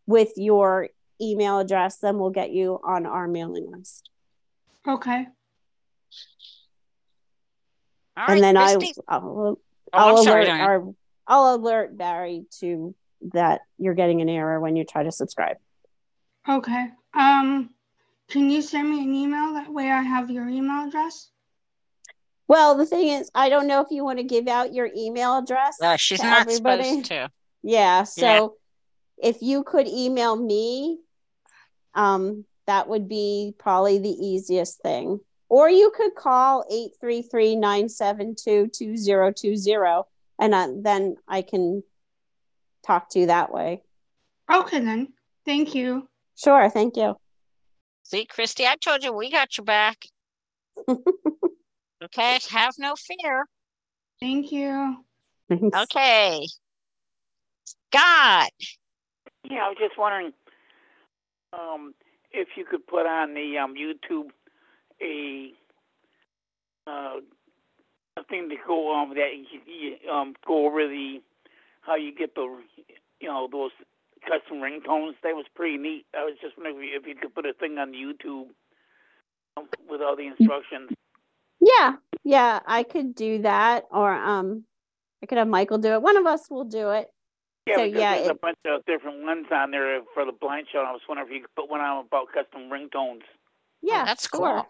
with 0.06 0.32
your 0.36 0.88
email 1.20 1.58
address, 1.58 1.98
then 1.98 2.18
we'll 2.18 2.30
get 2.30 2.50
you 2.50 2.80
on 2.84 3.06
our 3.06 3.28
mailing 3.28 3.70
list. 3.70 4.10
Okay. 4.86 5.26
All 8.16 8.24
and 8.28 8.34
right, 8.34 8.40
then 8.40 8.56
I, 8.56 8.76
I'll, 9.08 9.58
I'll, 9.92 10.16
oh, 10.18 10.22
alert 10.22 10.24
sorry, 10.24 10.50
our, 10.50 10.94
I'll 11.26 11.54
alert 11.56 11.96
Barry 11.96 12.44
to 12.60 12.94
that 13.32 13.62
you're 13.78 13.94
getting 13.94 14.20
an 14.20 14.28
error 14.28 14.60
when 14.60 14.76
you 14.76 14.84
try 14.84 15.02
to 15.02 15.12
subscribe. 15.12 15.56
Okay. 16.48 16.88
Um, 17.14 17.70
can 18.28 18.50
you 18.50 18.62
send 18.62 18.90
me 18.90 19.02
an 19.02 19.14
email? 19.14 19.54
That 19.54 19.72
way 19.72 19.90
I 19.90 20.02
have 20.02 20.30
your 20.30 20.48
email 20.48 20.88
address. 20.88 21.30
Well, 22.46 22.76
the 22.76 22.86
thing 22.86 23.08
is, 23.08 23.30
I 23.34 23.48
don't 23.48 23.66
know 23.66 23.80
if 23.80 23.88
you 23.90 24.04
want 24.04 24.18
to 24.18 24.24
give 24.24 24.48
out 24.48 24.74
your 24.74 24.90
email 24.94 25.38
address. 25.38 25.80
Uh, 25.80 25.96
she's 25.96 26.22
not 26.22 26.42
everybody. 26.42 26.82
supposed 26.84 27.06
to. 27.06 27.30
Yeah. 27.62 28.02
So 28.04 28.56
yeah. 29.18 29.30
if 29.30 29.40
you 29.40 29.64
could 29.64 29.88
email 29.88 30.36
me, 30.36 30.98
um, 31.94 32.44
that 32.66 32.88
would 32.88 33.08
be 33.08 33.54
probably 33.58 33.98
the 33.98 34.10
easiest 34.10 34.82
thing. 34.82 35.20
Or 35.48 35.68
you 35.68 35.92
could 35.94 36.14
call 36.14 36.64
833 36.70 37.56
972 37.56 38.68
2020 38.68 40.04
and 40.38 40.54
uh, 40.54 40.68
then 40.76 41.16
I 41.28 41.42
can 41.42 41.82
talk 42.84 43.10
to 43.10 43.20
you 43.20 43.26
that 43.26 43.52
way. 43.52 43.82
Okay, 44.52 44.80
then. 44.80 45.12
Thank 45.44 45.74
you. 45.74 46.08
Sure. 46.36 46.68
Thank 46.68 46.96
you. 46.96 47.16
See, 48.02 48.26
Christy, 48.26 48.66
I 48.66 48.76
told 48.76 49.02
you 49.02 49.12
we 49.12 49.30
got 49.30 49.56
your 49.56 49.64
back. 49.64 50.04
okay. 50.88 52.38
Have 52.50 52.74
no 52.78 52.94
fear. 52.96 53.46
Thank 54.20 54.52
you. 54.52 54.96
Okay. 55.50 56.46
Scott. 57.64 58.50
Yeah, 59.48 59.64
I 59.64 59.68
was 59.68 59.76
just 59.78 59.98
wondering 59.98 60.32
um, 61.52 61.94
if 62.32 62.48
you 62.56 62.64
could 62.64 62.86
put 62.86 63.06
on 63.06 63.34
the 63.34 63.58
um, 63.58 63.74
YouTube 63.74 64.30
a 65.04 65.52
uh, 66.86 67.20
thing 68.28 68.48
to 68.48 68.56
go 68.66 68.92
on 68.92 69.10
um 69.10 69.14
that 69.14 69.30
you, 69.66 70.10
um 70.10 70.34
go 70.46 70.66
over 70.66 70.86
the 70.86 71.20
how 71.82 71.96
you 71.96 72.14
get 72.14 72.34
the 72.34 72.58
you 73.20 73.28
know 73.28 73.48
those 73.50 73.70
custom 74.22 74.58
ringtones. 74.58 75.14
That 75.22 75.34
was 75.34 75.46
pretty 75.54 75.76
neat. 75.76 76.06
I 76.14 76.24
was 76.24 76.34
just 76.40 76.56
wondering 76.56 76.90
if 76.92 77.06
you 77.06 77.14
could 77.14 77.34
put 77.34 77.46
a 77.46 77.52
thing 77.52 77.78
on 77.78 77.92
YouTube 77.92 78.48
um, 79.56 79.68
with 79.88 80.00
all 80.00 80.16
the 80.16 80.26
instructions. 80.26 80.90
Yeah, 81.60 81.94
yeah, 82.24 82.60
I 82.66 82.82
could 82.82 83.14
do 83.14 83.42
that, 83.42 83.84
or 83.90 84.12
um, 84.12 84.64
I 85.22 85.26
could 85.26 85.38
have 85.38 85.48
Michael 85.48 85.78
do 85.78 85.92
it. 85.92 86.02
One 86.02 86.16
of 86.16 86.26
us 86.26 86.50
will 86.50 86.64
do 86.64 86.90
it. 86.90 87.08
Yeah, 87.66 87.76
so, 87.76 87.82
yeah, 87.84 88.14
there's 88.16 88.26
it, 88.28 88.32
a 88.32 88.34
bunch 88.34 88.58
of 88.66 88.84
different 88.84 89.22
ones 89.24 89.46
on 89.50 89.70
there 89.70 90.00
for 90.12 90.26
the 90.26 90.32
BlindShell. 90.32 90.84
I 90.84 90.92
was 90.92 91.00
wondering 91.08 91.28
if 91.28 91.34
you 91.34 91.40
could 91.40 91.54
put 91.54 91.70
one 91.70 91.80
on 91.80 92.04
about 92.04 92.26
custom 92.32 92.68
ringtones. 92.70 93.22
Yeah, 93.80 94.02
oh, 94.02 94.04
that's 94.04 94.28
sure. 94.28 94.64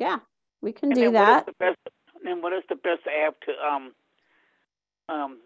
Yeah, 0.00 0.18
we 0.62 0.72
can 0.72 0.90
and 0.90 0.98
do 0.98 1.12
that. 1.12 1.46
What 1.46 1.58
best, 1.58 1.78
and 2.24 2.42
what 2.42 2.52
is 2.52 2.64
the 2.68 2.74
best 2.74 3.02
app 3.06 3.36
to 3.42 3.52
um 3.64 3.92
um 5.08 5.38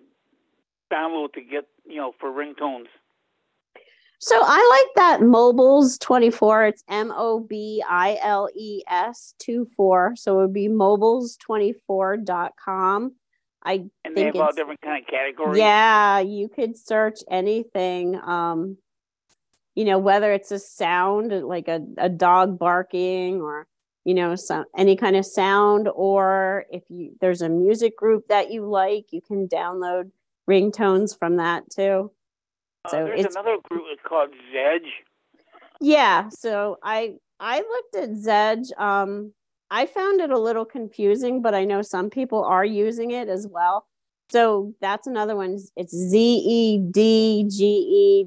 download 0.91 1.35
to 1.35 1.43
get 1.43 1.69
you 1.85 1.97
know 1.97 2.15
for 2.19 2.31
ringtones? 2.31 2.87
So 4.21 4.39
I 4.41 4.85
like 4.87 4.95
that 4.97 5.21
mobiles 5.23 5.99
24. 5.99 6.67
It's 6.67 6.85
M 6.89 7.13
O 7.15 7.41
B 7.41 7.85
I 7.87 8.17
L 8.23 8.49
E 8.55 8.83
S 8.89 9.35
24. 9.45 10.15
So 10.17 10.39
it 10.39 10.43
would 10.43 10.55
be 10.55 10.69
mobiles24.com. 10.69 13.13
I 13.67 13.73
and 13.73 13.91
think 14.05 14.15
they 14.15 14.25
have 14.25 14.37
all 14.37 14.53
different 14.53 14.81
kind 14.81 15.03
of 15.03 15.09
categories. 15.09 15.59
Yeah, 15.59 16.21
you 16.21 16.49
could 16.49 16.79
search 16.79 17.19
anything. 17.31 18.19
Um, 18.23 18.79
you 19.75 19.85
know, 19.85 19.99
whether 19.99 20.33
it's 20.33 20.53
a 20.53 20.59
sound 20.59 21.33
like 21.43 21.69
a, 21.69 21.83
a 21.99 22.09
dog 22.09 22.59
barking 22.59 23.43
or 23.43 23.67
you 24.05 24.15
know 24.15 24.35
some 24.37 24.65
any 24.77 24.97
kind 24.97 25.17
of 25.17 25.27
sound 25.27 25.89
or 25.95 26.67
if 26.71 26.83
you 26.89 27.17
there's 27.21 27.43
a 27.43 27.49
music 27.49 27.97
group 27.97 28.29
that 28.29 28.53
you 28.53 28.67
like 28.67 29.13
you 29.13 29.21
can 29.21 29.49
download 29.49 30.11
ringtones 30.49 31.19
from 31.19 31.37
that 31.37 31.69
too. 31.71 32.11
Uh, 32.85 32.91
so 32.91 33.05
there's 33.07 33.25
another 33.25 33.57
group 33.65 33.85
it's 33.91 34.03
called 34.07 34.29
zedge. 34.55 34.91
Yeah 35.81 36.29
so 36.29 36.79
i 36.83 37.15
i 37.41 37.59
looked 37.59 37.97
at 37.97 38.11
zedge 38.11 38.79
um 38.79 39.33
i 39.71 39.87
found 39.87 40.21
it 40.21 40.31
a 40.31 40.39
little 40.39 40.67
confusing 40.67 41.41
but 41.43 41.55
i 41.55 41.65
know 41.65 41.81
some 41.83 42.11
people 42.11 42.45
are 42.45 42.65
using 42.65 43.11
it 43.11 43.29
as 43.29 43.47
well. 43.51 43.87
So 44.31 44.75
that's 44.81 45.07
another 45.07 45.37
one 45.37 45.59
it's 45.77 45.95
z-e-d-g-e 45.95 47.05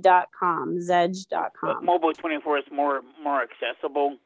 dot 0.01 0.30
com 0.38 0.80
zedge 0.80 1.28
dot 1.28 1.53
com. 1.59 1.86
Mobile 1.86 2.13
24 2.13 2.59
is 2.59 2.65
more 2.71 3.01
more 3.23 3.41
accessible 3.43 4.17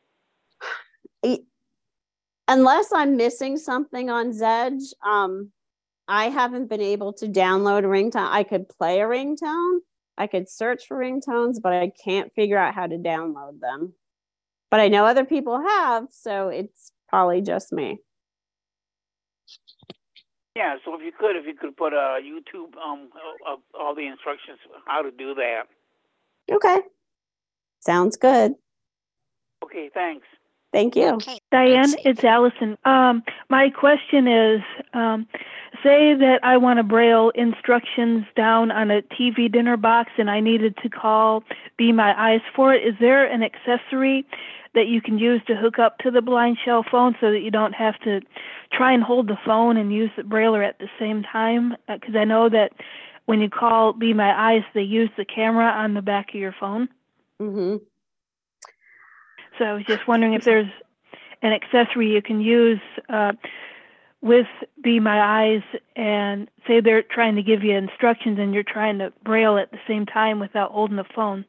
unless 2.47 2.91
I'm 2.93 3.17
missing 3.17 3.57
something 3.57 4.09
on 4.09 4.31
Zedge, 4.31 4.93
um, 5.05 5.51
I 6.07 6.29
haven't 6.29 6.69
been 6.69 6.81
able 6.81 7.13
to 7.13 7.27
download 7.27 7.79
a 7.79 7.87
ringtone. 7.87 8.29
I 8.29 8.43
could 8.43 8.67
play 8.67 8.99
a 8.99 9.05
ringtone, 9.05 9.79
I 10.17 10.27
could 10.27 10.49
search 10.49 10.87
for 10.87 10.97
ringtones, 10.97 11.61
but 11.61 11.73
I 11.73 11.91
can't 12.03 12.33
figure 12.33 12.57
out 12.57 12.75
how 12.75 12.87
to 12.87 12.97
download 12.97 13.59
them. 13.59 13.93
But 14.69 14.79
I 14.79 14.87
know 14.87 15.05
other 15.05 15.25
people 15.25 15.61
have, 15.61 16.07
so 16.11 16.49
it's 16.49 16.91
probably 17.09 17.41
just 17.41 17.71
me. 17.71 17.99
Yeah, 20.55 20.75
so 20.83 20.95
if 20.95 21.01
you 21.01 21.11
could, 21.17 21.37
if 21.37 21.45
you 21.45 21.53
could 21.53 21.77
put 21.77 21.93
a 21.93 21.97
uh, 21.97 22.19
YouTube 22.19 22.75
um 22.77 23.09
of 23.47 23.59
all 23.73 23.95
the 23.95 24.05
instructions 24.05 24.59
how 24.85 25.01
to 25.01 25.11
do 25.11 25.33
that. 25.35 25.63
Okay. 26.51 26.81
Sounds 27.79 28.17
good. 28.17 28.53
Okay, 29.63 29.89
thanks. 29.93 30.27
Thank 30.71 30.95
you. 30.95 31.09
Okay. 31.15 31.39
Diane, 31.51 31.93
it's 32.05 32.23
Allison. 32.23 32.77
Um, 32.85 33.23
my 33.49 33.69
question 33.69 34.27
is 34.27 34.61
um, 34.93 35.27
say 35.83 36.13
that 36.13 36.39
I 36.43 36.57
want 36.57 36.77
to 36.77 36.83
braille 36.83 37.31
instructions 37.35 38.25
down 38.35 38.71
on 38.71 38.89
a 38.89 39.01
TV 39.01 39.51
dinner 39.51 39.75
box 39.75 40.11
and 40.17 40.29
I 40.29 40.39
needed 40.39 40.77
to 40.81 40.89
call 40.89 41.43
Be 41.77 41.91
My 41.91 42.13
Eyes 42.17 42.41
for 42.55 42.73
it. 42.73 42.87
Is 42.87 42.95
there 42.99 43.25
an 43.25 43.43
accessory 43.43 44.25
that 44.73 44.87
you 44.87 45.01
can 45.01 45.19
use 45.19 45.41
to 45.47 45.55
hook 45.55 45.77
up 45.79 45.97
to 45.99 46.11
the 46.11 46.21
BlindShell 46.21 46.89
phone 46.89 47.15
so 47.19 47.31
that 47.31 47.41
you 47.41 47.51
don't 47.51 47.73
have 47.73 47.99
to 48.01 48.21
try 48.71 48.93
and 48.93 49.03
hold 49.03 49.27
the 49.27 49.37
phone 49.45 49.75
and 49.75 49.91
use 49.91 50.11
the 50.15 50.23
brailler 50.23 50.65
at 50.65 50.79
the 50.79 50.87
same 50.97 51.23
time? 51.23 51.75
Because 51.87 52.15
uh, 52.15 52.19
I 52.19 52.23
know 52.23 52.47
that 52.47 52.71
when 53.25 53.41
you 53.41 53.49
call 53.49 53.91
Be 53.91 54.13
My 54.13 54.53
Eyes, 54.53 54.63
they 54.73 54.81
use 54.81 55.09
the 55.17 55.25
camera 55.25 55.65
on 55.65 55.93
the 55.93 56.01
back 56.01 56.29
of 56.29 56.35
your 56.35 56.55
phone. 56.57 56.87
Mm-hmm. 57.41 57.83
So 59.61 59.67
I 59.67 59.73
was 59.73 59.85
just 59.85 60.07
wondering 60.07 60.33
if 60.33 60.43
there's 60.43 60.71
an 61.43 61.53
accessory 61.53 62.11
you 62.11 62.23
can 62.23 62.41
use 62.41 62.81
uh, 63.09 63.33
with 64.19 64.47
Be 64.83 64.99
My 64.99 65.43
Eyes 65.43 65.61
and 65.95 66.49
say 66.67 66.81
they're 66.81 67.03
trying 67.03 67.35
to 67.35 67.43
give 67.43 67.63
you 67.63 67.77
instructions 67.77 68.39
and 68.39 68.55
you're 68.55 68.63
trying 68.63 68.97
to 68.97 69.13
braille 69.23 69.59
at 69.59 69.69
the 69.69 69.77
same 69.87 70.07
time 70.07 70.39
without 70.39 70.71
holding 70.71 70.97
the 70.97 71.05
phone. 71.15 71.45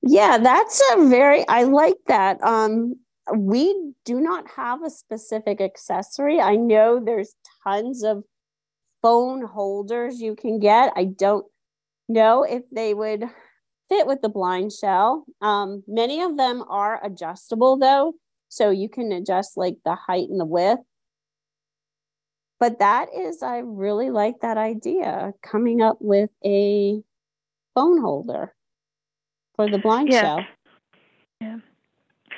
Yeah, 0.00 0.38
that's 0.38 0.80
a 0.94 1.08
very, 1.08 1.46
I 1.46 1.64
like 1.64 1.98
that. 2.06 2.42
Um, 2.42 2.94
we 3.36 3.92
do 4.06 4.18
not 4.18 4.46
have 4.56 4.82
a 4.82 4.88
specific 4.88 5.60
accessory. 5.60 6.40
I 6.40 6.56
know 6.56 7.02
there's 7.04 7.34
tons 7.64 8.02
of 8.02 8.24
phone 9.02 9.42
holders 9.44 10.22
you 10.22 10.34
can 10.34 10.58
get. 10.58 10.94
I 10.96 11.04
don't 11.04 11.44
know 12.08 12.44
if 12.44 12.62
they 12.72 12.94
would 12.94 13.24
fit 13.88 14.06
with 14.06 14.22
the 14.22 14.30
BlindShell. 14.30 15.22
Um, 15.40 15.82
many 15.86 16.22
of 16.22 16.36
them 16.36 16.64
are 16.68 17.04
adjustable 17.04 17.76
though, 17.78 18.14
so 18.48 18.70
you 18.70 18.88
can 18.88 19.12
adjust 19.12 19.56
like 19.56 19.76
the 19.84 19.94
height 19.94 20.28
and 20.28 20.40
the 20.40 20.44
width. 20.44 20.80
But 22.60 22.80
that 22.80 23.08
is, 23.16 23.42
I 23.42 23.58
really 23.58 24.10
like 24.10 24.40
that 24.40 24.56
idea 24.56 25.32
coming 25.42 25.80
up 25.80 25.98
with 26.00 26.30
a 26.44 27.00
phone 27.74 28.00
holder 28.00 28.52
for 29.54 29.70
the 29.70 29.78
blind 29.78 30.08
yeah. 30.10 30.20
shell. 30.20 30.44
Yeah. 31.40 31.58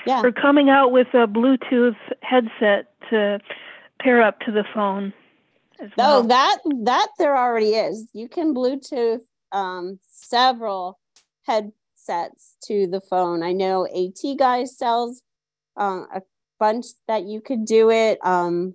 Yeah. 0.07 0.23
We're 0.23 0.33
coming 0.33 0.69
out 0.69 0.93
with 0.93 1.09
a 1.15 1.27
Bluetooth 1.27 1.97
headset 2.23 2.93
to 3.11 3.41
pair 4.01 4.23
up 4.23 4.41
to 4.41 4.53
the 4.53 4.65
phone. 4.75 5.13
As 5.81 5.91
well. 5.97 6.19
Oh, 6.19 6.27
that 6.27 6.59
that 6.85 7.09
there 7.19 7.37
already 7.37 7.75
is. 7.75 8.09
You 8.13 8.29
can 8.29 8.55
Bluetooth 8.55 9.21
um, 9.53 9.99
several 10.11 11.00
headsets 11.47 12.57
to 12.65 12.87
the 12.87 13.01
phone. 13.01 13.43
I 13.43 13.53
know 13.53 13.87
AT 13.87 14.39
Guys 14.39 14.77
sells 14.77 15.23
uh, 15.79 16.05
a 16.15 16.23
bunch 16.59 16.87
that 17.09 17.25
you 17.25 17.41
could 17.41 17.65
do 17.65 17.91
it. 17.91 18.19
Um, 18.25 18.75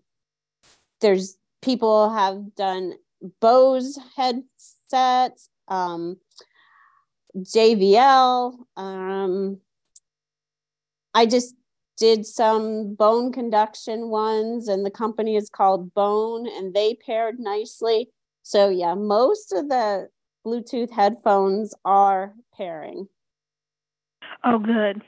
there's 1.01 1.37
people 1.61 2.09
have 2.09 2.55
done 2.55 2.93
Bose 3.41 3.97
headsets, 4.15 5.49
um, 5.67 6.17
JBL. 7.37 8.53
Um, 8.77 9.59
I 11.13 11.25
just 11.25 11.55
did 11.97 12.25
some 12.25 12.93
bone 12.95 13.31
conduction 13.31 14.09
ones, 14.09 14.67
and 14.67 14.85
the 14.85 14.91
company 14.91 15.35
is 15.35 15.49
called 15.49 15.93
Bone, 15.93 16.47
and 16.47 16.73
they 16.73 16.95
paired 16.95 17.39
nicely. 17.39 18.09
So 18.43 18.69
yeah, 18.69 18.95
most 18.95 19.53
of 19.53 19.69
the 19.69 20.09
Bluetooth 20.45 20.91
headphones 20.91 21.73
are 21.83 22.33
pairing. 22.55 23.07
Oh, 24.43 24.59
good. 24.59 25.01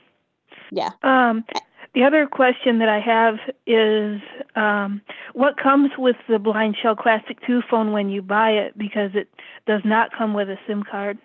Yeah. 0.72 0.90
Um, 1.04 1.46
the 1.94 2.04
other 2.04 2.26
question 2.28 2.80
that 2.80 2.90
I 2.90 3.00
have 3.00 3.36
is 3.66 4.22
um, 4.56 5.02
what 5.34 5.58
comes 5.58 5.92
with 5.98 6.16
the 6.28 6.38
BlindShell 6.38 6.98
Classic 6.98 7.38
2 7.46 7.62
phone 7.70 7.92
when 7.92 8.10
you 8.10 8.22
buy 8.22 8.52
it 8.52 8.78
because 8.78 9.12
it 9.14 9.30
does 9.66 9.82
not 9.86 10.12
come 10.18 10.34
with 10.34 10.50
a 10.50 10.58
SIM 10.68 10.84
card? 10.84 11.18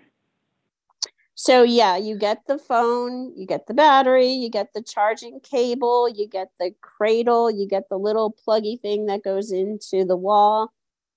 So, 1.34 1.62
yeah, 1.62 1.96
you 1.96 2.16
get 2.16 2.46
the 2.46 2.58
phone, 2.58 3.32
you 3.36 3.46
get 3.46 3.66
the 3.66 3.74
battery, 3.74 4.28
you 4.28 4.50
get 4.50 4.74
the 4.74 4.82
charging 4.82 5.40
cable, 5.40 6.08
you 6.08 6.28
get 6.28 6.50
the 6.60 6.74
cradle, 6.82 7.50
you 7.50 7.66
get 7.66 7.88
the 7.88 7.98
little 7.98 8.36
pluggy 8.46 8.80
thing 8.80 9.06
that 9.06 9.24
goes 9.24 9.50
into 9.50 10.04
the 10.04 10.16
wall 10.16 10.72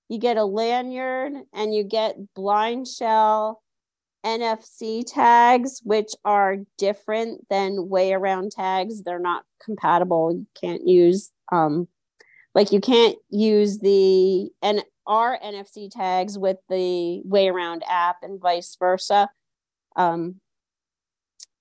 you 0.08 0.18
get 0.18 0.36
a 0.36 0.44
lanyard 0.44 1.32
and 1.52 1.74
you 1.74 1.84
get 1.84 2.16
BlindShell 2.36 3.56
NFC 4.24 5.04
tags, 5.06 5.80
which 5.84 6.12
are 6.24 6.58
different 6.78 7.48
than 7.48 7.88
WayAround 7.88 8.50
tags. 8.50 9.02
They're 9.02 9.18
not 9.18 9.44
compatible. 9.64 10.32
You 10.32 10.46
can't 10.60 10.86
use 10.86 11.30
um 11.52 11.86
like 12.54 12.72
you 12.72 12.80
can't 12.80 13.16
use 13.30 13.78
the 13.78 14.50
and 14.62 14.82
our 15.06 15.38
NFC 15.38 15.88
tags 15.90 16.36
with 16.36 16.56
the 16.68 17.22
WayAround 17.28 17.82
app 17.88 18.16
and 18.22 18.40
vice 18.40 18.76
versa. 18.78 19.28
Um 19.94 20.40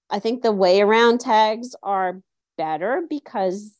I 0.10 0.20
think 0.20 0.42
the 0.42 0.54
WayAround 0.54 1.20
tags 1.20 1.76
are 1.84 2.22
better 2.58 3.04
because 3.08 3.76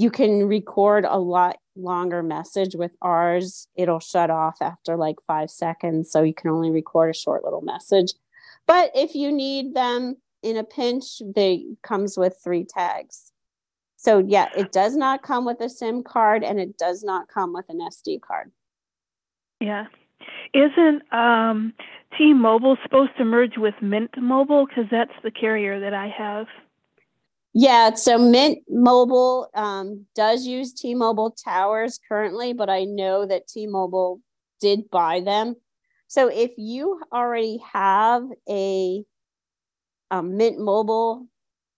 you 0.00 0.10
can 0.10 0.46
record 0.46 1.04
a 1.04 1.18
lot 1.18 1.56
longer 1.76 2.22
message 2.22 2.74
with 2.74 2.92
ours 3.02 3.68
it'll 3.76 4.00
shut 4.00 4.30
off 4.30 4.56
after 4.60 4.96
like 4.96 5.16
five 5.26 5.50
seconds 5.50 6.10
so 6.10 6.22
you 6.22 6.34
can 6.34 6.50
only 6.50 6.70
record 6.70 7.10
a 7.10 7.18
short 7.18 7.44
little 7.44 7.62
message 7.62 8.12
but 8.66 8.90
if 8.94 9.14
you 9.14 9.32
need 9.32 9.74
them 9.74 10.16
in 10.42 10.56
a 10.56 10.64
pinch 10.64 11.22
they 11.34 11.64
comes 11.82 12.16
with 12.16 12.36
three 12.42 12.64
tags 12.64 13.32
So 14.02 14.18
yeah, 14.18 14.48
it 14.56 14.72
does 14.72 14.96
not 14.96 15.22
come 15.22 15.44
with 15.44 15.60
a 15.60 15.68
SIM 15.68 16.02
card 16.02 16.42
and 16.42 16.58
it 16.58 16.78
does 16.78 17.04
not 17.04 17.28
come 17.28 17.52
with 17.52 17.66
an 17.68 17.80
SD 17.80 18.22
card. 18.22 18.50
Yeah. 19.60 19.88
Isn't 20.54 21.02
um, 21.12 21.74
T-Mobile 22.16 22.78
supposed 22.82 23.10
to 23.18 23.26
merge 23.26 23.58
with 23.58 23.74
Mint 23.82 24.10
Mobile 24.16 24.66
because 24.66 24.86
that's 24.90 25.12
the 25.22 25.30
carrier 25.30 25.78
that 25.80 25.92
I 25.92 26.08
have? 26.16 26.46
Yeah, 27.52 27.94
so 27.94 28.16
Mint 28.16 28.60
Mobile 28.68 29.48
um, 29.54 30.06
does 30.14 30.46
use 30.46 30.72
T-Mobile 30.72 31.32
towers 31.32 31.98
currently, 32.08 32.52
but 32.52 32.70
I 32.70 32.84
know 32.84 33.26
that 33.26 33.48
T-Mobile 33.48 34.20
did 34.60 34.88
buy 34.90 35.20
them. 35.20 35.56
So 36.06 36.28
if 36.28 36.52
you 36.56 37.00
already 37.12 37.60
have 37.72 38.22
a, 38.48 39.02
a 40.10 40.22
Mint 40.22 40.60
Mobile 40.60 41.26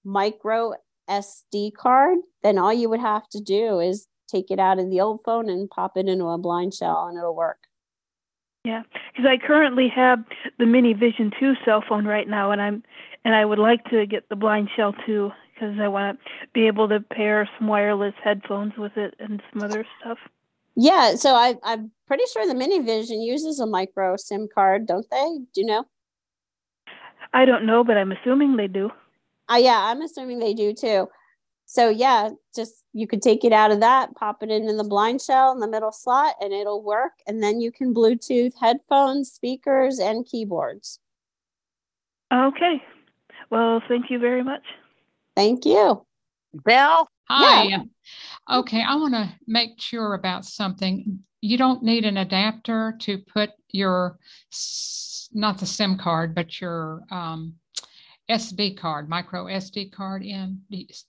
micro 0.04 0.74
SD 1.08 1.74
card, 1.74 2.18
then 2.42 2.58
all 2.58 2.72
you 2.72 2.90
would 2.90 3.00
have 3.00 3.26
to 3.30 3.40
do 3.40 3.80
is 3.80 4.08
take 4.28 4.50
it 4.50 4.58
out 4.58 4.78
of 4.78 4.90
the 4.90 5.00
old 5.00 5.20
phone 5.24 5.48
and 5.48 5.70
pop 5.70 5.96
it 5.96 6.08
into 6.08 6.24
a 6.26 6.38
BlindShell 6.38 7.08
and 7.08 7.18
it'll 7.18 7.34
work. 7.34 7.58
Yeah, 8.64 8.82
because 9.12 9.26
I 9.28 9.44
currently 9.44 9.88
have 9.88 10.20
the 10.58 10.66
Mini 10.66 10.92
Vision 10.92 11.32
2 11.40 11.54
cell 11.64 11.82
phone 11.88 12.06
right 12.06 12.28
now, 12.28 12.52
and 12.52 12.62
I'm 12.62 12.82
and 13.24 13.34
I 13.34 13.44
would 13.44 13.58
like 13.58 13.84
to 13.86 14.06
get 14.06 14.28
the 14.28 14.36
BlindShell 14.36 14.94
2 15.04 15.30
because 15.62 15.78
I 15.80 15.88
want 15.88 16.18
to 16.18 16.48
be 16.52 16.66
able 16.66 16.88
to 16.88 17.00
pair 17.00 17.48
some 17.58 17.68
wireless 17.68 18.14
headphones 18.22 18.72
with 18.76 18.96
it 18.96 19.14
and 19.20 19.40
some 19.52 19.62
other 19.62 19.86
stuff. 20.00 20.18
Yeah, 20.74 21.14
so 21.14 21.34
I 21.34 21.56
I'm 21.62 21.92
pretty 22.06 22.24
sure 22.32 22.46
the 22.46 22.54
Mini 22.54 22.80
Vision 22.80 23.20
uses 23.20 23.60
a 23.60 23.66
micro 23.66 24.16
SIM 24.16 24.48
card, 24.52 24.86
don't 24.86 25.06
they? 25.10 25.38
Do 25.54 25.60
you 25.60 25.66
know? 25.66 25.84
I 27.32 27.44
don't 27.44 27.64
know, 27.64 27.84
but 27.84 27.96
I'm 27.96 28.12
assuming 28.12 28.56
they 28.56 28.66
do. 28.66 28.90
Uh, 29.50 29.56
yeah, 29.56 29.78
I'm 29.84 30.02
assuming 30.02 30.38
they 30.38 30.54
do 30.54 30.72
too. 30.72 31.08
So 31.66 31.88
yeah, 31.88 32.30
just 32.54 32.84
you 32.92 33.06
could 33.06 33.22
take 33.22 33.44
it 33.44 33.52
out 33.52 33.70
of 33.70 33.80
that, 33.80 34.14
pop 34.14 34.42
it 34.42 34.50
into 34.50 34.74
the 34.74 34.84
BlindShell 34.84 35.54
in 35.54 35.60
the 35.60 35.68
middle 35.68 35.92
slot, 35.92 36.34
and 36.40 36.52
it'll 36.52 36.82
work. 36.82 37.12
And 37.26 37.42
then 37.42 37.60
you 37.60 37.70
can 37.70 37.94
Bluetooth 37.94 38.52
headphones, 38.60 39.30
speakers, 39.30 39.98
and 39.98 40.26
keyboards. 40.26 40.98
Okay. 42.32 42.82
Well, 43.50 43.82
thank 43.88 44.10
you 44.10 44.18
very 44.18 44.42
much. 44.42 44.62
Thank 45.34 45.64
you. 45.66 46.04
Bill? 46.64 47.08
Hi. 47.28 47.62
Yeah. 47.64 47.82
Okay, 48.50 48.82
I 48.82 48.96
want 48.96 49.14
to 49.14 49.32
make 49.46 49.80
sure 49.80 50.14
about 50.14 50.44
something. 50.44 51.20
You 51.40 51.56
don't 51.56 51.82
need 51.82 52.04
an 52.04 52.18
adapter 52.18 52.96
to 53.00 53.18
put 53.18 53.50
your, 53.70 54.18
not 55.32 55.58
the 55.58 55.66
SIM 55.66 55.96
card, 55.96 56.34
but 56.34 56.60
your 56.60 57.02
um, 57.10 57.54
SD 58.30 58.76
card, 58.76 59.08
micro 59.08 59.46
SD 59.46 59.92
card 59.92 60.22
in. 60.22 60.60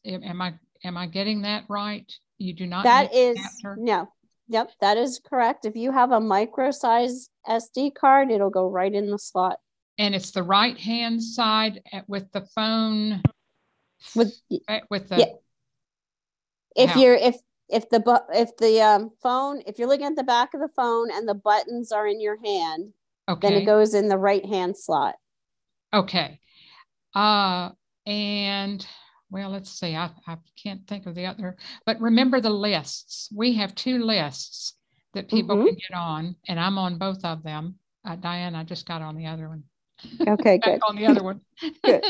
Am 0.06 0.42
I 0.42 0.54
am 0.84 0.98
I 0.98 1.08
getting 1.08 1.42
that 1.44 1.64
right? 1.70 2.12
You 2.38 2.54
do 2.54 2.66
not. 2.66 2.84
That 2.84 3.14
is 3.14 3.38
no. 3.78 4.08
Yep, 4.50 4.72
that 4.82 4.98
is 4.98 5.22
correct. 5.24 5.66
If 5.66 5.76
you 5.76 5.92
have 5.92 6.12
a 6.12 6.20
micro 6.20 6.72
size 6.72 7.30
SD 7.48 7.96
card, 7.96 8.30
it'll 8.30 8.50
go 8.50 8.70
right 8.70 8.94
in 8.94 9.10
the 9.10 9.18
slot. 9.18 9.58
And 9.98 10.14
it's 10.14 10.32
the 10.32 10.44
right 10.44 10.78
hand 10.78 11.24
side 11.24 11.82
with 12.08 12.32
the 12.32 12.46
phone. 12.54 13.22
With 14.16 14.34
with 14.90 15.10
the. 15.10 15.18
Yeah. 15.18 15.26
If 16.76 16.96
you're 16.96 17.16
if 17.16 17.36
if 17.70 17.90
the 17.90 18.24
if 18.34 18.56
the 18.58 18.82
um, 18.82 19.12
phone 19.22 19.62
if 19.66 19.80
you're 19.80 19.88
looking 19.88 20.06
at 20.06 20.16
the 20.16 20.24
back 20.24 20.54
of 20.54 20.60
the 20.60 20.70
phone 20.76 21.10
and 21.12 21.28
the 21.28 21.36
buttons 21.36 21.92
are 21.92 22.08
in 22.08 22.22
your 22.22 22.38
hand, 22.44 22.94
okay. 23.30 23.48
then 23.48 23.62
it 23.62 23.66
goes 23.66 23.94
in 23.94 24.08
the 24.08 24.18
right 24.18 24.46
hand 24.46 24.78
slot. 24.78 25.16
Okay. 25.94 26.40
Uh, 27.16 27.70
and 28.06 28.86
well, 29.34 29.50
let's 29.50 29.72
see, 29.72 29.96
I, 29.96 30.12
I 30.28 30.38
can't 30.62 30.88
think 30.88 31.08
of 31.08 31.16
the 31.16 31.26
other, 31.26 31.58
but 31.88 32.00
remember 32.00 32.40
the 32.40 32.52
lists. 32.52 33.30
We 33.36 33.56
have 33.56 33.74
two 33.74 34.04
lists 34.04 34.76
that 35.16 35.30
people 35.30 35.56
mm-hmm. 35.56 35.68
can 35.68 35.76
get 35.76 35.98
on, 35.98 36.36
and 36.48 36.60
I'm 36.60 36.78
on 36.78 37.00
both 37.00 37.26
of 37.26 37.42
them. 37.42 37.76
Uh, 38.06 38.16
Diane, 38.16 38.56
I 38.56 38.64
just 38.64 38.88
got 38.88 39.02
on 39.02 39.16
the 39.16 39.26
other 39.26 39.50
one. 39.50 39.64
Okay, 40.28 40.58
good. 40.58 40.80
on 40.88 40.96
the 40.96 41.06
other 41.06 41.24
one. 41.24 41.42
good. 41.84 42.04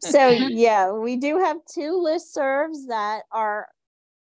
So, 0.00 0.28
yeah, 0.30 0.92
we 0.92 1.16
do 1.16 1.38
have 1.38 1.58
two 1.72 2.00
list 2.02 2.32
serves 2.32 2.86
that 2.86 3.22
are 3.32 3.68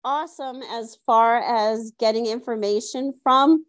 awesome 0.04 0.62
as 0.72 0.98
far 1.06 1.40
as 1.40 1.92
getting 2.00 2.26
information 2.26 3.14
from. 3.24 3.66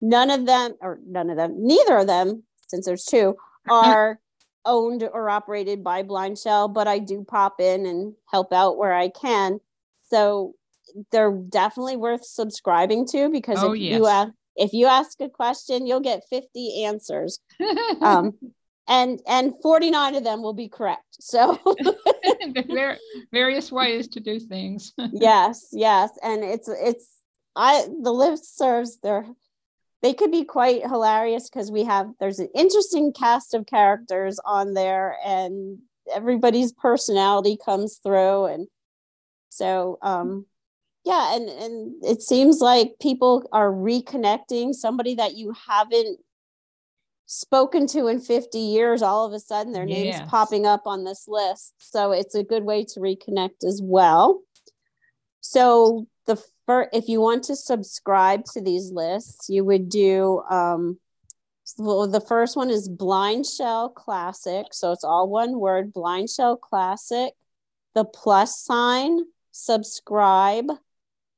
None 0.00 0.30
of 0.30 0.46
them, 0.46 0.74
or 0.80 1.00
none 1.06 1.30
of 1.30 1.36
them, 1.36 1.54
neither 1.56 1.98
of 1.98 2.06
them, 2.06 2.42
since 2.68 2.84
there's 2.86 3.04
two, 3.04 3.36
are 3.68 4.20
owned 4.66 5.08
or 5.12 5.30
operated 5.30 5.82
by 5.82 6.02
BlindShell, 6.02 6.74
but 6.74 6.86
I 6.86 6.98
do 6.98 7.24
pop 7.24 7.60
in 7.60 7.86
and 7.86 8.14
help 8.26 8.52
out 8.52 8.76
where 8.76 8.92
I 8.92 9.08
can. 9.08 9.58
So 10.02 10.54
they're 11.10 11.32
definitely 11.32 11.96
worth 11.96 12.24
subscribing 12.24 13.06
to 13.08 13.30
because 13.30 13.62
oh, 13.62 13.72
if 13.72 13.80
yes. 13.80 13.96
you 13.96 14.06
ask 14.06 14.32
if 14.56 14.72
you 14.72 14.86
ask 14.86 15.20
a 15.20 15.28
question, 15.28 15.86
you'll 15.86 16.00
get 16.00 16.24
50 16.28 16.84
answers. 16.84 17.38
um, 18.00 18.34
and 18.88 19.20
and 19.26 19.54
49 19.62 20.14
of 20.14 20.24
them 20.24 20.42
will 20.42 20.54
be 20.54 20.68
correct. 20.68 21.16
So 21.20 21.58
there 22.68 22.98
various 23.32 23.72
ways 23.72 24.08
to 24.08 24.20
do 24.20 24.38
things. 24.38 24.92
yes, 25.12 25.68
yes. 25.72 26.10
And 26.22 26.44
it's 26.44 26.68
it's 26.68 27.16
I 27.56 27.86
the 28.02 28.12
list 28.12 28.56
serves 28.56 28.98
their 29.00 29.26
they 30.02 30.14
could 30.14 30.30
be 30.30 30.44
quite 30.44 30.82
hilarious 30.82 31.50
because 31.50 31.70
we 31.70 31.84
have 31.84 32.10
there's 32.20 32.38
an 32.38 32.48
interesting 32.54 33.12
cast 33.12 33.54
of 33.54 33.66
characters 33.66 34.38
on 34.44 34.74
there 34.74 35.16
and 35.24 35.78
everybody's 36.14 36.72
personality 36.72 37.58
comes 37.62 37.98
through 38.00 38.44
and 38.44 38.68
so 39.48 39.98
um 40.02 40.46
yeah 41.06 41.34
and 41.34 41.48
and 41.48 42.04
it 42.04 42.20
seems 42.20 42.60
like 42.60 42.92
people 43.00 43.48
are 43.52 43.70
reconnecting 43.70 44.74
somebody 44.74 45.14
that 45.14 45.34
you 45.34 45.54
haven't 45.66 46.18
spoken 47.24 47.86
to 47.86 48.06
in 48.06 48.20
50 48.20 48.58
years 48.58 49.02
all 49.02 49.24
of 49.24 49.32
a 49.32 49.40
sudden 49.40 49.72
their 49.72 49.86
name's 49.86 50.18
yes. 50.18 50.30
popping 50.30 50.66
up 50.66 50.82
on 50.86 51.04
this 51.04 51.26
list 51.26 51.74
so 51.78 52.12
it's 52.12 52.34
a 52.34 52.44
good 52.44 52.64
way 52.64 52.84
to 52.84 53.00
reconnect 53.00 53.64
as 53.66 53.80
well 53.82 54.42
so 55.40 56.06
the 56.26 56.42
first, 56.66 56.90
if 56.92 57.08
you 57.08 57.20
want 57.20 57.44
to 57.44 57.56
subscribe 57.56 58.44
to 58.52 58.60
these 58.60 58.90
lists, 58.90 59.48
you 59.48 59.64
would 59.64 59.88
do 59.88 60.42
um, 60.50 60.98
well, 61.78 62.06
the 62.06 62.20
first 62.20 62.56
one 62.56 62.70
is 62.70 62.88
BlindShell 62.88 63.94
Classic. 63.94 64.66
So 64.72 64.92
it's 64.92 65.04
all 65.04 65.28
one 65.28 65.58
word 65.58 65.92
BlindShell 65.92 66.60
Classic. 66.60 67.32
The 67.94 68.04
plus 68.04 68.60
sign, 68.60 69.20
subscribe 69.50 70.66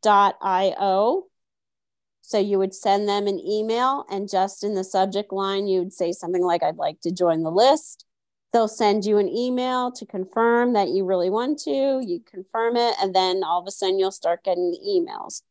So 2.27 2.39
you 2.39 2.59
would 2.59 2.75
send 2.75 3.09
them 3.09 3.27
an 3.27 3.39
email, 3.39 4.07
and 4.09 4.31
just 4.31 4.65
in 4.65 4.75
the 4.75 4.85
subject 4.85 5.33
line, 5.33 5.67
you 5.67 5.81
would 5.81 5.93
say 5.93 6.13
something 6.13 6.43
like, 6.43 6.63
I'd 6.63 6.77
like 6.77 7.01
to 7.03 7.13
join 7.13 7.43
the 7.43 7.51
list. 7.51 8.07
They'll 8.53 8.69
send 8.69 9.05
you 9.05 9.19
an 9.19 9.29
email 9.29 9.93
to 9.93 10.07
confirm 10.07 10.73
that 10.73 10.89
you 10.89 11.05
really 11.05 11.29
want 11.29 11.59
to. 11.61 12.01
You 12.03 12.21
confirm 12.25 12.77
it, 12.77 12.95
and 13.03 13.15
then 13.15 13.43
all 13.45 13.61
of 13.61 13.67
a 13.67 13.71
sudden 13.71 13.99
you'll 13.99 14.11
start 14.11 14.45
getting 14.45 14.75
emails. 14.87 15.43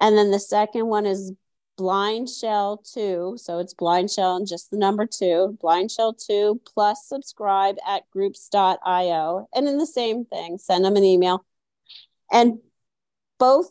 And 0.00 0.16
then 0.16 0.30
the 0.30 0.40
second 0.40 0.86
one 0.86 1.04
is 1.04 1.32
BlindShell 1.78 2.90
2. 2.92 3.34
So 3.36 3.58
it's 3.58 3.74
BlindShell 3.74 4.36
and 4.36 4.46
just 4.46 4.70
the 4.70 4.78
number 4.78 5.06
two, 5.06 5.58
BlindShell 5.62 6.24
2 6.24 6.60
plus 6.64 7.06
subscribe 7.06 7.76
at 7.86 8.08
groups.io. 8.10 9.48
And 9.54 9.68
in 9.68 9.78
the 9.78 9.86
same 9.86 10.24
thing, 10.24 10.58
send 10.58 10.84
them 10.84 10.96
an 10.96 11.04
email. 11.04 11.44
And 12.34 12.58
both 13.38 13.70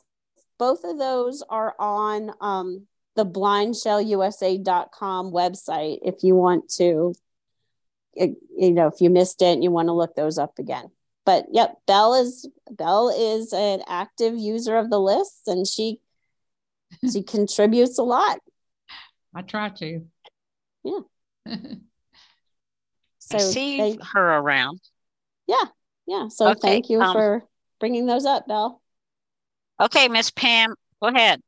both 0.58 0.84
of 0.86 0.98
those 0.98 1.44
are 1.50 1.76
on 1.78 2.32
um, 2.40 2.88
the 3.16 3.26
blindshellusa.com 3.26 5.32
website 5.32 6.00
if 6.02 6.24
you 6.24 6.36
want 6.36 6.70
to 6.78 7.14
you 8.16 8.72
know 8.72 8.88
if 8.88 9.02
you 9.02 9.10
missed 9.10 9.42
it 9.42 9.48
and 9.48 9.64
you 9.64 9.72
want 9.72 9.90
to 9.90 9.94
look 9.94 10.16
those 10.16 10.38
up 10.38 10.60
again. 10.60 10.90
But 11.26 11.48
yep 11.52 11.76
bell 11.88 12.16
is 12.16 12.48
bell 12.72 13.10
is 13.10 13.52
an 13.52 13.82
active 13.88 14.38
user 14.38 14.78
of 14.78 14.90
the 14.90 15.00
list 15.00 15.42
and 15.48 15.68
she 15.68 16.00
she 17.12 17.24
contributes 17.24 17.98
a 17.98 18.04
lot. 18.04 18.40
I 19.36 19.42
try 19.42 19.70
to. 19.70 20.06
Yeah. 20.84 21.00
So 23.26 23.38
I 23.38 23.40
see 23.40 23.78
they, 23.78 23.98
her 24.12 24.38
around. 24.38 24.82
Yeah 25.48 25.64
yeah. 26.06 26.28
So 26.28 26.50
okay, 26.50 26.60
thank 26.62 26.90
you 26.90 27.02
um, 27.02 27.14
for 27.14 27.48
bringing 27.84 28.06
those 28.06 28.26
up 28.26 28.48
Bell. 28.48 28.82
okay 29.78 30.08
miss 30.08 30.32
pam 30.32 30.74
go 31.02 31.10
ahead 31.10 31.42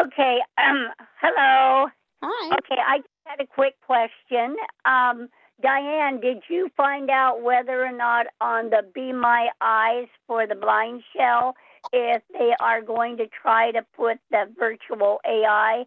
okay 0.00 0.38
um 0.56 0.86
hello 1.20 1.88
hi 2.22 2.56
okay 2.58 2.80
i 2.80 3.00
had 3.26 3.40
a 3.40 3.46
quick 3.46 3.74
question 3.84 4.54
um 4.84 5.28
Diane, 5.60 6.20
did 6.20 6.44
you 6.48 6.70
find 6.76 7.10
out 7.10 7.42
whether 7.42 7.84
or 7.84 7.90
not 7.90 8.26
on 8.40 8.70
the 8.70 8.84
Be 8.94 9.12
My 9.12 9.48
Eyes 9.60 10.06
for 10.28 10.46
the 10.46 10.54
blind 10.54 11.02
shell 11.16 11.56
if 11.92 12.22
they 12.32 12.54
are 12.60 12.80
going 12.80 13.16
to 13.16 13.26
try 13.26 13.72
to 13.72 13.84
put 13.96 14.18
the 14.30 14.44
virtual 14.56 15.18
AI? 15.26 15.84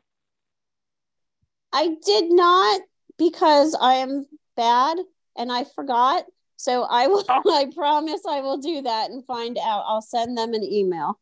I 1.71 1.95
did 2.05 2.33
not 2.33 2.81
because 3.17 3.73
I 3.79 3.93
am 3.93 4.25
bad 4.57 4.97
and 5.37 5.49
I 5.49 5.63
forgot. 5.63 6.25
So 6.61 6.83
I 6.83 7.07
will. 7.07 7.25
I 7.29 7.71
promise 7.75 8.21
I 8.29 8.41
will 8.41 8.57
do 8.57 8.83
that 8.83 9.09
and 9.09 9.25
find 9.25 9.57
out. 9.57 9.83
I'll 9.87 10.03
send 10.03 10.37
them 10.37 10.53
an 10.53 10.63
email. 10.63 11.19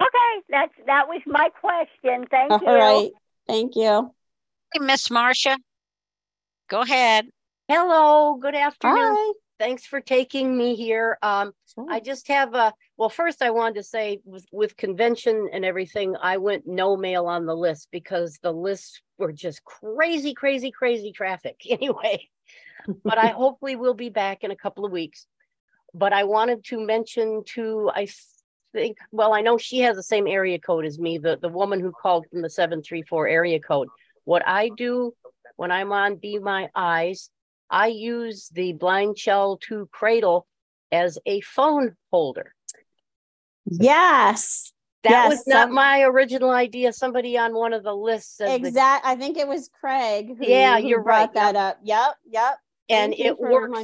Okay, 0.00 0.42
that's 0.50 0.72
that 0.86 1.06
was 1.06 1.20
my 1.26 1.48
question. 1.60 2.26
Thank 2.28 2.50
All 2.50 2.58
you. 2.60 2.66
All 2.66 2.74
right. 2.74 3.10
Thank 3.46 3.76
you. 3.76 4.10
Hey, 4.74 4.80
Miss 4.80 5.12
Marcia. 5.12 5.56
Go 6.68 6.80
ahead. 6.80 7.26
Hello, 7.68 8.34
good 8.34 8.56
afternoon. 8.56 8.96
Hi. 8.98 9.32
Thanks 9.60 9.86
for 9.86 10.00
taking 10.00 10.58
me 10.58 10.74
here. 10.74 11.18
Um, 11.22 11.52
Sure. 11.74 11.86
I 11.88 12.00
just 12.00 12.28
have 12.28 12.54
a, 12.54 12.74
well, 12.96 13.08
first 13.08 13.40
I 13.42 13.50
wanted 13.50 13.76
to 13.76 13.82
say 13.84 14.18
with, 14.24 14.44
with 14.52 14.76
convention 14.76 15.48
and 15.52 15.64
everything, 15.64 16.16
I 16.20 16.36
went 16.36 16.66
no 16.66 16.96
mail 16.96 17.26
on 17.26 17.46
the 17.46 17.56
list 17.56 17.88
because 17.92 18.38
the 18.42 18.52
lists 18.52 19.00
were 19.18 19.32
just 19.32 19.64
crazy, 19.64 20.34
crazy, 20.34 20.70
crazy 20.70 21.12
traffic 21.12 21.60
anyway. 21.70 22.28
But 23.04 23.18
I 23.18 23.28
hopefully 23.28 23.76
will 23.76 23.94
be 23.94 24.10
back 24.10 24.44
in 24.44 24.50
a 24.50 24.56
couple 24.56 24.84
of 24.84 24.92
weeks. 24.92 25.26
But 25.94 26.12
I 26.12 26.24
wanted 26.24 26.64
to 26.66 26.84
mention 26.84 27.42
to, 27.54 27.90
I 27.94 28.08
think, 28.72 28.98
well, 29.10 29.34
I 29.34 29.42
know 29.42 29.58
she 29.58 29.80
has 29.80 29.96
the 29.96 30.02
same 30.02 30.26
area 30.26 30.58
code 30.58 30.84
as 30.84 30.98
me, 30.98 31.18
the, 31.18 31.38
the 31.40 31.48
woman 31.48 31.80
who 31.80 31.92
called 31.92 32.26
from 32.30 32.42
the 32.42 32.50
seven 32.50 32.82
three 32.82 33.02
four 33.02 33.28
area 33.28 33.60
code. 33.60 33.88
What 34.24 34.46
I 34.46 34.70
do 34.76 35.14
when 35.56 35.70
I'm 35.70 35.92
on 35.92 36.16
Be 36.16 36.38
My 36.38 36.68
Eyes, 36.74 37.30
I 37.70 37.88
use 37.88 38.48
the 38.52 38.74
BlindShell 38.74 39.60
2 39.60 39.88
Cradle 39.92 40.46
as 40.90 41.18
a 41.26 41.40
phone 41.40 41.96
holder. 42.10 42.54
Yes. 43.64 44.72
That 45.04 45.10
yes, 45.10 45.30
was 45.30 45.46
not 45.46 45.68
some- 45.68 45.74
my 45.74 46.02
original 46.02 46.50
idea. 46.50 46.92
Somebody 46.92 47.36
on 47.36 47.54
one 47.54 47.72
of 47.72 47.82
the 47.82 47.94
lists 47.94 48.40
Exact. 48.40 49.04
I 49.04 49.16
think 49.16 49.36
it 49.36 49.48
was 49.48 49.68
Craig. 49.68 50.36
Who, 50.38 50.46
Yeah, 50.46 50.80
who 50.80 50.86
you're 50.86 51.02
brought 51.02 51.34
right, 51.34 51.54
that 51.54 51.56
up. 51.56 51.78
Yep. 51.82 52.16
Yep. 52.30 52.58
And 52.88 53.14
it 53.14 53.38
works. 53.38 53.80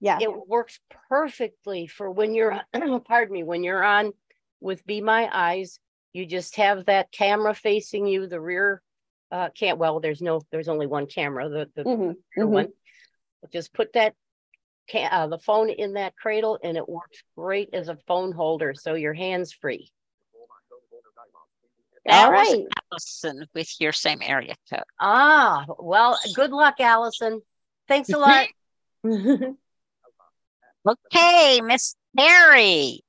Yeah. 0.00 0.18
It 0.20 0.48
works 0.48 0.80
perfectly 1.08 1.86
for 1.86 2.10
when 2.10 2.34
you're, 2.34 2.60
pardon 3.06 3.32
me, 3.32 3.42
when 3.42 3.62
you're 3.64 3.82
on 3.82 4.12
with 4.60 4.84
Be 4.86 5.00
My 5.00 5.28
Eyes. 5.32 5.78
You 6.12 6.26
just 6.26 6.56
have 6.56 6.86
that 6.86 7.10
camera 7.10 7.54
facing 7.54 8.06
you, 8.06 8.26
the 8.26 8.40
rear 8.40 8.80
uh 9.32 9.48
can't, 9.50 9.78
well, 9.78 9.98
there's 10.00 10.20
no, 10.22 10.42
there's 10.52 10.68
only 10.68 10.86
one 10.86 11.06
camera, 11.06 11.48
the 11.48 11.70
the 11.74 11.84
Mhm, 11.84 12.14
rear 12.36 12.46
mhm. 12.46 12.50
one. 12.50 12.72
Just 13.52 13.72
put 13.72 13.92
that 13.94 14.14
can, 14.86 15.10
uh, 15.12 15.26
the 15.26 15.38
phone 15.38 15.70
in 15.70 15.94
that 15.94 16.14
cradle 16.16 16.58
and 16.62 16.76
it 16.76 16.88
works 16.88 17.22
great 17.36 17.70
as 17.72 17.88
a 17.88 17.96
phone 18.06 18.32
holder, 18.32 18.74
so 18.74 18.94
your 18.94 19.14
hands 19.14 19.52
free. 19.52 19.90
That 22.06 22.30
All. 22.30 22.66
Allison 22.92 23.46
with 23.54 23.74
your 23.80 23.92
same 23.92 24.20
area 24.22 24.54
code. 24.70 24.82
Ah, 25.00 25.64
well, 25.78 26.18
good 26.34 26.50
luck, 26.50 26.78
Allison. 26.78 27.40
Thanks 27.88 28.12
a 28.12 28.18
lot. 28.18 28.46
Okay, 30.86 31.62
Miss 31.62 31.96
Terry. 32.18 33.00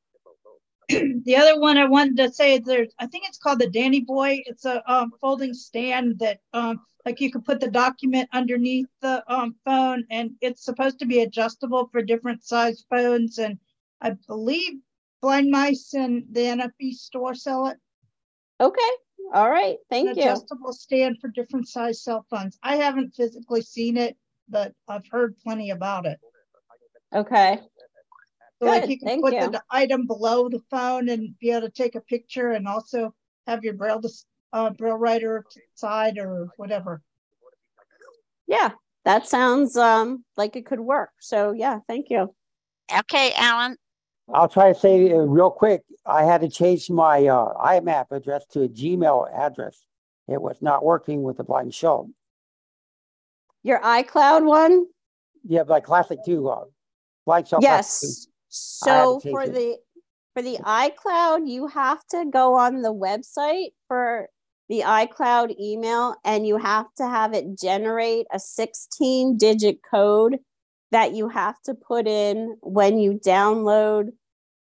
the 0.90 1.36
other 1.36 1.60
one 1.60 1.78
I 1.78 1.86
wanted 1.86 2.18
to 2.18 2.32
say 2.32 2.56
is 2.56 2.62
there's 2.62 2.94
I 3.00 3.08
think 3.08 3.26
it's 3.28 3.38
called 3.38 3.60
the 3.60 3.70
Danny 3.70 4.00
Boy. 4.00 4.44
It's 4.46 4.64
a 4.64 4.82
um, 4.92 5.12
folding 5.20 5.54
stand 5.54 6.20
that 6.20 6.40
um, 6.54 6.80
like 7.06 7.20
you 7.20 7.32
can 7.32 7.42
put 7.42 7.60
the 7.60 7.70
document 7.70 8.30
underneath 8.32 8.88
the 9.02 9.24
um, 9.28 9.56
phone 9.66 10.06
and 10.10 10.32
it's 10.42 10.64
supposed 10.64 11.00
to 11.00 11.06
be 11.06 11.20
adjustable 11.20 11.90
for 11.92 12.02
different 12.02 12.44
size 12.46 12.86
phones 12.90 13.40
and 13.40 13.58
I 14.00 14.12
believe 14.28 14.80
Blind 15.22 15.50
Mice 15.50 15.94
and 15.94 16.24
the 16.32 16.42
NFB 16.42 16.94
store 16.94 17.36
sell 17.36 17.68
it. 17.68 17.78
Okay. 18.62 18.92
All 19.34 19.50
right. 19.50 19.78
Thank 19.90 20.12
An 20.12 20.18
you. 20.18 20.24
adjustable 20.24 20.72
stand 20.72 21.18
for 21.20 21.28
different 21.30 21.68
size 21.68 22.04
cell 22.04 22.26
phones. 22.30 22.58
I 22.64 22.78
haven't 22.78 23.16
physically 23.16 23.62
seen 23.62 23.98
it, 23.98 24.16
but 24.50 24.74
I've 24.88 25.08
heard 25.10 25.38
plenty 25.40 25.70
about 25.72 26.06
it. 26.06 26.20
Okay. 27.14 27.60
So 28.62 28.68
like 28.68 28.88
you 28.88 28.98
can 28.98 29.08
thank 29.08 29.24
put 29.24 29.34
you. 29.34 29.50
the 29.50 29.62
item 29.70 30.08
below 30.08 30.50
the 30.50 30.62
phone 30.70 31.10
and 31.10 31.38
be 31.40 31.52
able 31.52 31.62
to 31.68 31.70
take 31.70 31.96
a 31.96 32.02
picture 32.02 32.52
and 32.52 32.68
also 32.68 33.14
have 33.48 33.64
your 33.64 33.74
braille 33.74 34.00
dis- 34.00 34.26
uh, 34.54 34.70
braille 34.72 34.96
writer 34.96 35.46
to 35.52 35.60
the 35.60 35.66
side 35.76 36.18
or 36.18 36.50
whatever. 36.58 37.02
Yeah. 38.48 38.72
That 39.06 39.28
sounds 39.28 39.78
um 39.78 40.26
like 40.36 40.56
it 40.56 40.66
could 40.66 40.80
work. 40.80 41.12
So 41.20 41.52
yeah, 41.52 41.80
thank 41.88 42.10
you. 42.10 42.34
Okay, 43.00 43.34
Alan. 43.36 43.78
I'll 44.34 44.50
try 44.50 44.74
to 44.74 44.80
say 44.80 45.06
it 45.08 45.16
real 45.16 45.52
quick. 45.52 45.84
I 46.06 46.24
had 46.24 46.42
to 46.42 46.50
change 46.50 46.90
my 46.90 47.28
uh, 47.28 47.54
IMAP 47.54 48.08
address 48.10 48.46
to 48.48 48.64
a 48.64 48.68
Gmail 48.68 49.32
address. 49.32 49.86
It 50.28 50.42
was 50.42 50.62
not 50.62 50.84
working 50.84 51.22
with 51.22 51.38
the 51.38 51.46
BlindShell. 51.46 52.10
Your 53.66 53.80
iCloud 53.80 54.46
one? 54.46 54.86
Yeah, 55.44 55.64
but 55.64 55.84
classic 55.84 56.20
too. 56.24 56.48
Uh, 56.48 56.66
BlindShell. 57.28 57.62
Classic 57.62 57.64
Yes. 57.64 58.28
2. 58.84 58.90
I 58.90 58.94
had 58.94 59.04
So 59.04 59.20
for 59.22 59.42
it. 59.42 59.54
the 59.54 59.78
for 60.36 60.44
the 60.44 60.58
iCloud, 60.58 61.48
you 61.50 61.66
have 61.68 62.06
to 62.12 62.26
go 62.32 62.54
on 62.56 62.84
the 62.84 62.94
website 62.94 63.70
for 63.88 64.30
the 64.70 64.82
iCloud 64.82 65.60
email 65.60 66.16
and 66.24 66.46
you 66.46 66.58
have 66.58 66.86
to 66.98 67.08
have 67.08 67.34
it 67.34 67.58
generate 67.58 68.28
a 68.32 68.38
16 68.40 69.38
digit 69.38 69.80
code 69.90 70.38
that 70.92 71.14
you 71.14 71.28
have 71.30 71.60
to 71.64 71.74
put 71.74 72.06
in 72.08 72.58
when 72.62 73.00
you 73.00 73.14
download 73.14 74.10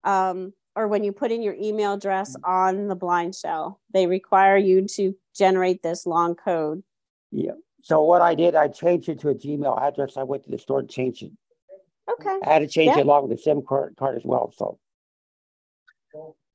um, 0.05 0.53
or 0.75 0.87
when 0.87 1.03
you 1.03 1.11
put 1.11 1.31
in 1.33 1.41
your 1.41 1.55
email 1.55 1.93
address 1.93 2.35
on 2.45 2.87
the 2.87 2.95
BlindShell. 2.95 3.75
They 3.93 4.07
require 4.07 4.57
you 4.57 4.87
to 4.95 5.15
generate 5.35 5.83
this 5.83 6.05
long 6.05 6.35
code. 6.35 6.81
Yeah. 7.31 7.53
So 7.85 8.01
what 8.01 8.23
I 8.23 8.33
did, 8.33 8.55
I 8.55 8.67
changed 8.67 9.09
it 9.09 9.19
to 9.19 9.29
a 9.29 9.35
Gmail 9.35 9.79
address. 9.79 10.17
I 10.17 10.23
went 10.23 10.43
to 10.45 10.49
the 10.49 10.57
store 10.57 10.79
and 10.79 10.89
changed 10.89 11.21
it. 11.21 11.31
Okay. 12.11 12.39
I 12.43 12.53
had 12.53 12.59
to 12.59 12.67
change 12.67 12.93
Yeah. 12.95 13.01
it 13.01 13.05
along 13.05 13.27
with 13.29 13.37
the 13.37 13.43
SIM 13.43 13.61
card, 13.61 13.95
card 13.95 14.15
as 14.17 14.25
well. 14.25 14.51
So 14.57 14.79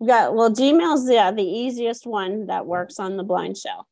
Yeah, 0.00 0.30
well, 0.30 0.50
Gmail's 0.50 1.08
yeah, 1.08 1.30
the 1.30 1.44
easiest 1.44 2.04
one 2.04 2.46
that 2.46 2.66
works 2.66 2.98
on 2.98 3.16
the 3.16 3.22
BlindShell. 3.24 3.84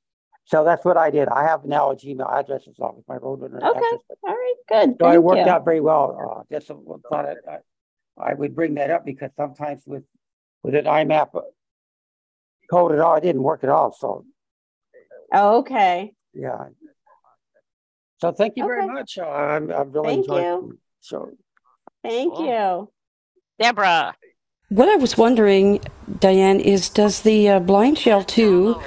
so 0.47 0.65
that's 0.65 0.85
what 0.85 0.97
I 0.97 1.11
did. 1.11 1.29
I 1.29 1.45
have 1.45 1.65
now 1.65 1.93
a 1.93 1.97
Gmail 1.97 2.29
address 2.29 2.67
as 2.67 2.77
long 2.77 2.97
as 2.99 3.05
my 3.07 3.19
Roadrunner 3.19 3.63
Okay. 3.63 3.69
address. 3.69 4.01
All 4.25 4.35
right, 4.35 4.55
good. 4.69 4.97
So 5.01 5.09
it 5.13 5.23
worked 5.23 5.47
you. 5.47 5.53
out 5.53 5.65
very 5.65 5.81
well. 5.81 6.19
Uh, 6.19 6.43
just 6.53 6.67
thought 6.67 7.25
I, 7.25 7.35
I, 7.49 8.31
I 8.31 8.35
would 8.35 8.57
bring 8.57 8.75
that 8.75 8.91
up 8.91 9.05
because 9.05 9.31
sometimes 9.37 9.83
with 9.87 10.03
with 10.65 10.75
an 10.75 10.87
IMAP 10.87 11.41
code 12.69 12.91
at 12.93 12.99
all, 12.99 13.15
it 13.15 13.21
didn't 13.23 13.45
work 13.45 13.63
at 13.63 13.71
all. 13.71 13.93
So 13.93 14.25
Oh, 15.33 15.59
okay. 15.59 16.15
yeah. 16.35 16.71
So 18.21 18.33
thank 18.33 18.55
you 18.57 18.65
very 18.65 18.87
much. 18.87 19.19
I'm 19.19 19.71
I'm 19.71 19.93
really 19.93 20.09
Thank 20.09 20.25
enjoying 20.25 20.45
you. 20.45 20.71
the 20.73 21.07
show. 21.07 21.31
Thank 22.03 22.39
you. 22.39 22.91
Deborah. 23.59 24.15
What 24.71 24.89
I 24.89 24.97
was 24.97 25.17
wondering, 25.17 25.81
Diane, 26.21 26.61
is 26.61 26.89
does 26.89 27.23
the 27.23 27.49
uh, 27.49 27.61
BlindShell 27.61 28.27
2 28.27 28.81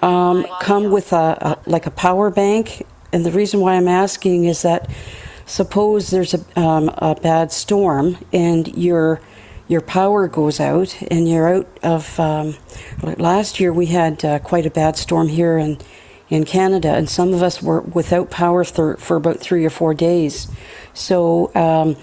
um, 0.00 0.46
come 0.60 0.90
with 0.90 1.12
a, 1.12 1.38
a 1.40 1.70
like 1.70 1.86
a 1.86 1.90
power 1.90 2.30
bank? 2.30 2.84
And 3.12 3.24
the 3.26 3.30
reason 3.30 3.60
why 3.60 3.74
I'm 3.74 3.88
asking 3.88 4.44
is 4.46 4.62
that 4.62 4.90
suppose 5.44 6.10
there's 6.10 6.34
a, 6.34 6.60
um, 6.60 6.90
a 6.96 7.14
bad 7.14 7.52
storm 7.52 8.18
and 8.32 8.68
your 8.76 9.20
your 9.68 9.82
power 9.82 10.28
goes 10.28 10.60
out 10.60 11.00
and 11.10 11.28
you're 11.28 11.54
out 11.54 11.78
of. 11.82 12.18
Um, 12.18 12.56
last 13.02 13.60
year 13.60 13.72
we 13.72 13.86
had 13.86 14.24
uh, 14.24 14.38
quite 14.38 14.66
a 14.66 14.70
bad 14.70 14.96
storm 14.96 15.28
here 15.28 15.58
in 15.58 15.78
in 16.32 16.44
Canada, 16.46 16.94
and 16.94 17.10
some 17.10 17.34
of 17.34 17.42
us 17.42 17.62
were 17.62 17.82
without 17.82 18.30
power 18.30 18.64
for, 18.64 18.96
for 18.96 19.18
about 19.18 19.38
three 19.38 19.66
or 19.66 19.70
four 19.70 19.92
days. 19.92 20.50
So 20.94 21.54
um, 21.54 21.96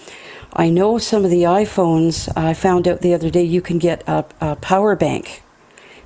I 0.53 0.69
know 0.69 0.99
some 0.99 1.25
of 1.25 1.31
the 1.31 1.43
iPhones, 1.43 2.31
I 2.37 2.53
found 2.53 2.87
out 2.87 3.01
the 3.01 3.15
other 3.15 3.31
day 3.31 3.41
you 3.41 3.59
can 3.59 3.79
get 3.79 4.07
a, 4.07 4.23
a 4.39 4.55
power 4.55 4.95
bank. 4.95 5.41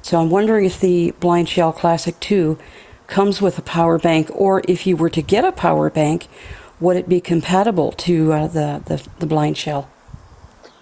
So 0.02 0.22
I'm 0.22 0.30
wondering 0.30 0.64
if 0.64 0.80
the 0.80 1.14
BlindShell 1.20 1.76
Classic 1.76 2.18
2 2.22 2.58
comes 3.08 3.42
with 3.42 3.58
a 3.58 3.62
power 3.62 4.00
bank, 4.00 4.30
or 4.34 4.62
if 4.70 4.88
you 4.88 4.96
were 4.96 5.10
to 5.10 5.22
get 5.22 5.44
a 5.44 5.52
power 5.52 5.90
bank, 5.90 6.28
would 6.80 6.96
it 6.96 7.10
be 7.10 7.20
compatible 7.20 7.92
to 7.92 8.32
uh, 8.32 8.48
the, 8.48 8.82
the, 8.86 9.06
the 9.20 9.28
BlindShell? 9.28 9.88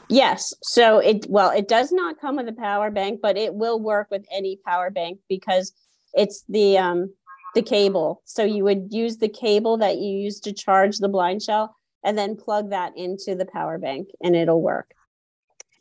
Yes. 0.10 0.54
So 0.62 1.00
it 1.00 1.26
well, 1.28 1.50
it 1.50 1.68
does 1.68 1.92
not 1.92 2.20
come 2.20 2.36
with 2.36 2.48
a 2.50 2.54
power 2.54 2.92
bank, 2.92 3.22
but 3.22 3.38
it 3.38 3.56
will 3.56 3.80
work 3.80 4.12
with 4.12 4.26
any 4.32 4.60
power 4.64 4.92
bank 4.92 5.20
because 5.30 5.72
it's 6.14 6.44
the 6.50 6.78
um 6.78 7.14
the 7.56 7.62
cable. 7.62 8.22
So 8.26 8.43
you 8.43 8.64
would 8.64 8.88
use 8.91 9.18
the 9.18 9.30
cable 9.30 9.78
that 9.78 9.97
you 9.97 10.18
use 10.18 10.39
to 10.41 10.54
charge 10.54 10.97
the 10.97 11.10
BlindShell 11.10 11.70
and 12.04 12.18
then 12.18 12.36
plug 12.36 12.70
that 12.72 12.93
into 12.97 13.36
the 13.36 13.45
power 13.45 13.78
bank 13.78 14.10
and 14.24 14.36
it'll 14.36 14.62
work. 14.62 14.93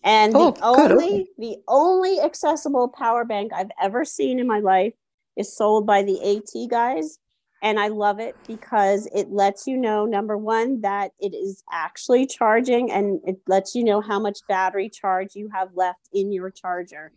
And 0.03 0.33
Oh, 0.35 0.53
the 0.53 0.65
only 0.65 1.07
okay. 1.07 1.27
the 1.39 1.57
only 1.69 2.21
accessible 2.21 2.89
power 2.89 3.25
bank 3.25 3.53
I've 3.55 3.71
ever 3.81 4.05
seen 4.05 4.39
in 4.39 4.47
my 4.47 4.61
life 4.61 4.95
is 5.37 5.55
sold 5.55 5.87
by 5.87 6.03
the 6.03 6.21
AT 6.23 6.71
guys. 6.71 7.19
And 7.63 7.79
I 7.79 7.89
love 7.89 8.21
it 8.21 8.37
because 8.47 9.07
it 9.15 9.31
lets 9.31 9.67
you 9.67 9.77
know 9.77 10.07
number 10.07 10.39
one, 10.39 10.81
that 10.81 11.13
it 11.21 11.35
is 11.35 11.63
actually 11.71 12.27
charging 12.27 12.91
and 12.91 13.21
it 13.27 13.37
lets 13.47 13.75
you 13.75 13.85
know 13.85 14.01
how 14.01 14.19
much 14.19 14.39
battery 14.49 14.89
charge 14.89 15.35
you 15.35 15.51
have 15.53 15.69
left 15.75 16.09
in 16.15 16.33
your 16.33 16.51
charger. 16.51 17.13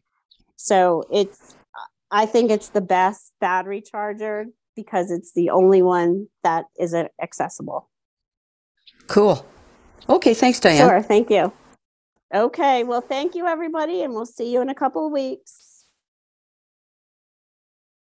So 0.58 1.04
it's, 1.10 1.56
I 2.14 2.28
think 2.28 2.52
it's 2.52 2.70
the 2.70 2.80
best 2.80 3.34
battery 3.42 3.82
charger 3.82 4.46
because 4.76 5.10
it's 5.10 5.34
the 5.34 5.50
only 5.50 5.82
one 5.82 6.28
that 6.44 6.66
is 6.80 6.94
accessible. 6.94 7.90
Cool. 9.08 9.44
Okay, 10.08 10.36
thanks, 10.36 10.60
Diane. 10.60 10.88
Sure, 10.88 11.02
thank 11.02 11.32
you. 11.32 11.52
Okay, 12.34 12.84
well, 12.84 13.02
thank 13.02 13.34
you, 13.34 13.48
everybody, 13.48 14.04
and 14.04 14.14
we'll 14.14 14.28
see 14.28 14.54
you 14.54 14.62
in 14.62 14.70
a 14.70 14.76
couple 14.76 15.08
of 15.08 15.12
weeks. 15.12 15.73